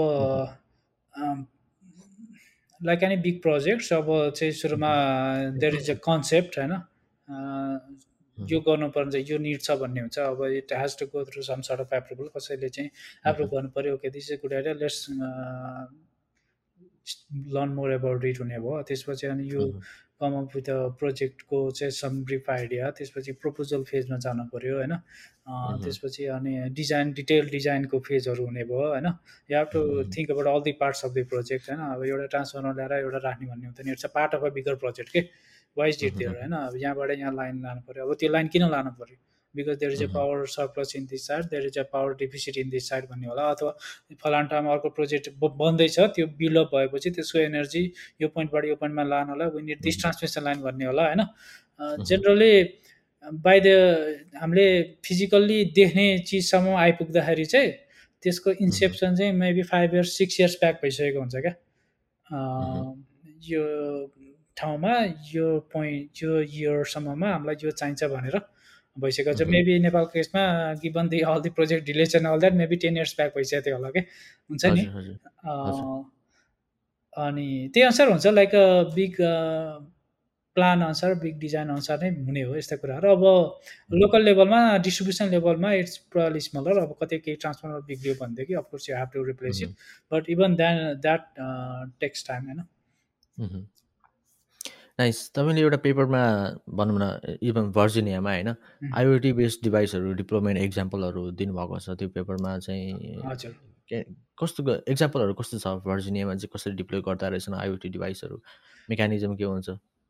लाइक 2.81 3.03
एनी 3.03 3.17
बिग 3.27 3.41
प्रोजेक्ट्स 3.41 3.93
अब 3.93 4.07
चाहिँ 4.37 4.51
सुरुमा 4.53 4.91
देयर 5.61 5.75
इज 5.75 5.89
अ 5.91 5.93
कन्सेप्ट 6.09 6.59
होइन? 6.59 6.73
यो 8.37 8.59
गर्नुपर्ने 8.61 9.19
यो 9.29 9.37
निड 9.39 9.61
छ 9.61 9.77
भन्ने 9.81 10.01
हुन्छ। 10.01 10.17
अब 10.19 10.43
it 10.45 10.73
has 10.73 10.97
to 10.99 11.05
go 11.13 11.23
through 11.25 11.41
some 11.49 11.61
sort 11.67 11.79
of 11.81 11.93
approval 11.93 12.27
कसैले 12.37 12.69
चाहिँ 12.69 12.89
एप्रुभ 13.27 13.49
गर्नु 13.51 13.69
पऱ्यो 13.75 13.93
okay 13.95 14.09
this 14.15 14.31
is 14.31 14.39
good 14.41 14.53
idea 14.53 14.73
let's 14.81 14.99
learn 17.55 17.69
more 17.75 17.93
about 17.93 18.25
it 18.25 18.39
हुने 18.41 18.59
भयो। 18.59 18.81
त्यसपछि 18.89 19.27
अनि 19.27 19.53
यो 19.53 19.69
कम 20.21 20.33
अप 20.37 20.55
विथ 20.55 20.69
प्रोजेक्टको 20.99 21.57
चाहिँ 21.77 21.91
सम 21.91 22.23
ब्रिफ 22.25 22.49
आइडिया 22.49 22.89
त्यसपछि 22.97 23.31
प्रपोजल 23.43 23.83
फेजमा 23.83 24.17
जानु 24.25 24.43
पऱ्यो 24.53 24.75
होइन 24.77 24.93
त्यसपछि 25.83 26.25
अनि 26.35 26.53
डिजाइन 26.77 27.11
डिटेल 27.13 27.49
डिजाइनको 27.49 27.99
फेजहरू 28.07 28.45
हुने 28.45 28.63
भयो 28.63 28.87
होइन? 28.87 29.07
You 29.51 29.57
have 29.57 29.67
to 29.73 29.81
think 30.15 30.31
about 30.31 30.47
all 30.53 30.61
the 30.67 30.71
parts 30.79 31.05
of 31.05 31.11
the 31.11 31.25
project 31.33 31.69
होइन? 31.69 31.81
अब 31.95 32.05
एउटा 32.05 32.25
ट्रान्सफर्मर 32.33 32.75
ल्याएर 32.75 32.93
एउटा 33.01 33.19
राख्ने 33.27 33.47
भन्ने 33.47 33.67
हुँदैन। 33.67 33.91
It's 33.91 34.05
a 34.05 34.11
part 34.15 34.35
of 34.35 34.43
a 34.43 34.49
bigger 34.55 34.75
project 34.85 35.09
के 35.11 35.21
वाइज 35.77 35.99
दिएर 35.99 36.27
होइन? 36.29 36.51
अब 36.53 36.77
यहाँबाट 36.77 37.11
यहाँ 37.11 37.33
लाइन 37.35 37.61
लानु 37.63 37.81
पऱ्यो 37.87 38.07
अब 38.07 38.15
त्यो 38.19 38.29
लाइन 38.31 38.47
किन 38.47 38.69
लानु 38.71 38.91
पऱ्यो 38.99 39.17
because 39.55 39.77
there 39.79 39.91
is 39.91 40.03
a 40.03 40.07
power 40.13 40.45
surplus 40.51 40.95
in 40.95 41.05
this 41.07 41.27
side 41.27 41.43
there 41.51 41.65
is 41.65 41.77
a 41.79 41.83
power 41.91 42.13
deficit 42.19 42.57
in 42.57 42.69
this 42.69 42.89
side 42.89 43.05
भन्ने 43.09 43.27
होला। 43.27 43.43
अथवा 43.49 43.71
फलान 44.23 44.47
ठाउँमा 44.47 44.71
अर्को 44.71 44.89
प्रोजेक्ट 44.97 45.29
बन्दैछ 45.41 45.99
त्यो 46.15 46.25
बिल्डअप 46.39 46.75
भएपछि 46.75 47.09
त्यसको 47.11 47.39
एनर्जी 47.39 47.83
यो 48.21 48.27
पोइन्टबाट 48.35 48.65
यो 48.65 48.75
पोइन्टमा 48.81 49.03
लानलाई 49.03 49.47
we 49.55 49.61
need 49.63 49.81
this 49.81 49.99
transmission 50.01 50.43
line 50.43 50.61
भन्ने 50.61 50.85
होला 50.85 51.05
होइन? 51.05 51.23
जेनरली 52.03 52.53
बाई 53.45 53.59
द 53.59 53.67
हामीले 54.41 54.67
फिजिकल्ली 55.05 55.63
देख्ने 55.75 56.07
चिजसम्म 56.27 56.75
आइपुग्दाखेरि 56.77 57.45
चाहिँ 57.45 57.71
त्यसको 58.23 58.51
इन्सेप्सन 58.61 59.15
चाहिँ 59.15 59.31
maybe 59.33 59.63
five 59.71 59.93
years 59.93 60.17
six 60.17 60.39
years 60.39 60.55
back 60.59 60.79
भइसकेको 60.81 61.19
हुन्छ 61.19 61.35
क्या। 61.45 61.53
यो 63.49 63.63
ठाउँमा 64.57 64.93
यो 65.33 65.47
पोइन्ट 65.73 66.23
यो 66.23 66.41
इयरसम्ममा 66.41 67.29
हामीलाई 67.31 67.55
यो 67.63 67.71
चाहिन्छ 67.79 68.03
भनेर 68.15 68.37
भइसकेको 68.97 69.33
छ। 69.33 69.47
मेबी 69.55 69.79
नेपालको 69.85 70.11
केसमा 70.11 70.41
given 70.83 71.05
the 71.13 71.19
all 71.31 71.41
the 71.41 71.49
project 71.55 71.85
delays 71.85 72.15
and 72.15 72.27
all 72.27 72.39
that 72.39 72.53
maybe 72.61 72.75
ten 72.83 72.97
years 72.97 73.15
back 73.17 73.31
भइसकेको 73.35 73.65
थियो 73.65 73.75
होला 73.77 73.89
कि? 73.95 74.01
हुन्छ 74.49 74.63
नि? 74.75 74.83
अनि 77.17 77.47
त्यही 77.73 77.85
अनुसार 77.85 78.09
हुन्छ 78.09 78.25
लाइक 78.39 78.55
बिग 78.95 79.13
प्लान 80.55 80.81
अनुसार 80.81 81.13
बिग 81.21 81.35
डिजाइन 81.39 81.69
अनुसार 81.69 81.97
नै 82.03 82.09
हुने 82.25 82.41
हो 82.47 82.55
यस्ता 82.55 82.75
कुराहरू 82.81 83.07
अब 83.11 83.23
लोकल 84.01 84.23
लेभलमा 84.23 84.59
डिस्ट्रिब्युसन 84.83 85.27
लेभलमा 85.29 85.71
इट्स 85.83 85.97
प्रली 86.15 86.39
स्मलर 86.47 86.77
अब 86.81 86.91
कतै 87.01 87.17
केही 87.25 87.35
ट्रान्सफर्मर 87.43 87.81
बिग्रियो 87.87 88.15
भनेदेखि 88.21 88.53
of course 88.61 88.89
you 88.89 88.95
have 88.97 89.09
to 89.13 89.23
replace 89.31 89.61
it 89.63 89.71
but 90.13 90.29
even 90.35 90.55
then 90.55 90.75
that 91.05 91.23
takes 92.01 92.27
time 92.27 92.51
होइन 92.51 92.61
नाइस 94.99 95.17
तपाईँले 95.35 95.61
एउटा 95.61 95.77
पेपरमा 95.83 96.23
भनौँ 96.71 96.97
न 96.99 97.37
इभन 97.43 97.71
भर्जिनियामा 97.75 98.31
होइन 98.31 98.49
आइओटी 98.95 99.31
बेस्ड 99.39 99.63
डिभाइसहरू 99.63 100.13
डिप्लोमेन्ट 100.21 100.59
एक्जाम्पलहरू 100.59 101.23
दिनुभएको 101.41 101.79
छ 101.79 101.95
त्यो 101.99 102.09
पेपरमा 102.15 102.57
चाहिँ 102.59 104.03
कस्तो 104.39 104.75
एक्जाम्पलहरू 104.93 105.33
कस्तो 105.41 105.59
छ 105.59 105.67
भर्जिनियामा 105.83 106.35
चाहिँ 106.35 106.51
कसरी 106.55 106.73
डिप्लोय 106.75 107.01
गर्दा 107.07 107.27
रहेछन् 107.27 107.55
आइओटी 107.55 107.89
डिभाइसहरू 107.89 108.39
मेकानिजम 108.89 109.35
के 109.35 109.43
हुन्छ? 109.43 109.69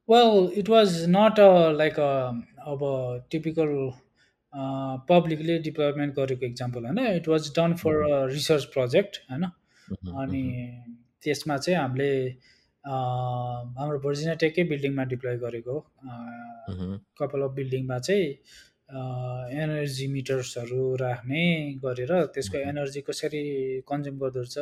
Well 0.09 0.51
it 0.61 0.69
was 0.69 1.03
not 1.09 1.39
a 1.39 1.49
like 1.81 1.99
अब 1.99 2.81
टिपिकल 3.31 3.69
पब्लिकले 5.09 5.57
डिप्लोइमेन्ट 5.65 6.15
गरेको 6.15 6.45
इक्जाम्पल 6.45 6.85
होइन। 6.85 6.99
It 7.15 7.27
was 7.27 7.49
done 7.57 7.73
for 7.81 8.03
research 8.31 8.65
project 8.73 9.17
होइन। 9.31 9.43
अनि 10.21 10.43
त्यसमा 11.23 11.57
चाहिँ 11.57 11.79
हामीले 11.79 12.11
हाम्रो 12.85 13.99
भर्जिनिया 13.99 14.35
टेकै 14.41 14.63
बिल्डिङमा 14.71 15.03
डिप्लोय 15.11 15.37
गरेको 15.43 15.75
कपाल 17.19 17.41
अफ 17.41 17.51
बिल्डिङमा 17.59 17.97
चाहिँ 18.07 18.27
एनर्जी 19.61 20.07
मिटर्सहरू 20.15 20.83
राख्ने 21.01 21.41
गरेर 21.85 22.13
त्यसको 22.35 22.57
एनर्जी 22.71 23.01
कसरी 23.07 23.41
कन्ज्युम 23.89 24.19
गर्दो 24.23 24.41
रहेछ 24.41 24.57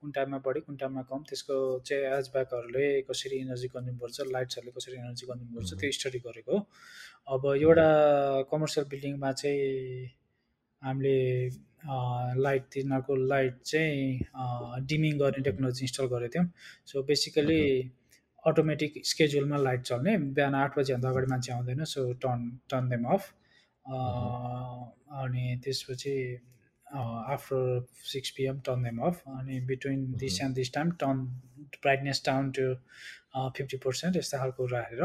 कुन 0.00 0.10
टाइममा 0.16 0.38
बढी 0.46 0.60
कुन 0.60 0.76
टाइममा 0.76 1.02
कम। 1.10 1.22
त्यसको 1.28 1.56
चाहिँ 1.88 2.04
एजब्याकहरूले 2.18 2.86
कसरी 3.10 3.36
इनर्जी 3.46 3.68
कन्ज्युम 3.74 3.96
गर्छ 4.02 4.28
लाइट्सहरूले 4.32 4.72
कसरी 4.78 4.96
इनर्जी 4.96 5.26
कन्ज्युम 5.26 5.50
गर्छ 5.56 5.80
त्यो 5.80 5.90
स्टडी 5.98 6.18
गरेको 6.26 6.58
अब 7.34 7.46
एउटा 7.54 7.88
कमर्सियल 8.52 8.86
बिल्डिङमा 8.92 9.32
चाहिँ 9.42 10.06
हामीले 10.82 11.16
लाइट 11.88 12.64
तिनीहरूको 12.72 13.14
लाइट 13.16 13.54
चाहिँ 13.64 14.86
डिमिङ 14.90 15.18
गर्ने 15.18 15.42
टेक्नोलोजी 15.50 15.84
इन्स्टल 15.84 16.06
गरेको 16.14 16.32
थियौँ। 16.34 16.48
सो 16.86 17.02
बेसिकली 17.10 17.62
अटोमेटिक 18.44 19.00
स्केड्युलमा 19.06 19.56
लाइट 19.66 19.82
चल्ने। 19.82 20.16
बिहान 20.34 20.54
आठ 20.54 20.78
बजीभन्दा 20.78 21.08
अगाडि 21.10 21.26
मान्छे 21.30 21.52
आउँदैन 21.52 21.84
so 21.94 22.12
turn 22.24 22.50
turn 22.70 22.88
them 22.90 23.04
off 23.14 23.22
अनि 25.22 25.44
त्यसपछि 25.64 26.16
after 26.86 27.86
six 28.12 28.30
PM 28.36 28.60
turn 28.66 28.82
them 28.82 28.98
off 29.06 29.22
अनि 29.28 29.60
between 29.70 30.04
this 30.22 30.40
and 30.42 30.54
this 30.54 30.72
time 30.74 30.90
turn 31.02 31.24
brightness 31.82 32.22
down 32.26 32.50
to 32.58 32.66
fifty 33.56 33.76
percent 33.86 34.16
यस्ता 34.16 34.38
खालको 34.38 34.66
राखेर 34.76 35.04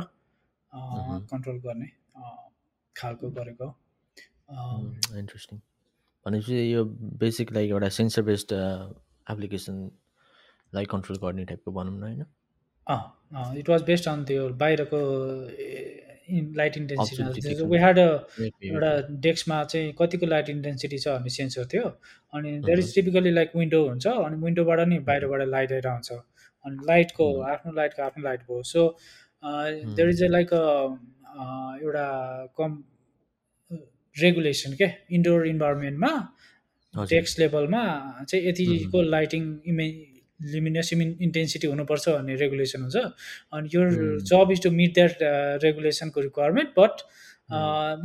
कन्ट्रोल 1.34 1.58
गर्ने 1.66 1.90
खालको 2.96 3.30
गरेको 3.40 3.68
इन्ट्रेस्टिङ 5.20 5.60
भनेपछि 6.26 6.74
यो 6.74 6.84
बेसिक 7.24 7.52
लाइक 7.54 7.70
एउटा 7.70 7.90
सेन्सर 7.98 8.22
बेस्ड 8.24 8.54
एप्लिकेसनलाई 9.32 10.86
कन्ट्रोल 10.92 11.18
गर्ने 11.24 11.46
टाइपको 11.46 11.72
भनौँ 11.72 11.98
न 11.98 12.04
होइन? 12.04 12.26
इट 13.60 13.70
वाज 13.70 13.82
बेस्ड 13.88 14.08
अन 14.10 14.24
त्यो 14.26 14.50
बाहिरको 14.64 15.00
लाइट 16.58 16.78
इन्टेन्सिटी 16.78 17.54
वी 17.70 17.78
ह्याड 17.78 17.98
एउटा 18.00 18.92
डेस्कमा 19.24 19.64
चाहिँ 19.64 19.94
कतिको 20.00 20.26
लाइट 20.26 20.50
इन्टेन्सिटी 20.50 20.98
छ 20.98 21.08
भन्ने 21.08 21.30
सेन्सर 21.38 21.66
थियो। 21.74 21.88
अनि 22.34 22.52
there 22.68 22.80
is 22.80 22.94
typically 22.96 23.32
like 23.32 23.56
window 23.56 23.82
हुन्छ 23.88 24.08
अनि 24.08 24.38
विन्डोबाट 24.44 24.80
नि 24.88 25.00
बाहिरबाट 25.10 25.42
लाइट 25.48 25.72
आएर 25.72 25.88
आउँछ। 25.88 26.12
अनि 26.12 26.76
लाइटको 26.88 27.26
आफ्नो 27.54 27.74
लाइटको 27.74 28.04
आफ्नो 28.04 28.24
लाइट 28.24 28.42
भयो। 28.42 28.62
So 28.64 28.82
there 29.44 30.10
is 30.10 30.24
a 30.24 30.28
like 30.28 30.54
एउटा 31.84 32.08
कम 32.58 32.72
रेगुलेसन 34.16 34.74
के? 34.82 34.88
इन्डोर 35.12 35.48
इन्भाइरोमेन्टमा 35.48 36.12
टेक्स 36.94 37.40
लेभलमा 37.40 37.84
चाहिँ 38.30 38.48
यतिको 38.48 39.02
लाइटिङ 39.02 39.44
इमे 39.66 39.88
लिमिनस 40.54 40.94
इमिन 40.94 41.16
इन्टेन्सिटी 41.22 41.68
हुनुपर्छ 41.68 42.10
भन्ने 42.10 42.36
रेगुलेसन 42.36 42.82
हुन्छ। 42.82 42.98
अनि 43.54 43.70
यो 43.74 43.82
job 44.30 44.52
is 44.52 44.64
to 44.64 44.72
meet 44.72 44.94
that 44.94 45.18
रेगुलेसनको 45.64 46.22
requirement 46.22 46.70
but 46.80 47.02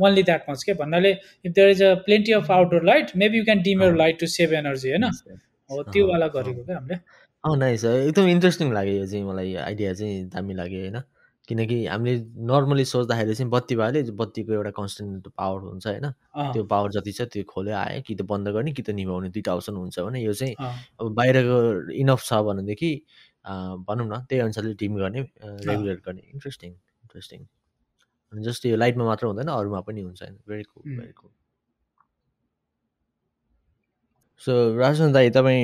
only 0.05 0.23
that 0.23 0.49
much 0.49 0.63
के? 0.63 0.73
भन्नाले 0.73 1.11
if 1.11 1.51
there 1.51 1.69
is 1.69 1.83
a 1.83 1.93
plenty 2.05 2.31
of 2.33 2.51
outdoor 2.51 2.85
light 2.85 3.11
maybe 3.17 3.37
you 3.37 3.43
can 3.45 3.61
dim 3.63 3.83
your 3.83 3.95
light 3.95 4.19
to 4.19 4.27
save 4.37 4.53
energy 4.53 4.89
होइन? 4.89 5.05
हो 5.69 5.83
त्योवाला 5.83 6.27
गरेको 6.35 6.63
क्या 6.63 6.77
हामीले? 6.77 6.95
अँ 7.43 7.57
नाइस 7.57 7.83
एकदम 7.85 8.27
इन्ट्रेस्टिङ 8.29 8.73
लाग्यो 8.73 8.93
यो 8.93 9.05
चाहिँ 9.05 9.23
मलाई 9.25 9.53
आइडिया 9.65 9.93
चाहिँ 9.93 10.23
दामी 10.29 10.53
लाग्यो 10.53 10.79
होइन? 10.79 10.97
किनकि 11.47 11.85
हामीले 11.85 12.13
नर्मली 12.47 12.85
सोच्दाखेरि 12.85 13.35
चाहिँ 13.35 13.49
बत्ती 13.51 13.75
भयो 13.75 14.11
बत्तीको 14.13 14.53
एउटा 14.53 14.71
कन्सटेन्ट 14.79 15.27
पावर 15.37 15.61
हुन्छ 15.61 15.87
होइन। 15.87 16.07
त्यो 16.53 16.63
पावर 16.73 16.91
जति 16.91 17.11
छ 17.11 17.21
त्यो 17.33 17.43
खोल्यो 17.47 17.75
आयो 17.75 18.01
कि 18.07 18.15
त 18.15 18.21
बन्द 18.27 18.47
गर्ने 18.55 18.71
कि 18.71 18.81
त 18.83 18.89
निभाउने 18.99 19.29
दुइटा 19.31 19.53
अप्सन 19.53 19.75
हुन्छ 19.75 19.99
भने 19.99 20.19
यो 20.23 20.33
चाहिँ 20.33 20.55
अब 20.99 21.13
बाहिरको 21.15 21.91
इनफ 21.95 22.19
छ 22.23 22.41
भनेदेखि 22.47 22.91
भनौँ 23.87 24.07
न 24.07 24.19
त्यही 24.27 24.41
अनुसारले 24.41 24.73
टिम 24.75 24.95
गर्ने 24.99 25.21
रेगुलेट 25.63 25.99
गर्ने। 26.05 26.21
Interesting 26.33 26.71
interesting. 26.71 27.39
जस्ट 28.33 28.65
यो 28.65 28.75
लाइटमा 28.75 29.05
मात्र 29.05 29.25
हुँदैन 29.27 29.47
अरूमा 29.47 29.79
पनि 29.87 30.01
हुन्छ। 30.01 30.23
Very 30.47 30.63
cool 30.63 30.83
very 30.97 31.13
cool 31.13 31.31
so 34.41 34.53
Rajan 34.77 35.11
दाई 35.13 35.29
तपाईँ 35.29 35.63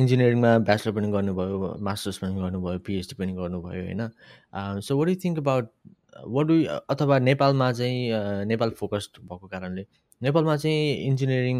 इन्जिनियरिङमा 0.00 0.50
ब्याचलर 0.68 0.92
पनि 0.96 1.08
गर्नुभयो 1.12 1.76
मास्टर्स 1.88 2.18
पनि 2.18 2.34
गर्नुभयो 2.40 2.78
पिएचडी 2.86 3.14
पनि 3.20 3.32
गर्नुभयो 3.32 3.82
होइन? 3.84 4.02
So 4.86 4.98
what 4.98 5.08
you 5.08 5.16
think 5.24 5.38
about 5.38 5.70
what 6.36 6.50
you 6.50 6.56
अथवा 6.94 7.18
नेपालमा 7.18 7.70
चाहिँ 7.72 8.44
नेपाल 8.46 8.70
फोकस्ड 8.80 9.20
भएको 9.24 9.46
कारणले 9.48 9.84
नेपालमा 10.20 10.56
चाहिँ 10.56 11.06
इन्जिनियरिङ 11.06 11.58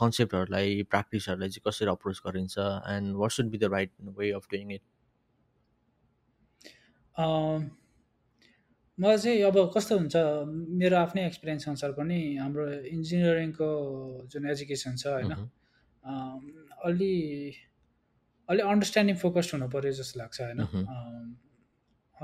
कन्सेप्टहरूलाई 0.00 0.82
प्र्याक्टिसहरूलाई 0.90 1.48
चाहिँ 1.48 1.64
कसरी 1.68 1.88
अप्रोच 1.90 2.20
गरिन्छ 2.26 2.58
and 2.96 3.16
what 3.16 3.30
should 3.30 3.50
be 3.50 3.58
the 3.58 3.72
right 3.76 3.90
way 4.18 4.30
of 4.40 4.44
doing 4.50 4.72
it 4.72 4.82
मलाई 8.98 9.18
चाहिँ 9.18 9.42
अब 9.42 9.56
कस्तो 9.76 9.98
हुन्छ 9.98 10.16
मेरो 10.82 10.96
आफ्नै 10.98 11.26
एक्सपिरियन्स 11.26 11.68
अनुसार 11.68 11.92
पनि 11.92 12.20
हाम्रो 12.36 12.68
इन्जिनियरिङको 12.92 13.68
जुन 14.32 14.50
एजुकेसन 14.50 14.96
छ 14.96 15.06
होइन? 15.16 15.32
अलि 16.04 17.14
अलि 18.48 18.62
अन्डरस्ट्यान्डिङ 18.62 19.16
फोकस्ड 19.16 19.50
हुनु 19.54 19.68
पऱ्यो 19.74 19.92
जस्तो 20.00 20.20
लाग्छ 20.20 20.40
होइन? 20.40 20.60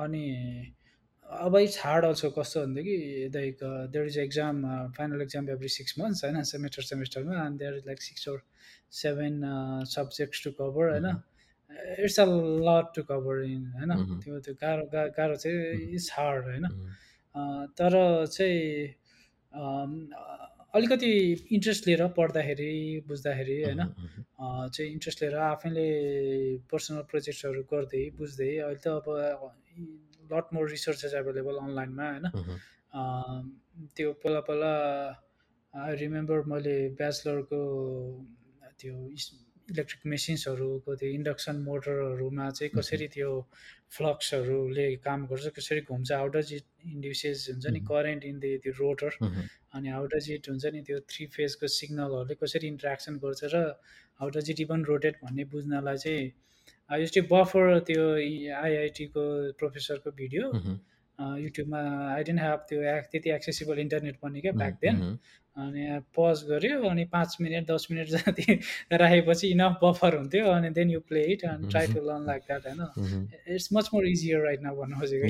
अनि 0.02 0.24
अब 1.28 1.56
हार्ड 1.84 2.04
अल्सो 2.04 2.28
कस्तो 2.36 2.60
भनेदेखि 2.64 2.96
like 3.34 3.56
there 3.94 4.06
is 4.06 4.18
exam 4.18 4.62
final 4.98 5.22
exam 5.22 5.48
every 5.54 5.68
six 5.76 5.98
months 5.98 6.24
होइन? 6.24 6.42
Semester 6.50 6.82
सेमेस्टरमा 6.90 7.34
and 7.46 7.58
there 7.58 7.72
is 7.76 7.86
like 7.86 8.02
six 8.02 8.28
or 8.28 8.38
seven 9.00 9.34
subjects 9.94 10.44
to 10.44 10.50
cover 10.60 10.84
होइन? 10.90 11.08
It's 12.04 12.18
a 12.20 12.24
lot 12.68 12.86
to 12.96 13.02
cover 13.10 13.36
in 13.44 13.62
होइन? 13.76 13.90
त्यो 14.24 14.40
त्यो 14.46 14.54
गाह्रो 14.62 14.84
गाह्रो 15.18 15.36
चाहिँ 15.36 15.58
इट्स 15.94 16.08
हार्ड 16.12 16.44
होइन? 16.44 16.64
तर 17.78 17.92
चाहिँ 18.26 18.58
अलिकति 20.74 21.10
इन्ट्रेस्ट 21.56 21.86
लिएर 21.86 22.02
पढ्दाखेरि 22.16 22.72
बुझ्दाखेरि 23.08 23.56
होइन? 23.62 23.80
चाहिँ 24.74 24.90
इन्ट्रेस्ट 24.92 25.22
लिएर 25.22 25.36
आफैले 25.44 25.86
पर्सनल 26.70 27.02
प्रोजेक्ट्सहरू 27.10 27.62
गर्दै 27.72 28.02
बुझ्दै 28.18 28.50
अहिले 28.58 28.80
त 28.84 28.86
अब 28.98 29.06
लट 30.32 30.46
मोर 30.54 30.68
रिसोर्सेस 30.70 31.14
एभाइलेबल 31.20 31.56
अनलाइनमा 31.64 32.06
होइन? 32.10 32.26
त्यो 33.96 34.12
पहिला 34.22 34.40
पहिला 34.48 34.72
आई 35.74 35.96
रिमेम्बर 36.04 36.38
मैले 36.52 36.76
ब्याचलरको 37.00 37.60
त्यो 38.80 38.94
इलेक्ट्रिक 39.68 40.06
मेसिन्सहरूको 40.06 40.94
त्यो 40.94 41.10
इन्डक्सन 41.12 41.56
मोटरहरूमा 41.62 42.48
चाहिँ 42.50 42.70
कसरी 42.72 43.08
त्यो 43.10 43.30
फ्लक्सहरूले 43.90 44.88
काम 45.04 45.26
गर्छ 45.26 45.52
कसरी 45.52 45.80
घुम्छ 45.86 46.10
हाउ 46.12 46.28
डज 46.34 46.52
इट 46.54 46.88
इन्ड्युसेस 46.88 47.46
हुन्छ 47.50 47.74
नि 47.74 47.80
करेन्ट 47.86 48.24
इन 48.24 48.38
द 48.38 48.52
त्यो 48.62 48.72
रोटर 48.78 49.18
अनि 49.72 49.88
हाउ 49.90 50.06
डज 50.08 50.30
इट 50.32 50.48
हुन्छ 50.48 50.74
नि 50.74 50.82
त्यो 50.82 50.98
थ्री 51.06 51.26
फेजको 51.32 51.72
सिग्नलहरूले 51.74 52.40
कसरी 52.42 52.68
इन्ट्रेक्सन 52.68 53.18
गर्छ 53.20 53.54
र 53.54 53.64
how 54.20 54.36
does 54.36 54.50
it 54.50 54.60
even 54.60 54.84
rotate 54.86 55.24
भन्ने 55.24 55.44
बुझ्नलाई 55.50 55.96
चाहिँ 55.98 57.08
टु 57.10 57.22
बफर 57.26 57.78
त्यो 57.86 58.04
आइआइटीको 58.58 59.24
प्रोफेसरको 59.58 60.10
भिडियो 60.16 60.52
युट्युबमा 61.18 61.80
आई 62.08 62.22
डेन्ट 62.24 62.40
ह्याभ 62.40 62.64
त्यो 62.68 62.80
त्यति 63.12 63.30
एक्सेसिबल 63.32 63.78
इन्टरनेट 63.80 64.16
पनि 64.18 64.40
क्या 64.40 64.52
ब्याक 64.54 64.74
देन 64.82 65.00
अनि 65.58 65.84
पज 66.18 66.42
गऱ्यो 66.50 66.82
अनि 66.88 67.04
पाँच 67.14 67.36
मिनट 67.40 67.70
दस 67.70 67.86
मिनट 67.90 68.08
जति 68.08 68.58
राखेपछि 69.02 69.48
इनफ 69.50 69.78
बफर 69.82 70.16
हुन्थ्यो 70.16 70.50
अनि 70.50 70.70
then 70.70 70.90
you 70.90 71.00
play 71.08 71.22
it 71.32 71.44
and 71.44 71.70
try 71.70 71.86
to 71.86 72.00
learn 72.08 72.26
like 72.26 72.42
that 72.42 72.66
होइन? 72.66 72.80
It's 73.48 73.68
much 73.72 73.90
more 73.94 74.06
easier 74.06 74.44
right 74.44 74.60
now 74.62 74.76
भन्नु 74.76 75.00
खोजेको 75.00 75.28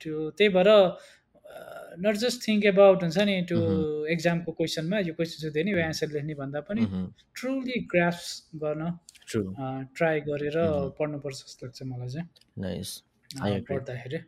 त्यो 0.00 0.30
त्यही 0.30 0.48
भएर 0.48 0.70
नट 2.02 2.16
जस्ट 2.16 2.46
थिङ्क 2.48 2.64
एबाउट 2.64 3.02
हुन्छ 3.02 3.18
नि 3.28 3.36
टु 3.48 3.56
एक्जामको 4.14 4.52
क्वेसनमा 4.52 4.98
यो 4.98 5.14
क्वेसन 5.14 5.42
सोध्यो 5.42 5.62
नि 5.64 5.72
एन्सर 5.82 6.08
लेख्ने 6.16 6.34
भन्दा 6.34 6.60
पनि 6.68 6.84
ट्रुली 7.34 7.80
ग्राफ्स 7.94 8.28
गर्न 8.56 8.90
ट्राई 9.96 10.20
गरेर 10.28 10.56
पढ्नुपर्छ 10.98 11.36
जस्तो 11.36 11.66
लाग्छ 11.66 11.82
मलाई 11.92 12.08
चाहिँ। 12.08 12.28
पढ्दाखेरि। 13.70 14.18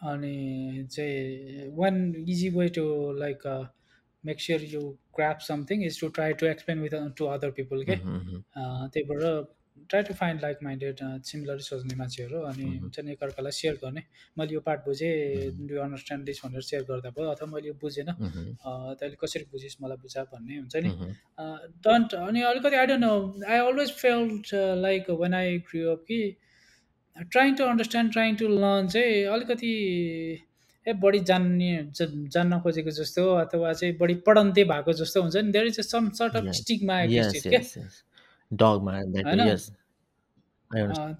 अनि 0.00 0.86
चाहिँ 0.92 1.70
one 1.76 2.14
easy 2.28 2.48
way 2.58 2.68
to 2.78 2.86
like 3.18 3.42
make 4.24 4.40
sure 4.40 4.62
you 4.74 4.80
crop 5.16 5.38
something 5.48 5.84
is 5.86 6.00
to 6.00 6.08
try 6.16 6.32
to 6.40 6.46
explain 6.46 6.80
with 6.82 6.94
to 7.18 7.24
other 7.34 7.50
people 7.58 7.84
के 7.90 7.96
त्यही 7.96 9.04
भएर 9.10 9.44
try 9.90 10.02
to 10.02 10.14
find 10.14 10.42
like 10.42 10.58
minded 10.62 11.00
similar 11.24 11.58
सोच्ने 11.64 11.94
मान्छेहरू 11.96 12.40
अनि 12.50 12.64
हुन्छ 12.78 13.00
नि 13.00 13.12
एकअर्कालाई 13.12 13.52
सेयर 13.52 13.74
गर्ने। 13.82 14.02
मैले 14.38 14.54
यो 14.54 14.60
पार्ट 14.68 14.80
बुझेँ 14.84 15.50
डु 15.68 15.80
अन्डरस्ट्यान्ड 15.80 16.24
दिस 16.26 16.40
भनेर 16.44 16.62
सेयर 16.68 16.82
गर्दा 16.90 17.10
भयो 17.18 17.30
अथवा 17.30 17.46
मैले 17.52 17.68
यो 17.68 17.74
बुझेन 17.82 18.10
तैँले 18.12 19.16
कसरी 19.20 19.44
बुझिस् 19.52 19.76
मलाई 19.82 19.96
बुझा 20.02 20.22
भन्ने 20.32 20.56
हुन्छ 20.56 20.76
नि। 20.76 20.90
डन्ट 21.86 22.14
अनि 22.14 22.42
अलिकति 22.50 22.76
I 22.76 22.86
don't 22.86 23.04
know 23.04 23.44
I 23.48 23.58
always 23.58 23.90
felt 24.02 24.54
like 24.82 25.10
when 25.22 25.34
I 25.34 25.58
grow 25.70 25.88
up 25.92 26.04
कि 26.08 26.20
trying 27.16 27.54
to 27.56 27.64
understand 27.64 28.12
trying 28.12 28.36
to 28.36 28.48
learn 28.48 28.88
चाहिँ 28.88 29.24
अलिकति 29.34 29.72
ए 30.86 30.92
बढी 31.02 31.20
जान्ने 31.28 31.70
जान्न 31.94 32.58
खोजेको 32.62 32.90
जस्तो 32.98 33.22
अथवा 33.36 33.72
चाहिँ 33.72 33.96
बढी 33.98 34.14
पढन्ते 34.26 34.64
भएको 34.64 34.92
जस्तो 35.00 35.22
हुन्छ 35.22 35.36
नि। 35.36 35.52
There 35.52 35.66
is 35.66 35.80
some 35.80 36.10
sort 36.18 36.36
of 36.36 36.44
स्टिकमा 36.58 36.94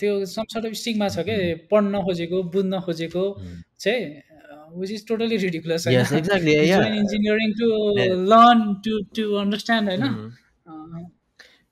त्यो 0.00 0.12
सम 0.26 0.44
सर्ट 0.52 0.64
अफ 0.66 0.72
स्टिकमा 0.72 1.08
छ 1.08 1.18
क्या। 1.26 1.36
पढ्न 1.70 2.02
खोजेको 2.04 2.42
बुझ्न 2.54 2.80
खोजेको 2.86 3.24
चाहिँ 3.80 4.02
which 4.78 4.90
is 4.90 5.06
totally 5.08 5.36
ridiculous 5.38 5.86
engineering 5.88 7.52
to 7.58 7.66
learn 8.32 8.58
to 8.84 8.92
to 9.16 9.24
understand 9.42 9.88
होइन? 9.88 10.04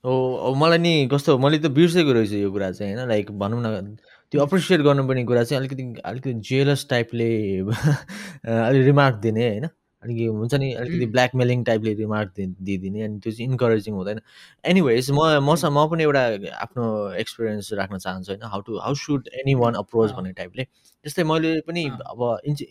हो 0.05 0.12
अब 0.47 0.57
मलाई 0.57 0.79
नि 0.79 0.95
कस्तो 1.12 1.39
मैले 1.39 1.59
त 1.59 1.66
बिर्सेको 1.77 2.12
रहेछु 2.12 2.37
यो 2.37 2.51
कुरा 2.51 2.70
चाहिँ 2.72 2.95
होइन? 2.95 3.09
लाइक 3.09 3.31
भनौँ 3.39 3.61
न 3.62 3.97
त्यो 4.35 4.43
अप्रिसिएट 4.43 4.80
गर्नुपर्ने 4.80 5.24
कुरा 5.24 5.43
चाहिँ 5.45 5.59
अलिकति 5.61 5.82
अलिकति 6.05 6.32
जेलस 6.35 6.87
टाइपले 6.91 7.59
अलिक 7.61 8.85
रिमार्क 8.85 9.16
दिने 9.16 9.49
होइन? 9.49 9.64
अलिकति 10.03 10.24
हुन्छ 10.24 10.55
नि 10.55 10.72
अलिकति 10.72 11.07
ब्ल्याकमेलिङ 11.07 11.62
टाइपले 11.64 11.93
रिमार्क 11.95 12.32
दिइदिने 12.39 13.03
अनि 13.03 13.20
त्यो 13.20 13.32
चाहिँ 13.32 13.49
इन्करेजिङ 13.51 13.95
हुँदैन। 13.95 14.20
एनिवेज 14.64 15.11
म 15.11 15.39
मसँग 15.51 15.72
म 15.72 15.87
पनि 15.91 16.03
एउटा 16.03 16.24
आफ्नो 16.62 17.14
एक्सपिरियन्स 17.14 17.72
राख्न 17.72 17.99
चाहन्छु 17.99 18.32
होइन? 18.32 18.43
How 18.43 18.61
to 18.61 18.78
how 18.78 18.95
should 18.95 19.28
any 19.35 19.55
one 19.55 19.74
approach 19.74 20.12
भन्ने 20.12 20.32
टाइपले 20.32 20.64
त्यस्तै 20.64 21.24
मैले 21.24 21.61
पनि 21.61 21.85
अब 21.87 22.39
इन्जि 22.45 22.64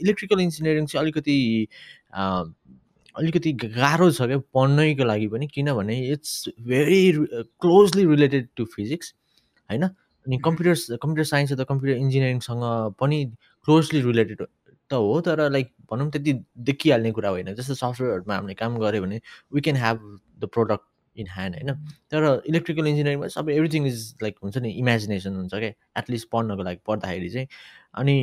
इलेक्ट्रिकल 0.00 0.40
इन्जिनियरिङ 0.40 0.86
चाहिँ 0.86 1.02
अलिकति 1.04 1.38
अलिकति 2.14 3.52
गाह्रो 3.52 4.10
छ 4.10 4.22
क्या 4.22 4.38
पढ्नैको 4.54 5.04
लागि 5.04 5.28
पनि 5.28 5.46
किनभने 5.46 6.04
it's 6.08 6.44
very 6.60 7.12
closely 7.12 8.06
related 8.06 8.48
to 8.56 8.64
physics 8.64 9.14
होइन? 9.70 9.90
अनि 10.26 10.38
कम्प्युटर 10.44 10.96
कम्प्युटर 10.96 11.24
साइन्स 11.24 11.52
अथवा 11.52 11.64
कम्प्युटर 11.64 11.96
इन्जिनियरिङसँग 11.98 12.94
पनि 13.00 13.24
क्लोजली 13.66 14.00
रिलेटेड 14.02 14.42
त 14.90 14.94
हो 14.94 15.20
तर 15.20 15.50
लाइक 15.50 15.72
भनौँ 15.90 16.10
त्यति 16.10 16.32
देखिहाल्ने 16.68 17.10
कुरा 17.12 17.28
होइन। 17.30 17.54
जस्तो 17.54 17.74
सफ्टवेयरहरूमा 17.74 18.34
हामीले 18.34 18.54
काम 18.54 18.78
गऱ्यो 18.78 19.02
भने 19.02 19.20
we 19.54 19.60
can 19.60 19.76
have 19.76 19.98
the 20.38 20.48
product 20.52 20.84
in 21.16 21.26
hand 21.30 21.54
होइन? 21.56 21.70
तर 22.10 22.42
इलेक्ट्रिकल 22.46 22.86
इन्जिनियरिङमा 22.86 23.28
सबै 23.28 23.54
एभ्रिथिङ 23.54 23.86
इज 23.86 24.14
लाइक 24.22 24.36
हुन्छ 24.42 24.58
नि 24.58 24.70
इमेजिनेसन 24.82 25.36
हुन्छ 25.36 25.54
क्या 25.54 25.72
एटलिस्ट 25.98 26.28
पढ्नको 26.32 26.62
लागि 26.62 26.80
पढ्दाखेरि 26.86 27.30
चाहिँ। 27.30 27.46
अनि 27.94 28.16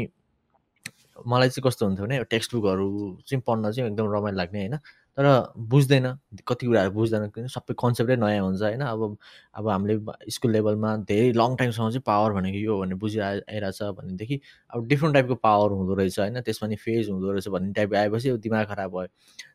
मलाई 1.27 1.49
चाहिँ 1.49 1.69
कस्तो 1.69 1.85
हुन्थ्यो 1.85 2.05
भने 2.05 2.23
टेक्स्ट 2.23 2.55
बुकहरू 2.55 2.87
चाहिँ 3.27 3.41
पढ्न 3.47 3.71
चाहिँ 3.71 3.89
एकदम 3.91 4.13
रमाइलो 4.13 4.37
लाग्ने 4.37 4.59
होइन? 4.59 4.77
तर 5.17 5.25
बुझ्दैन 5.69 6.05
कति 6.47 6.65
कुराहरू 6.65 6.91
बुझ्दैन 6.93 7.27
किन 7.35 7.47
सबै 7.49 7.73
कन्सेप्टै 7.79 8.15
नयाँ 8.15 8.43
हुन्छ 8.43 8.61
होइन। 8.61 8.81
अब 8.81 9.17
अब 9.55 9.69
हामीले 9.69 9.95
स्कुल 10.31 10.51
लेभलमा 10.51 10.95
धेरै 11.09 11.31
लङ 11.33 11.55
टाइमसम्म 11.57 11.89
चाहिँ 11.89 12.03
पावर 12.05 12.33
भनेको 12.33 12.57
यो 12.57 12.77
भनेर 12.79 12.97
बुझिरहेको 13.01 13.51
आइरहेछ 13.51 13.81
भनेदेखि 13.97 14.39
अब 14.73 14.87
डिफ्रेन्ट 14.87 15.13
टाइपको 15.13 15.35
पावर 15.35 15.71
हुँदो 15.71 15.93
रहेछ 15.95 16.19
होइन। 16.19 16.41
त्यसमा 16.41 16.69
नि 16.69 16.75
फेज 16.85 17.09
हुँदो 17.09 17.31
रहेछ 17.31 17.47
भन्ने 17.49 17.73
टाइप 17.73 17.93
आएपछि 17.95 18.37
दिमाग 18.45 18.65
खराब 18.67 18.91
भयो। 18.91 19.07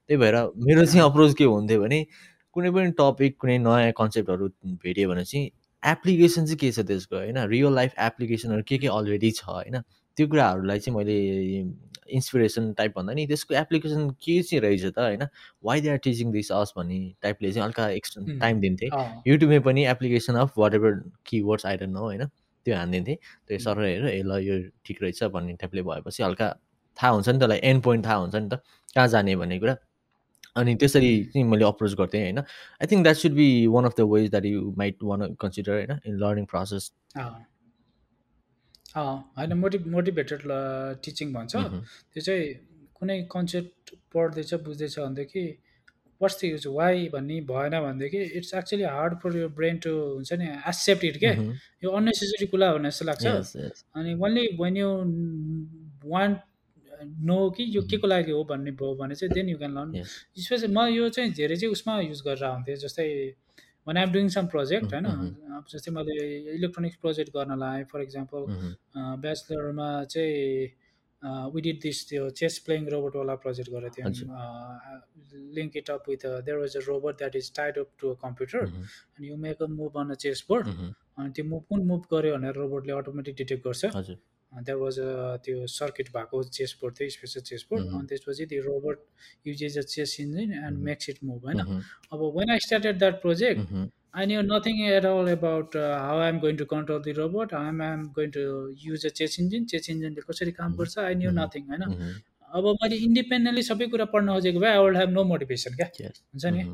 त्यही 0.08 0.16
भएर 0.20 0.36
मेरो 0.66 0.84
चाहिँ 0.84 1.04
अप्रोच 1.04 1.34
के 1.34 1.44
हुन्थ्यो 1.44 1.80
भने 1.82 2.04
कुनै 2.56 2.70
पनि 2.70 2.90
टपिक 2.98 3.40
कुनै 3.40 3.58
नयाँ 3.58 3.92
कन्सेप्टहरू 3.98 4.48
भेट्यो 4.82 5.08
भने 5.10 5.24
चाहिँ 5.24 5.50
एप्लिकेसन 5.82 6.46
चाहिँ 6.46 6.58
के 6.58 6.70
छ 6.72 6.86
त्यसको 6.86 7.16
होइन? 7.16 7.38
रियल 7.48 7.74
लाइफ 7.74 7.94
एप्लिकेसनहरू 8.00 8.62
के 8.68 8.78
के 8.78 8.86
अलरेडी 8.88 9.30
छ 9.30 9.44
होइन? 9.46 9.82
त्यो 10.16 10.26
कुराहरूलाई 10.28 10.78
चाहिँ 10.78 10.96
मैले 10.96 11.16
इन्सपिरेसन 12.12 12.72
टाइप 12.78 12.92
भन्दा 12.96 13.12
नि 13.14 13.26
त्यसको 13.26 13.54
एप्लिकेसन 13.54 14.10
के 14.24 14.42
चाहिँ 14.42 14.60
रहेछ 14.62 14.84
त 14.84 14.98
होइन? 14.98 15.26
Why 15.64 15.80
they 15.80 15.88
are 15.88 15.96
teaching 16.04 16.32
this 16.32 16.52
us 16.52 16.72
भन्ने 16.76 16.98
टाइपले 17.22 17.52
चाहिँ 17.52 17.64
हल्का 17.66 17.88
एक्सट्रा 17.88 18.38
टाइम 18.40 18.60
दिन्थेँ। 18.60 18.90
युट्युबमै 19.26 19.58
पनि 19.60 19.84
application 19.86 20.34
of 20.34 20.58
whatever 20.74 21.02
keywords 21.26 21.66
I don't 21.66 21.90
know 21.90 22.00
होइन? 22.00 22.26
त्यो 22.66 22.76
हानिदिन्थेँ। 22.76 23.16
त्यो 23.48 23.58
सर 23.58 23.80
हेर 23.82 24.06
ए 24.08 24.22
ल 24.22 24.38
यो 24.42 24.60
ठिक 24.84 25.02
रहेछ 25.02 25.22
भन्ने 25.32 25.52
टाइपले 25.60 25.82
भएपछि 25.82 26.22
हल्का 26.22 26.48
थाहा 26.98 27.10
हुन्छ 27.12 27.28
नि 27.28 27.38
त 27.38 27.58
एन्ड 27.62 27.82
पोइन्ट 27.82 28.06
थाहा 28.06 28.16
हुन्छ 28.16 28.34
नि 28.34 28.48
त 28.48 28.60
कहाँ 28.94 29.08
जाने 29.08 29.36
भन्ने 29.36 29.58
कुरा। 29.58 29.76
अनि 30.56 30.74
त्यसरी 30.74 31.12
चाहिँ 31.32 31.46
मैले 31.48 31.64
अप्रोच 31.64 31.94
गर्थेँ 31.94 32.20
होइन? 32.22 32.38
I 32.38 32.86
think 32.86 33.02
that 33.02 33.16
should 33.16 33.32
be 33.32 33.66
one 33.66 33.84
of 33.84 33.94
the 33.96 34.00
ways 34.12 34.30
that 34.30 34.44
you 34.44 34.74
might 34.78 34.96
one 35.02 35.34
consider 35.40 35.72
होइन? 35.72 35.98
इन 36.06 36.18
लर्निङ 36.20 36.44
प्रोसेस 36.44 36.92
होइन 38.94 39.52
मोटि 39.58 39.78
मोटिभेटेड 39.94 40.40
टिचिङ 41.04 41.32
भन्छ। 41.32 41.52
त्यो 42.12 42.22
चाहिँ 42.22 42.46
कुनै 42.96 43.16
कन्सेप्ट 43.32 43.94
पढ्दैछ 44.14 44.54
बुझ्दैछ 44.64 44.98
भनेदेखि 44.98 45.44
वाट्स 46.20 46.36
द 46.40 46.44
युज 46.44 46.66
वाइ 46.68 47.08
भन्ने 47.12 47.40
भएन 47.48 47.74
भनेदेखि 47.80 48.18
it's 48.38 48.54
actually 48.54 48.84
hard 48.84 49.18
for 49.22 49.36
your 49.38 49.48
brain 49.58 49.78
to 49.84 49.90
हुन्छ 49.90 50.32
नि 50.38 50.46
एक्सेप्ट 50.68 51.04
इट 51.04 51.16
के 51.24 51.32
यो 51.84 51.90
अननेसेसरी 51.90 52.46
कुरा 52.46 52.68
हो 52.70 52.78
जस्तो 52.78 53.04
लाग्छ। 53.04 53.26
अनि 53.96 54.14
only 54.24 54.46
when 54.60 54.76
you 54.76 54.88
want 56.06 56.38
know 57.26 57.38
कि 57.50 57.64
यो 57.76 57.82
के 57.90 57.96
को 57.98 58.06
लागि 58.06 58.30
हो 58.30 58.44
भन्ने 58.44 58.70
भयो 58.78 58.94
भने 58.94 59.14
चाहिँ 59.14 59.32
then 59.34 59.48
you 59.48 59.58
can 59.58 59.74
learn 59.74 60.02
specially 60.38 60.68
म 60.74 60.86
यो 60.92 61.08
चाहिँ 61.08 61.32
धेरै 61.34 61.56
चाहिँ 61.56 61.72
उसमा 61.72 61.98
युज 62.00 62.20
गरेर 62.26 62.44
आउँथेँ 62.44 62.76
जस्तै 62.84 63.08
when 63.86 63.96
I'm 63.98 64.12
doing 64.12 64.28
some 64.36 64.46
project 64.52 64.92
होइन 64.94 65.06
अब 65.58 65.64
जस्तै 65.70 65.90
मैले 65.92 66.14
इलेक्ट्रोनिक्स 66.54 66.96
प्रोजेक्ट 67.02 67.30
गर्न 67.36 67.58
लगाएँ 67.62 67.84
फर 67.92 68.02
इक्जाम्पल 68.02 68.40
ब्याचलरमा 69.22 69.88
चाहिँ 70.14 70.70
विडिड 71.54 71.76
दिस 71.82 71.98
त्यो 72.08 72.28
चेस 72.38 72.58
प्लेइङ 72.66 72.86
रोबोटवाला 72.92 73.34
प्रोजेक्ट 73.42 73.70
गरेको 73.72 73.94
थियौँ। 73.96 74.30
Link 75.58 75.76
it 75.76 75.90
up 75.90 76.08
with 76.08 76.26
there 76.46 76.58
was 76.58 76.76
a 76.76 76.80
robot 76.86 77.18
that 77.18 77.36
is 77.36 77.52
tied 77.56 77.78
up 77.78 77.88
to 78.00 78.10
a 78.10 78.16
computer 78.22 78.64
अनि 78.64 79.28
you 79.28 79.36
make 79.44 79.62
a 79.62 79.66
move 79.74 79.98
on 80.00 80.10
a 80.10 80.14
chess 80.24 80.44
board 80.48 80.66
अनि 80.68 81.30
त्यो 81.36 81.44
मुभ 81.44 81.62
कुन 81.68 81.86
मुभ 81.86 82.02
गऱ्यो 82.12 82.36
भनेर 82.36 82.54
रोबोटले 82.62 82.92
अटोमेटिक 82.92 83.34
डिटेक्ट 83.36 83.64
गर्छ। 83.66 83.84
द्याट 84.60 84.78
वाज 84.82 84.98
अ 84.98 85.36
त्यो 85.44 85.66
सर्किट 85.76 86.12
भएको 86.18 86.42
चेस 86.58 86.76
बोर्ड 86.82 87.00
थियो 87.00 87.08
स्पेसल 87.16 87.40
चेस 87.48 87.66
बोर्ड 87.70 87.82
अनि 87.88 88.06
त्यसपछि 88.12 88.46
त्यो 88.52 88.62
robot 88.68 88.98
uses 89.46 89.78
a 89.78 89.88
chess 89.96 90.16
engine 90.20 90.52
and 90.66 90.78
makes 90.90 91.08
it 91.08 91.18
move 91.24 91.44
होइन? 91.46 91.60
अब 92.12 92.30
when 92.36 92.50
I 92.50 92.68
started 92.68 92.98
that 92.98 93.20
project 93.26 93.90
I 94.14 94.24
knew 94.28 94.40
nothing 94.46 94.80
at 94.94 95.06
all 95.10 95.28
about 95.34 95.74
uh, 95.74 95.98
how 95.98 96.16
I'm 96.20 96.38
going 96.38 96.56
to 96.56 96.64
control 96.72 96.98
the 97.04 97.12
robot, 97.18 97.52
how 97.52 97.60
I'm 97.60 98.02
going 98.12 98.32
to 98.32 98.42
use 98.80 99.06
a 99.06 99.10
chess 99.10 99.38
engine, 99.42 99.64
chess 99.70 99.88
engine 99.92 100.18
कसरी 100.28 100.52
काम 100.58 100.74
गर्छ 100.80 100.98
I 100.98 101.14
knew 101.20 101.30
nothing 101.38 101.62
होइन? 101.70 101.82
अब 102.58 102.66
मैले 102.82 102.96
independently 103.06 103.62
सबै 103.68 103.86
कुरा 103.94 104.06
पढ्न 104.12 104.34
खोजेको 104.34 104.60
भए 104.64 104.70
I 104.70 104.82
would 104.84 104.96
have 104.96 105.10
no 105.10 105.24
motivation 105.30 105.76
क्या? 105.76 105.88
हुन्छ 106.32 106.44
नि? 106.56 106.64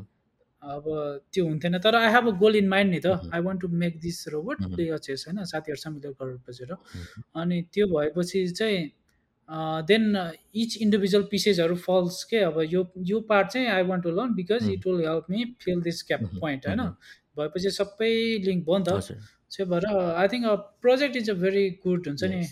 अब 0.62 0.84
त्यो 1.32 1.46
हुन्थेन। 1.46 1.78
तर 1.78 1.94
I 1.94 2.12
have 2.12 2.28
a 2.28 2.30
goal 2.38 2.56
in 2.56 2.68
mind 2.68 2.90
नि 2.94 3.00
त। 3.00 3.30
I 3.34 3.40
want 3.40 3.60
to 3.60 3.68
make 3.82 3.98
this 4.00 4.28
robot 4.28 4.62
play 4.74 4.88
a 4.90 4.96
chess 5.06 5.24
होइन? 5.28 5.44
साथीहरूसँग 5.44 5.94
मिलेर 5.94 6.12
गरेर 6.20 6.36
बसेर 6.48 6.72
अनि 7.40 7.62
त्यो 7.72 7.86
भएपछि 7.88 8.46
चाहिँ 8.48 8.90
देन 9.88 10.04
इच 10.62 10.76
इन्डिभिजुअल 10.82 11.24
पिसेसहरू 11.30 11.76
फल्स 11.86 12.22
के? 12.30 12.38
अब 12.50 12.60
यो 12.70 12.86
यो 13.12 13.20
पार्ट 13.30 13.48
चाहिँ 13.48 13.66
I 13.68 13.82
want 13.90 14.04
to 14.04 14.10
learn 14.10 14.34
because 14.34 14.68
it 14.70 14.86
will 14.86 15.00
help 15.06 15.30
me 15.30 15.44
fill 15.62 15.80
this 15.82 16.02
gap 16.10 16.24
point 16.40 16.66
होइन? 16.66 16.80
भएपछि 17.38 17.70
सबै 17.70 18.12
लिङ्क 18.44 18.64
भयो 18.66 18.78
नि 18.78 18.84
त 18.84 18.90
त्यही 19.50 19.70
भएर 19.70 19.84
I 19.94 20.28
think 20.28 20.44
project 20.82 21.16
is 21.16 21.30
a 21.30 21.34
very 21.42 21.64
good 21.84 22.08
हुन्छ 22.08 22.24
नि 22.32 22.42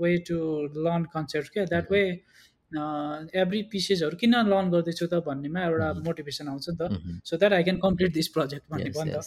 वे 0.00 0.16
टु 0.28 0.36
लर्न 0.76 1.04
कन्सेप्ट 1.14 1.52
क्या 1.52 1.64
द्याट 1.72 1.90
वे 1.92 2.02
एभ्री 2.74 3.62
पिसेसहरू 3.72 4.16
किन 4.16 4.34
लर्न 4.48 4.70
गर्दैछु 4.70 5.06
त 5.06 5.20
भन्नेमा 5.26 5.60
एउटा 5.64 5.92
मोटिभेसन 6.04 6.48
आउँछ 6.48 6.68
नि 6.68 6.76
त। 6.76 6.82
So 7.24 7.36
that 7.36 7.52
I 7.52 7.62
can 7.64 7.78
complete 7.84 8.12
this 8.12 8.28
project 8.36 8.64
भन्ने 8.70 8.90
भयो 8.90 9.20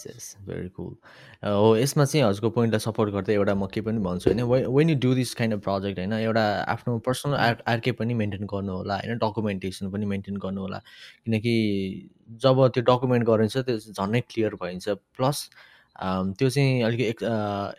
भेरी 0.47 0.69
कुल 0.69 0.93
हो 1.45 1.75
यसमा 1.77 2.05
चाहिँ 2.05 2.25
हजुरको 2.25 2.49
पोइन्टलाई 2.57 2.79
सपोर्ट 2.79 3.13
गर्दै 3.13 3.33
एउटा 3.33 3.55
म 3.55 3.67
के 3.73 3.81
पनि 3.81 3.99
भन्छु 4.03 4.29
होइन 4.29 4.43
when 4.75 4.89
you 4.89 4.95
do 5.05 5.13
this 5.15 5.33
kind 5.35 5.53
of 5.55 5.61
project 5.63 5.99
होइन 5.99 6.13
एउटा 6.13 6.45
आफ्नो 6.75 6.97
पर्सनल 7.07 7.35
आर 7.35 7.63
आर्के 7.67 7.91
पनि 8.01 8.13
मेन्टेन 8.23 8.45
गर्नु 8.53 8.73
होला 8.73 8.95
होइन 8.97 9.17
डकुमेन्टेसन 9.23 9.91
पनि 9.91 10.05
मेन्टेन 10.13 10.37
गर्नु 10.43 10.61
होला। 10.61 10.79
किनकि 11.25 11.55
जब 12.43 12.67
त्यो 12.75 12.83
डकुमेन्ट 12.91 13.25
गरिन्छ 13.27 13.57
त्यो 13.57 13.77
झन्नै 13.93 14.21
क्लियर 14.29 14.55
भइन्छ। 14.61 14.89
प्लस 15.17 15.49
त्यो 16.39 16.49
चाहिँ 16.49 16.81
अलिकति 16.83 17.05
एक्स 17.09 17.23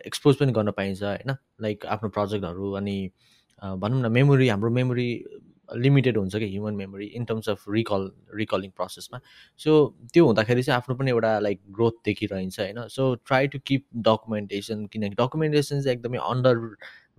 एक्सपोज 0.07 0.35
पनि 0.35 0.51
गर्न 0.51 0.71
पाइन्छ 0.77 1.03
होइन। 1.03 1.35
लाइक 1.61 1.85
आफ्नो 1.95 2.09
प्रोजेक्टहरू 2.17 2.71
अनि 2.79 2.97
भनौँ 3.61 4.01
न 4.01 4.11
मेमोरी 4.11 4.47
हाम्रो 4.49 4.69
मेमोरी 4.71 5.07
लिमिटेड 5.75 6.17
हुन्छ 6.17 6.35
कि 6.35 6.49
human 6.51 6.73
memory 6.75 7.05
in 7.05 7.25
terms 7.25 7.49
of 7.49 7.63
recall 7.69 8.09
recalling 8.35 8.71
प्रोसेसमा 8.75 9.19
so 9.59 9.75
त्यो 10.13 10.25
हुँदाखेरि 10.25 10.63
चाहिँ 10.63 10.77
आफ्नो 10.77 10.95
पनि 10.95 11.11
एउटा 11.11 11.37
लाइक 11.39 11.61
ग्रोथ 11.71 12.03
देखिरहन्छ 12.05 12.59
होइन? 12.59 12.87
So 12.87 13.13
try 13.15 13.47
to 13.47 13.59
keep 13.65 13.85
documentation 14.07 14.85
किनकि 14.93 15.15
डकुमेन्टेसन 15.23 15.81
चाहिँ 15.81 15.97
एकदमै 15.97 16.17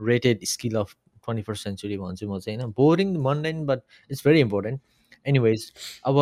underrated 0.09 0.45
skill 0.53 0.77
of 0.77 0.95
twenty 1.25 1.43
first 1.43 1.65
century 1.65 1.99
भन्छु 1.99 2.29
म 2.31 2.39
चाहिँ 2.39 2.59
होइन? 2.59 2.73
Boring 2.77 3.17
mundane 3.23 3.67
but 3.67 3.83
it's 4.11 4.27
very 4.27 4.41
important 4.41 4.81
anyways 5.27 5.71
अब 6.07 6.19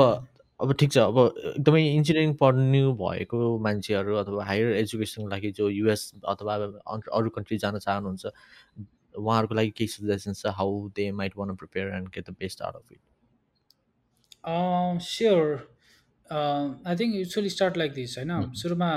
अब 0.60 0.72
ठिक 0.74 0.92
छ 0.92 0.98
अब 0.98 1.18
एकदमै 1.18 1.82
इन्जिनियरिङ 1.88 2.34
पढ्नु 2.34 2.92
भएको 3.00 3.58
मान्छेहरू 3.62 4.14
अथवा 4.16 4.44
हायर 4.44 4.72
एजुकेसनको 4.76 5.28
लागि 5.30 5.50
जो 5.58 5.68
युएस 5.70 6.12
अथवा 6.28 6.54
अरू 6.54 7.30
कन्ट्री 7.36 7.58
जान 7.58 7.78
चाहनुहुन्छ 7.78 8.26
उहाँहरूको 9.18 9.54
लागि 9.54 9.70
केही 9.78 9.88
सजेसन्स 9.88 10.42
छ? 10.42 10.54
How 10.58 10.88
they 10.96 11.10
might 11.20 11.36
one 11.36 11.54
prepare 11.56 11.94
and 11.94 12.08
get 12.14 12.30
the 12.30 12.34
best 12.40 12.62
out 12.62 12.74
of 12.76 12.92
it 12.92 13.00
sure 15.06 15.46
I 16.30 16.96
think 16.96 17.14
usually 17.14 17.50
start 17.50 17.76
like 17.76 17.92
this 17.92 18.18
होइन? 18.18 18.32
सुरुमा 18.54 18.90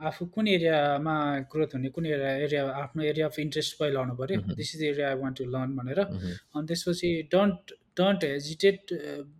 आफू 0.00 0.26
कुन 0.34 0.48
एरियामा 0.48 1.14
ग्रोथ 1.52 1.74
हुने 1.74 1.88
कुन 1.96 2.06
एरिया 2.06 2.30
एरिया 2.46 2.62
आफ्नो 2.82 3.02
एरिया 3.10 3.26
अफ 3.26 3.38
इन्ट्रेस्ट 3.38 3.78
पहिला 3.78 3.94
लाउनु 3.94 4.14
पऱ्यो 4.16 4.40
this 4.56 4.74
is 4.76 4.82
area 4.84 5.08
I 5.08 5.16
want 5.20 5.38
to 5.38 5.44
learn 5.54 5.76
भनेर। 5.76 6.00
अनि 6.00 6.66
त्यसपछि 6.68 7.10
don't 7.32 7.72
don't 7.98 8.24
hesitate 8.24 8.92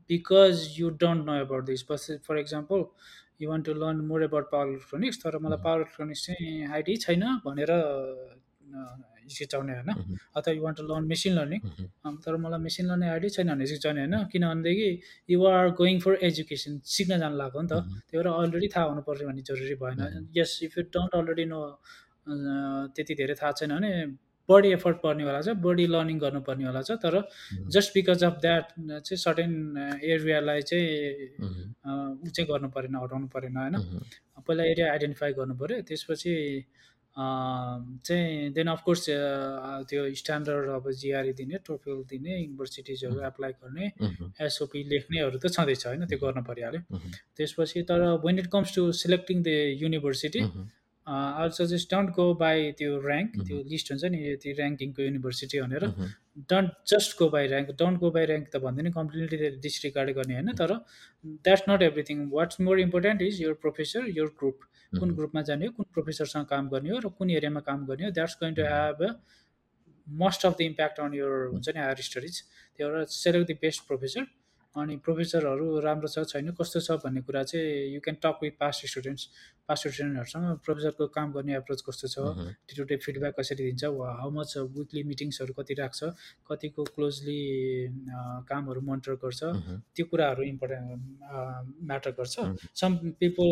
because 0.08 0.66
you 0.78 0.90
don't 1.02 1.26
know 1.26 1.34
about 1.40 1.64
this 1.66 1.84
bus 1.90 2.06
for 2.26 2.38
example 2.38 2.84
you 3.40 3.50
want 3.50 3.66
to 3.66 3.74
learn 3.74 4.04
more 4.10 4.24
about 4.24 4.46
power 4.52 4.68
electronics 4.68 5.16
तर 5.24 5.38
मलाई 5.46 5.62
power 5.64 5.80
electronics 5.80 6.26
चाहिँ 6.26 6.50
idea 6.72 6.96
छैन 7.06 7.24
भनेर 7.46 7.70
हिचकिचाउने 9.26 9.72
होइन। 9.78 9.90
अथवा 10.36 10.50
you 10.54 10.62
want 10.64 10.76
to 10.78 10.84
learn 10.90 11.04
machine 11.12 11.32
learning 11.38 11.60
तर 12.24 12.36
मलाई 12.44 12.60
मेसिन 12.66 12.84
लर्निङ 12.90 13.08
आइडिया 13.14 13.30
छैन 13.36 13.48
भने 13.52 13.64
हिचकिचाउने 13.64 14.00
होइन 14.04 14.16
किनभनेदेखि 14.32 14.88
you 15.32 15.38
are 15.52 15.70
going 15.80 15.96
for 16.04 16.12
education 16.28 16.72
सिक्न 16.96 17.18
जानु 17.22 17.36
लाग्यो 17.42 17.60
नि 17.62 17.68
त। 17.68 17.74
त्यही 18.08 18.18
भएर 18.18 18.28
अलरेडी 18.32 18.68
थाहा 18.74 18.84
हुनुपर्ने 18.90 19.24
भन्ने 19.28 19.42
जरुरी 19.48 19.76
भएन। 19.82 20.28
यस 20.36 20.52
if 20.66 20.78
you 20.78 20.82
don't 20.94 21.12
already 21.20 21.44
know 21.54 21.60
त्यति 22.94 23.14
धेरै 23.20 23.34
थाहा 23.40 23.52
छैन 23.58 23.72
भने 23.76 23.92
बढी 24.48 24.68
एफर्ट 24.76 24.96
पर्नेवाला 25.02 25.40
छ 25.40 25.52
बढी 25.64 25.84
लर्निङ 25.88 26.18
गर्नुपर्नेवाला 26.20 26.80
छ। 26.84 27.00
तर 27.00 27.14
जस्ट 27.74 27.94
बिकज 27.94 28.24
अफ 28.28 28.34
द्याट 28.44 28.66
चाहिँ 28.76 29.16
सर्टेन 29.16 29.52
एरियालाई 30.04 30.60
चाहिँ 30.68 30.88
ऊ 32.20 32.28
चाहिँ 32.28 32.46
गर्नु 32.50 32.68
परेन 32.76 32.96
हटाउनु 33.02 33.26
परेन 33.32 33.56
होइन। 33.56 33.76
पहिला 34.44 34.64
एरिया 34.72 34.86
आइडेन्टिफाई 34.92 35.32
गर्नु 35.40 35.54
पऱ्यो। 35.56 35.80
त्यसपछि 35.88 36.32
चाहिँ 37.16 38.50
देन 38.52 38.68
अफकोर्स 38.68 39.04
त्यो 39.88 40.02
स्ट्यान्डर्ड 40.20 40.68
अब 40.76 40.90
जिआरई 41.00 41.32
दिने 41.40 41.58
टोफेल 41.66 42.02
दिने 42.10 42.38
युनिभर्सिटिजहरू 42.38 43.20
एप्लाई 43.26 43.52
गर्ने 43.62 43.86
एसओपी 44.46 44.82
लेख्नेहरू 44.92 45.38
त 45.38 45.52
छँदैछ 45.56 45.86
होइन? 45.86 46.06
त्यो 46.10 46.18
गर्न 46.18 46.42
परिहाल्यो। 46.50 46.80
त्यसपछि 47.36 47.82
तर 47.90 48.00
when 48.24 48.38
it 48.38 48.48
comes 48.54 48.74
to 48.76 48.90
selecting 49.02 49.42
the 49.42 49.48
university 49.82 50.42
I 51.06 51.48
suggest 51.54 51.94
don't 51.94 52.10
go 52.16 52.26
by 52.42 52.70
त्यो 52.76 52.90
ऱ्याङ्क 53.00 53.30
त्यो 53.46 53.62
लिस्ट 53.70 53.90
हुन्छ 53.92 54.04
नि 54.12 54.20
त्यो 54.42 54.52
ऱ्याङ्किङको 54.58 55.02
युनिभर्सिटी 55.02 55.60
भनेर। 55.60 55.82
Don't 56.50 56.70
just 56.92 57.18
go 57.18 57.28
by 57.34 57.48
rank 57.48 57.68
don't 57.80 57.98
go 58.00 58.10
by 58.10 58.24
rank 58.26 58.46
त 58.48 58.56
भन्दैन 58.66 58.90
कम्प्लिटली 58.92 59.50
डिसरिगार्ड 59.66 60.10
गर्ने 60.18 60.34
होइन? 60.34 60.52
तर 60.60 60.70
that's 61.44 61.64
not 61.68 61.82
everything 61.90 62.28
what's 62.32 62.60
more 62.60 62.80
important 62.80 63.22
is 63.22 63.42
your 63.42 63.54
professor 63.62 64.08
your 64.16 64.38
group 64.40 64.72
कुन 64.98 65.14
ग्रुपमा 65.14 65.42
जाने 65.48 65.66
हो 65.66 65.72
कुन 65.76 65.86
प्रोफेसरसँग 65.94 66.46
काम 66.52 66.68
गर्ने 66.74 66.90
हो 66.90 66.98
र 67.06 67.08
कुन 67.18 67.30
एरियामा 67.38 67.60
काम 67.68 67.86
गर्ने 67.86 68.04
हो 68.04 68.10
that's 68.18 68.36
going 68.42 68.54
to 68.54 68.62
have 68.62 69.02
a 69.02 69.10
most 70.06 70.46
of 70.46 70.56
the 70.58 70.60
impact 70.70 71.00
on 71.00 71.14
your 71.14 71.32
हुन्छ 71.52 71.66
नि 71.74 71.80
हायर 71.80 72.00
स्टडिज 72.08 72.40
त्यही 72.78 72.90
भएर 72.90 73.04
सेलेक्ट 73.16 73.50
द 73.50 73.56
बेस्ट 73.62 73.86
प्रोफेसर। 73.88 74.24
अनि 74.76 74.96
प्रोफेसरहरू 75.06 75.66
राम्रो 75.80 76.08
छ 76.10 76.22
छैन? 76.30 76.50
कस्तो 76.58 76.80
छ 76.86 76.98
भन्ने 77.02 77.20
कुरा 77.22 77.42
चाहिँ 77.46 77.94
you 77.94 78.00
can 78.04 78.16
talk 78.22 78.38
with 78.42 78.54
past 78.60 78.86
students 78.90 79.22
past 79.68 79.88
स्टुडेन्टहरूसँग 79.88 80.46
प्रोफेसरको 80.66 81.06
काम 81.14 81.32
गर्ने 81.32 81.54
एप्रोच 81.56 81.80
कस्तो 81.88 82.08
छ? 82.10 82.16
डे 82.66 82.72
टु 82.76 82.84
डे 82.90 82.96
फिडब्याक 83.06 83.34
कसरी 83.38 83.62
दिन्छ? 83.70 83.84
हाउ 84.18 84.30
मच 84.34 84.56
विकली 84.74 85.02
मिटिङ्सहरू 85.10 85.52
कति 85.54 85.74
राख्छ? 85.78 86.00
कतिको 86.50 86.82
क्लोजली 86.94 87.40
कामहरू 88.50 88.80
मोनिटर 88.90 89.14
गर्छ? 89.22 89.40
त्यो 89.94 90.04
कुराहरू 90.10 90.42
इम्पोर्टेन्ट 90.42 90.90
म्याटर 91.88 92.10
गर्छ। 92.18 92.34
Some 92.74 92.90
people 93.22 93.48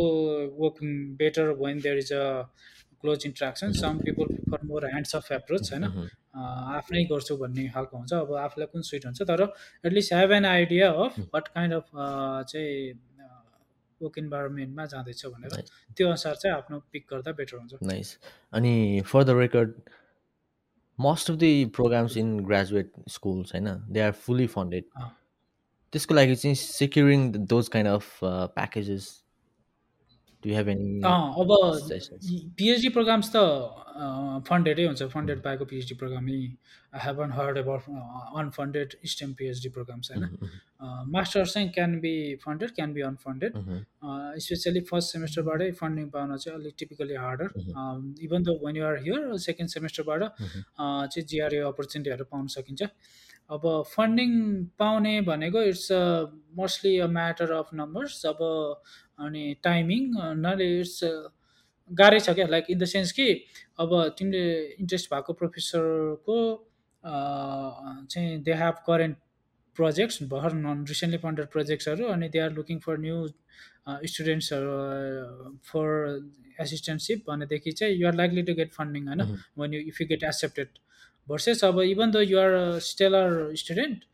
work 0.58 0.76
better 1.22 1.54
when 1.62 1.80
there 1.86 1.98
is 1.98 2.12
a 2.12 2.24
close 3.02 3.26
interaction 3.26 3.72
some 3.82 3.98
people 3.98 4.34
prefer 4.34 4.66
more 4.66 4.86
hands 4.86 5.16
off 5.16 5.30
approach 5.32 5.72
होइन? 5.72 5.84
मह्म, 5.84 6.02
अँ, 6.02 6.76
आफ्नै 6.76 7.04
गर्छु 7.12 7.36
भन्ने 7.36 7.68
खालको 7.68 7.96
हुन्छ। 7.98 8.12
अब 8.14 8.34
आफूलाई 8.42 8.66
कुन 8.72 8.82
सुइट 8.82 9.06
हुन्छ? 9.06 9.22
तर 9.22 9.42
at least 9.86 10.12
have 10.12 10.32
an 10.32 10.46
idea 10.46 10.90
of 10.90 11.18
what 11.34 11.48
kind 11.48 11.74
of 11.74 11.90
चाहिँ 11.94 12.92
वर्क 14.00 14.18
इन्भाइरोमेन्टमा 14.18 14.84
जाँदैछ 14.86 15.26
भनेर। 15.26 15.64
त्यो 15.96 16.06
अनुसार 16.08 16.34
चाहिँ 16.34 16.56
आफ्नो 16.56 16.78
पिक 16.92 17.06
गर्दा 17.10 17.32
बेटर 17.32 17.56
हुन्छ। 17.56 17.74
नाइस 17.82 18.18
अनि 18.52 19.02
for 19.06 19.24
the 19.24 19.30
record 19.38 19.74
most 20.98 21.30
of 21.30 21.36
the 21.36 21.70
programs 21.74 22.16
in 22.16 22.38
graduate 22.40 22.92
schools 23.08 23.52
होइन 23.52 23.68
दे 23.90 24.00
आर 24.00 24.12
फुल्ली 24.12 24.46
फन्डेड 24.46 24.84
त्यसको 25.92 26.14
लागि 26.14 26.34
चाहिँ 26.34 26.54
securing 26.54 27.30
those 27.32 27.68
kind 27.68 27.90
of 27.90 28.18
packages 28.24 29.21
do 30.44 30.54
have 30.54 30.68
any 30.68 31.00
अब 31.04 31.50
पिएचडी 32.58 32.88
प्रोग्राम्स 32.96 33.30
त 33.34 33.36
फन्डेडै 34.48 34.84
हुन्छ। 34.86 35.02
फन्डेड 35.14 35.40
पाएको 35.42 35.64
PhD 35.70 35.94
प्रोग्रामै 36.00 36.32
I 36.32 37.00
haven't 37.06 37.32
heard 37.38 37.58
about 37.58 37.82
unfunded 38.42 38.94
STEM 39.12 39.32
PhD 39.38 39.68
programs 39.76 40.10
होइन? 40.10 40.24
मास्टर्स 41.14 41.52
चाहिँ 41.54 41.68
can 41.74 41.98
be 42.00 42.14
funded 42.44 42.70
can 42.76 42.92
be 42.92 43.00
unfunded 43.08 43.52
specially 44.44 44.80
first 44.90 45.12
सेमेस्टरबाटै 45.12 45.70
funding 45.80 46.08
पाउन 46.14 46.36
चाहिँ 46.36 46.58
अलिक 46.58 46.74
typically 46.78 47.14
harder 47.24 47.48
even 48.26 48.42
the 48.42 48.58
when 48.64 48.76
you're 48.76 48.96
here 49.02 49.36
second 49.48 49.70
सेमेस्टरबाट 49.70 50.22
चाहिँ 50.38 51.26
जिआरए 51.26 51.60
अपर्च्युनिटीहरू 51.72 52.24
पाउन 52.32 52.46
सकिन्छ। 52.56 52.82
अब 53.50 53.64
फन्डिङ 53.86 54.30
पाउने 54.80 55.20
भनेको 55.22 55.62
it's 55.70 55.86
mostly 56.56 56.92
a 56.98 57.06
matter 57.14 57.50
of 57.52 57.68
numbers 57.74 58.24
अब 58.26 58.38
अनि 59.26 59.44
टाइमिङ 59.62 60.02
नले 60.42 60.68
इट्स 60.80 60.98
गाह्रै 61.90 62.20
छ 62.20 62.34
क्या 62.40 62.46
लाइक 62.56 62.70
इन 62.74 62.78
द 62.78 62.84
सेन्स 62.92 63.12
कि 63.18 63.26
अब 63.84 63.96
तिमीले 64.18 64.44
इन्ट्रेस्ट 64.82 65.14
भएको 65.14 65.32
प्रोफेसरको 65.40 66.38
चाहिँ 68.14 68.38
दे 68.48 68.54
हेभ 68.62 68.76
करेन्ट 68.86 69.16
प्रोजेक्ट्स 69.76 70.22
भर्खर 70.34 70.52
नन 70.60 70.84
रिसेन्टली 70.88 71.18
फन्डेड 71.24 71.46
प्रोजेक्ट्सहरू 71.56 72.12
अनि 72.14 72.28
they 72.28 72.38
are 72.46 72.52
looking 72.60 72.78
for 72.86 72.98
new 73.06 73.18
स्टुडेन्ट्सहरू 74.12 74.76
for 75.72 75.86
एसिस्टेन्टसिप 76.60 77.24
भनेदेखि 77.28 77.72
चाहिँ 77.72 77.94
you're 77.96 78.14
likely 78.14 78.42
to 78.48 78.54
get 78.54 78.72
funding 78.72 79.06
होइन? 79.08 79.22
When 79.56 79.72
you 79.74 79.80
if 79.92 80.00
you 80.00 80.06
get 80.10 80.22
accepted 80.30 80.68
versus 81.28 81.62
अब 81.64 81.80
you 82.30 82.38
are 82.38 82.54
a 82.54 82.80
stellar 82.80 83.56
student 83.56 84.04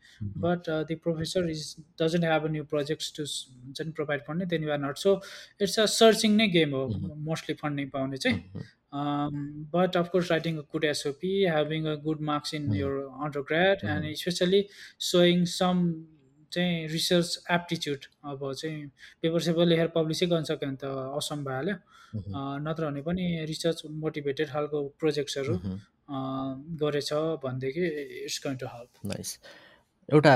but 0.45 0.67
uh, 0.69 0.83
the 0.89 0.95
professor 1.05 1.41
is 1.53 1.61
doesn't 1.97 2.23
have 2.23 2.45
any 2.45 2.61
projects 2.73 3.07
to 3.11 3.23
s- 3.23 3.37
हुन्छ 3.65 3.85
नि 3.87 3.93
provide 3.99 4.25
funding 4.25 4.49
then 4.53 4.65
you 4.67 4.71
are 4.75 4.81
not 4.83 5.01
so 5.03 5.13
it's 5.59 5.77
a 5.83 5.87
searching 5.93 6.35
नै 6.41 6.47
game 6.57 6.75
हो 6.77 6.83
mostly 7.29 7.55
funding 7.63 7.89
पाउने 7.95 8.17
चाहिँ 8.25 8.67
um, 8.93 9.41
but 9.73 9.95
of 9.95 10.11
course 10.13 10.29
writing 10.31 10.55
a 10.59 10.63
good 10.75 10.85
SOP 10.93 11.25
having 11.55 11.87
a 11.87 11.97
good 12.07 12.21
marks 12.31 12.53
in 12.59 12.71
your 12.73 12.93
undergrad 13.27 13.83
and 13.95 14.09
especially 14.13 14.61
showing 15.11 15.45
some 15.57 15.83
चाहिँ 16.51 16.87
research 16.91 17.27
aptitude 17.51 18.05
अब 18.29 18.39
चाहिँ 18.61 18.85
paper 19.23 19.41
shaper 19.47 19.65
लेखेर 19.65 19.87
पब्लिसै 19.95 20.25
गर्न 20.31 20.43
सक्यो 20.49 20.67
भने 20.69 20.77
त 20.83 20.93
असम 21.19 21.43
भइहाल्यो 21.47 21.75
नत्र 22.67 22.85
भने 22.89 23.01
पनि 23.09 23.25
रिसर्च 23.51 23.81
मोटिभेटेड 24.05 24.49
खालको 24.53 24.81
प्रोजेक्ट्सहरू 25.03 25.55
गरेछ 26.83 27.09
भनेदेखि 27.43 27.85
it's 28.25 28.39
going 28.45 28.55
to 28.63 28.67
help 28.75 29.05
nice 29.11 29.37
एउटा 30.13 30.33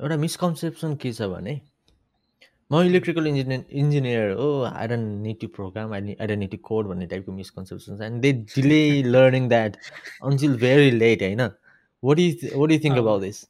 एउटा 0.00 0.16
मिसकन्सेप्सन 0.16 0.94
के 1.02 1.12
छ 1.12 1.26
भने 1.32 1.60
म 2.70 2.80
इलेक्ट्रिकल 2.82 3.26
इन्जिनियर 3.26 3.64
इन्जिनियर 3.80 4.30
हो 4.38 4.48
I 4.64 4.86
don't 4.88 5.08
need 5.22 5.40
to 5.40 5.48
program 5.56 5.92
I 5.94 6.14
I 6.20 6.26
don't 6.26 6.38
need 6.38 6.50
to 6.50 6.58
code 6.68 6.86
भन्ने 6.88 7.06
टाइपको 7.06 7.32
मिसकन्सेप्सन 7.32 7.98
छ 7.98 8.02
and 8.02 8.22
they 8.22 8.32
delay 8.54 8.80
learning 9.08 9.48
that 9.48 9.76
until 10.30 10.56
very 10.58 10.90
late 10.90 11.22
होइन 11.22 11.42
what 12.02 12.18
is 12.18 12.50
what 12.54 12.70
you 12.72 12.78
think. 12.84 12.98
About 12.98 13.20
this 13.22 13.44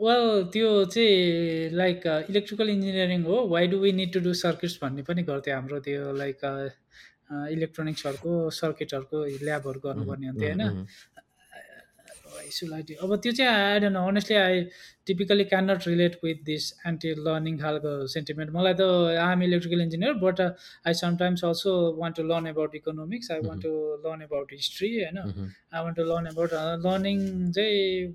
well 0.00 0.24
त्यो 0.52 0.68
चाहिँ 0.94 1.70
like 1.74 2.06
electrical 2.30 2.68
engineering 2.70 3.22
हो. 3.24 3.36
Why 3.54 3.66
do 3.68 3.78
we 3.78 3.92
need 3.92 4.12
to 4.12 4.20
do 4.26 4.32
circuits 4.40 4.78
भन्ने 4.82 5.02
पनि 5.08 5.22
गर्थ्यो 5.30 5.54
हाम्रो 5.54 5.78
त्यो 5.86 6.12
लाइक 6.22 6.40
इलेक्ट्रोनिक्सहरूको 7.54 8.32
सर्किटहरूको 8.58 9.18
ल्याबहरू 9.44 9.80
गर्नुपर्ने 9.86 10.26
हुन्थ्यो 10.28 10.48
होइन? 10.48 10.62
सुलाइटी 12.50 12.94
अब 12.94 13.16
त्यो 13.16 13.32
चाहिँ 13.32 13.52
I 13.52 13.80
don't 13.80 13.96
honestly 13.96 14.36
I 14.36 14.62
typically 15.06 15.44
can 15.44 15.70
not 15.70 15.86
relate 15.88 16.18
with 16.24 16.44
this 16.44 16.72
anti 16.86 17.14
learning 17.26 17.58
खालको 17.58 17.94
सेन्टिमेन्ट 18.14 18.52
मलाई 18.56 18.74
त 18.74 18.88
I 19.18 19.32
am 19.32 19.42
electrical 19.42 19.80
engineer 19.80 20.12
but 20.24 20.40
I 20.40 20.94
sometimes 21.02 21.44
also 21.44 21.74
want 21.98 22.16
to 22.16 22.22
learn 22.22 22.46
about 22.48 22.74
economics 22.74 23.30
I 23.30 23.40
want 23.48 23.62
to 23.62 23.74
learn 24.06 24.22
about 24.22 24.52
history 24.52 24.94
होइन 24.94 25.18
I 25.18 25.82
want 25.82 25.96
to 25.96 26.04
learn 26.04 26.26
about 26.26 26.50
learning 26.86 27.52
चाहिँ 27.52 28.14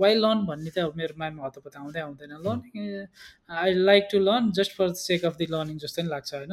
why 0.00 0.14
learn 0.14 0.46
भन्ने 0.46 0.70
चाहिँ 0.70 0.88
अब 0.88 0.96
मेरो 0.96 1.14
माइन्डमा 1.18 1.46
हतपत 1.46 1.76
आउँदै 1.76 2.00
आउँदैन. 2.00 2.30
Learning 2.46 3.06
I 3.50 3.74
like 3.74 4.08
to 4.12 4.18
learn 4.18 4.50
just 4.52 4.76
for 4.76 4.90
the 4.90 4.94
sake 4.94 5.24
of 5.24 5.36
the 5.36 5.46
learning 5.50 5.78
जस्तो 5.78 6.02
नि 6.02 6.08
लाग्छ 6.08 6.34
होइन। 6.34 6.52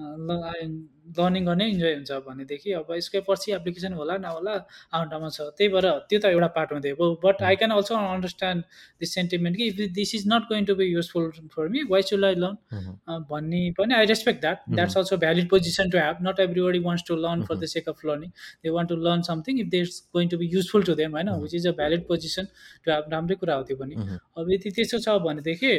लर्निङ 0.00 1.44
गर्ने 1.44 1.66
इन्जोय 1.68 1.94
हुन्छ 1.94 2.10
भनेदेखि 2.26 2.72
अब 2.72 2.92
यसकै 2.96 3.20
पछि 3.28 3.52
एप्लिकेसन 3.52 3.92
होला 4.00 4.16
नहोला 4.18 4.54
आउन्टामा 4.98 5.28
छ। 5.28 5.46
त्यही 5.58 5.68
भएर 5.74 5.86
त्यो 6.08 6.18
त 6.20 6.24
एउटा 6.34 6.48
पार्ट 6.56 6.72
हुँदै 6.72 6.90
हो। 6.98 7.08
But 7.24 7.42
I 7.48 7.56
can 7.60 7.70
also 7.76 7.94
understand 7.96 8.62
this 9.00 9.14
sentiment 9.14 9.56
कि 9.56 9.66
if 9.68 9.90
this 9.98 10.14
is 10.14 10.24
not 10.32 10.42
going 10.50 10.64
to 10.64 10.74
be 10.80 10.86
useful 10.86 11.30
for 11.54 11.68
me 11.74 11.82
why 11.90 12.02
should 12.10 12.24
I 12.24 12.34
learn 12.44 13.24
भन्ने 13.30 13.62
पनि 13.78 13.94
I 13.94 14.06
respect 14.12 14.40
that 14.40 14.58
that's 14.74 14.96
also 14.96 15.16
valid 15.24 15.48
position 15.50 15.90
to 15.90 15.98
have 15.98 16.22
not 16.28 16.40
everybody 16.62 16.78
wants 16.88 17.04
to 17.08 17.16
learn 17.24 17.44
for 17.48 17.56
the 17.56 17.72
sake 17.74 17.88
of 17.88 18.04
learning 18.10 18.30
they 18.64 18.70
want 18.76 18.88
to 18.88 18.96
learn 19.06 19.22
something 19.30 19.60
if 19.60 19.68
they 19.74 19.80
is 19.86 20.02
going 20.14 20.28
to 20.28 20.38
be 20.38 20.50
useful 20.52 20.82
to 20.82 20.94
them 21.02 21.16
होइन? 21.16 21.30
Which 21.42 21.54
is 21.54 21.66
a 21.66 21.72
valid 21.82 22.06
position 22.08 22.44
to 22.84 22.90
have 22.90 23.12
राम्रै 23.12 23.36
कुरा 23.42 23.54
हो 23.54 23.62
त्यो 23.70 23.76
पनि। 23.82 23.94
अब 24.38 24.50
यदि 24.52 24.70
त्यसो 24.70 24.98
छ 24.98 25.18
भनेदेखि 25.26 25.72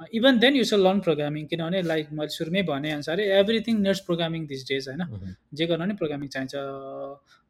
even 0.00 0.38
then 0.38 0.56
you 0.56 0.64
so 0.70 0.76
learn 0.76 1.00
programming 1.00 1.46
किनभने 1.50 1.80
लाइक 1.82 2.08
मैले 2.12 2.34
सुरुमै 2.36 2.62
भने 2.70 2.90
अनुसारै 2.92 3.24
everything 3.40 3.78
needs 3.86 4.00
programming 4.08 4.46
these 4.46 4.64
days 4.68 4.88
होइन 4.88 5.34
जे 5.60 5.66
गर्न 5.66 5.88
नि 5.88 5.94
प्रोग्रामिङ 6.00 6.28
चाहिन्छ 6.34 6.54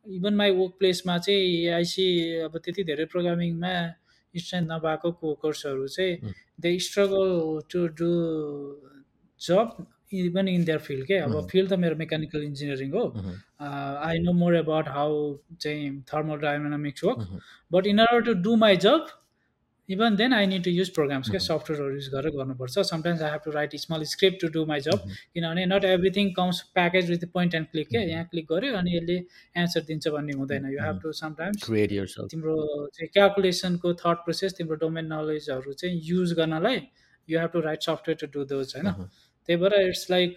इभन 0.06 0.34
माई 0.40 0.50
वर्क 0.58 0.74
प्लेसमा 0.78 1.16
चाहिँ 1.26 1.68
आइसी 1.78 2.06
अब 2.46 2.58
त्यति 2.64 2.84
धेरै 2.90 3.04
प्रोग्रामिङमा 3.14 3.72
स्ट्रेन्थ 4.34 4.68
नभएको 4.70 5.10
कोकर्सहरू 5.20 5.86
चाहिँ 5.88 6.16
Mm. 6.22 6.32
They 6.62 6.70
struggle 6.86 7.30
to 7.72 7.80
do 7.98 8.10
job 9.40 9.76
even 10.14 10.48
in 10.48 10.64
their 10.64 10.78
field 10.86 11.06
के 11.06 11.16
अब 11.18 11.30
Mhm. 11.30 11.48
फिल्ड 11.50 11.68
त 11.70 11.78
मेरो 11.84 11.96
मेकानिकल 11.96 12.42
इन्जिनियरिङ 12.42 12.90
हो 12.92 13.04
Mhm. 13.10 13.34
I 14.08 14.18
know 14.24 14.32
more 14.40 14.54
about 14.54 14.88
how 14.96 15.12
चाहिँ 15.60 15.90
thermal 16.12 16.38
dynamics 16.40 17.04
work 17.04 17.18
Mhm. 17.18 17.40
But 17.72 17.86
in 17.92 17.98
order 18.06 18.24
to 18.26 18.34
do 18.42 18.56
my 18.64 18.76
job 18.86 19.06
even 19.88 20.16
then 20.16 20.32
I 20.32 20.46
need 20.46 20.64
to 20.64 20.70
use 20.70 20.88
programs 20.94 21.30
क्या. 21.30 21.40
सफ्टवेयरहरू 21.40 21.94
use 21.94 22.08
गरेर 22.14 22.32
गर्नुपर्छ 22.36 22.78
sometimes 22.88 23.22
I 23.22 23.30
have 23.30 23.40
to 23.44 23.50
write 23.50 23.76
small 23.76 24.02
script 24.12 24.40
to 24.40 24.48
do 24.54 24.64
my 24.66 24.80
job. 24.86 25.06
किनभने 25.34 25.66
not 25.66 25.84
everything 25.84 26.32
comes 26.38 26.60
package 26.74 27.10
with 27.10 27.26
point 27.34 27.54
and 27.54 27.66
click 27.70 27.88
के. 27.88 27.98
यहाँ 28.10 28.24
click 28.30 28.46
गऱ्यो 28.52 28.74
अनि 28.76 28.96
यसले 28.96 29.16
एन्सर 29.62 29.80
दिन्छ 29.90 30.08
भन्ने 30.08 30.32
हुँदैन 30.38 30.66
यु 30.72 30.80
हेभ. 30.82 31.00
To 31.02 31.12
sometimes. 31.20 31.64
तिम्रो 32.30 32.56
चाहिँ 32.94 33.08
क्यालकुलेसनको 33.12 33.94
थट 34.02 34.24
प्रोसेस 34.24 34.54
तिम्रो 34.58 34.76
डोमेन 34.82 35.12
नलेजहरू 35.12 35.72
चाहिँ 35.72 36.00
युज 36.10 36.32
गर्नलाई 36.40 36.82
you 37.28 37.38
have 37.40 37.50
to 37.52 37.60
write 37.60 37.82
software 37.82 38.26
to 38.26 38.32
do 38.38 38.44
those 38.54 38.74
होइन 38.76 38.92
Mhm. 38.92 39.08
त्यही 39.48 39.58
भएर 39.62 39.74
इट्स 39.88 40.10
लाइक 40.10 40.34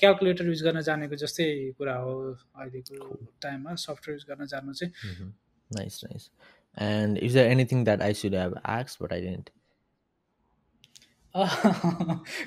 क्यालकुलेटर 0.00 0.46
युज 0.46 0.62
गर्न 0.62 0.80
जानेको 0.88 1.16
जस्तै 1.20 1.46
कुरा 1.78 1.94
हो 1.96 2.12
अहिलेको 2.32 3.14
टाइममा 3.42 3.74
सफ्टवेयर 3.82 4.18
युज 4.18 4.24
गर्न 4.30 4.46
जानु 4.46 4.72
चाहिँ 4.74 4.92
Mhm. 5.12 5.32
Nice, 5.70 5.96
nice. 6.04 6.26
And 6.77 7.17
is 7.17 7.33
there 7.33 7.49
anything 7.49 7.85
that 7.85 8.01
I 8.01 8.13
should 8.13 8.33
have 8.33 8.53
asked 8.63 8.99
but 8.99 9.13
I 9.13 9.19
didn't? 9.21 9.49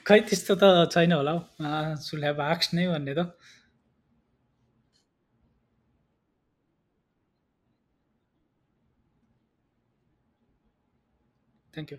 खै 0.09 0.19
त्यस्तो 0.29 0.55
त 0.63 0.69
छैन 0.95 1.13
होला 1.13 1.33
हौ 1.39 1.81
सुल 2.05 2.25
हेभ 2.29 2.41
आक्स 2.47 2.75
नै 2.79 2.87
भन्ने 2.93 3.15
त 3.19 3.27
थ्याङ्क 11.75 11.93
यू 11.93 11.99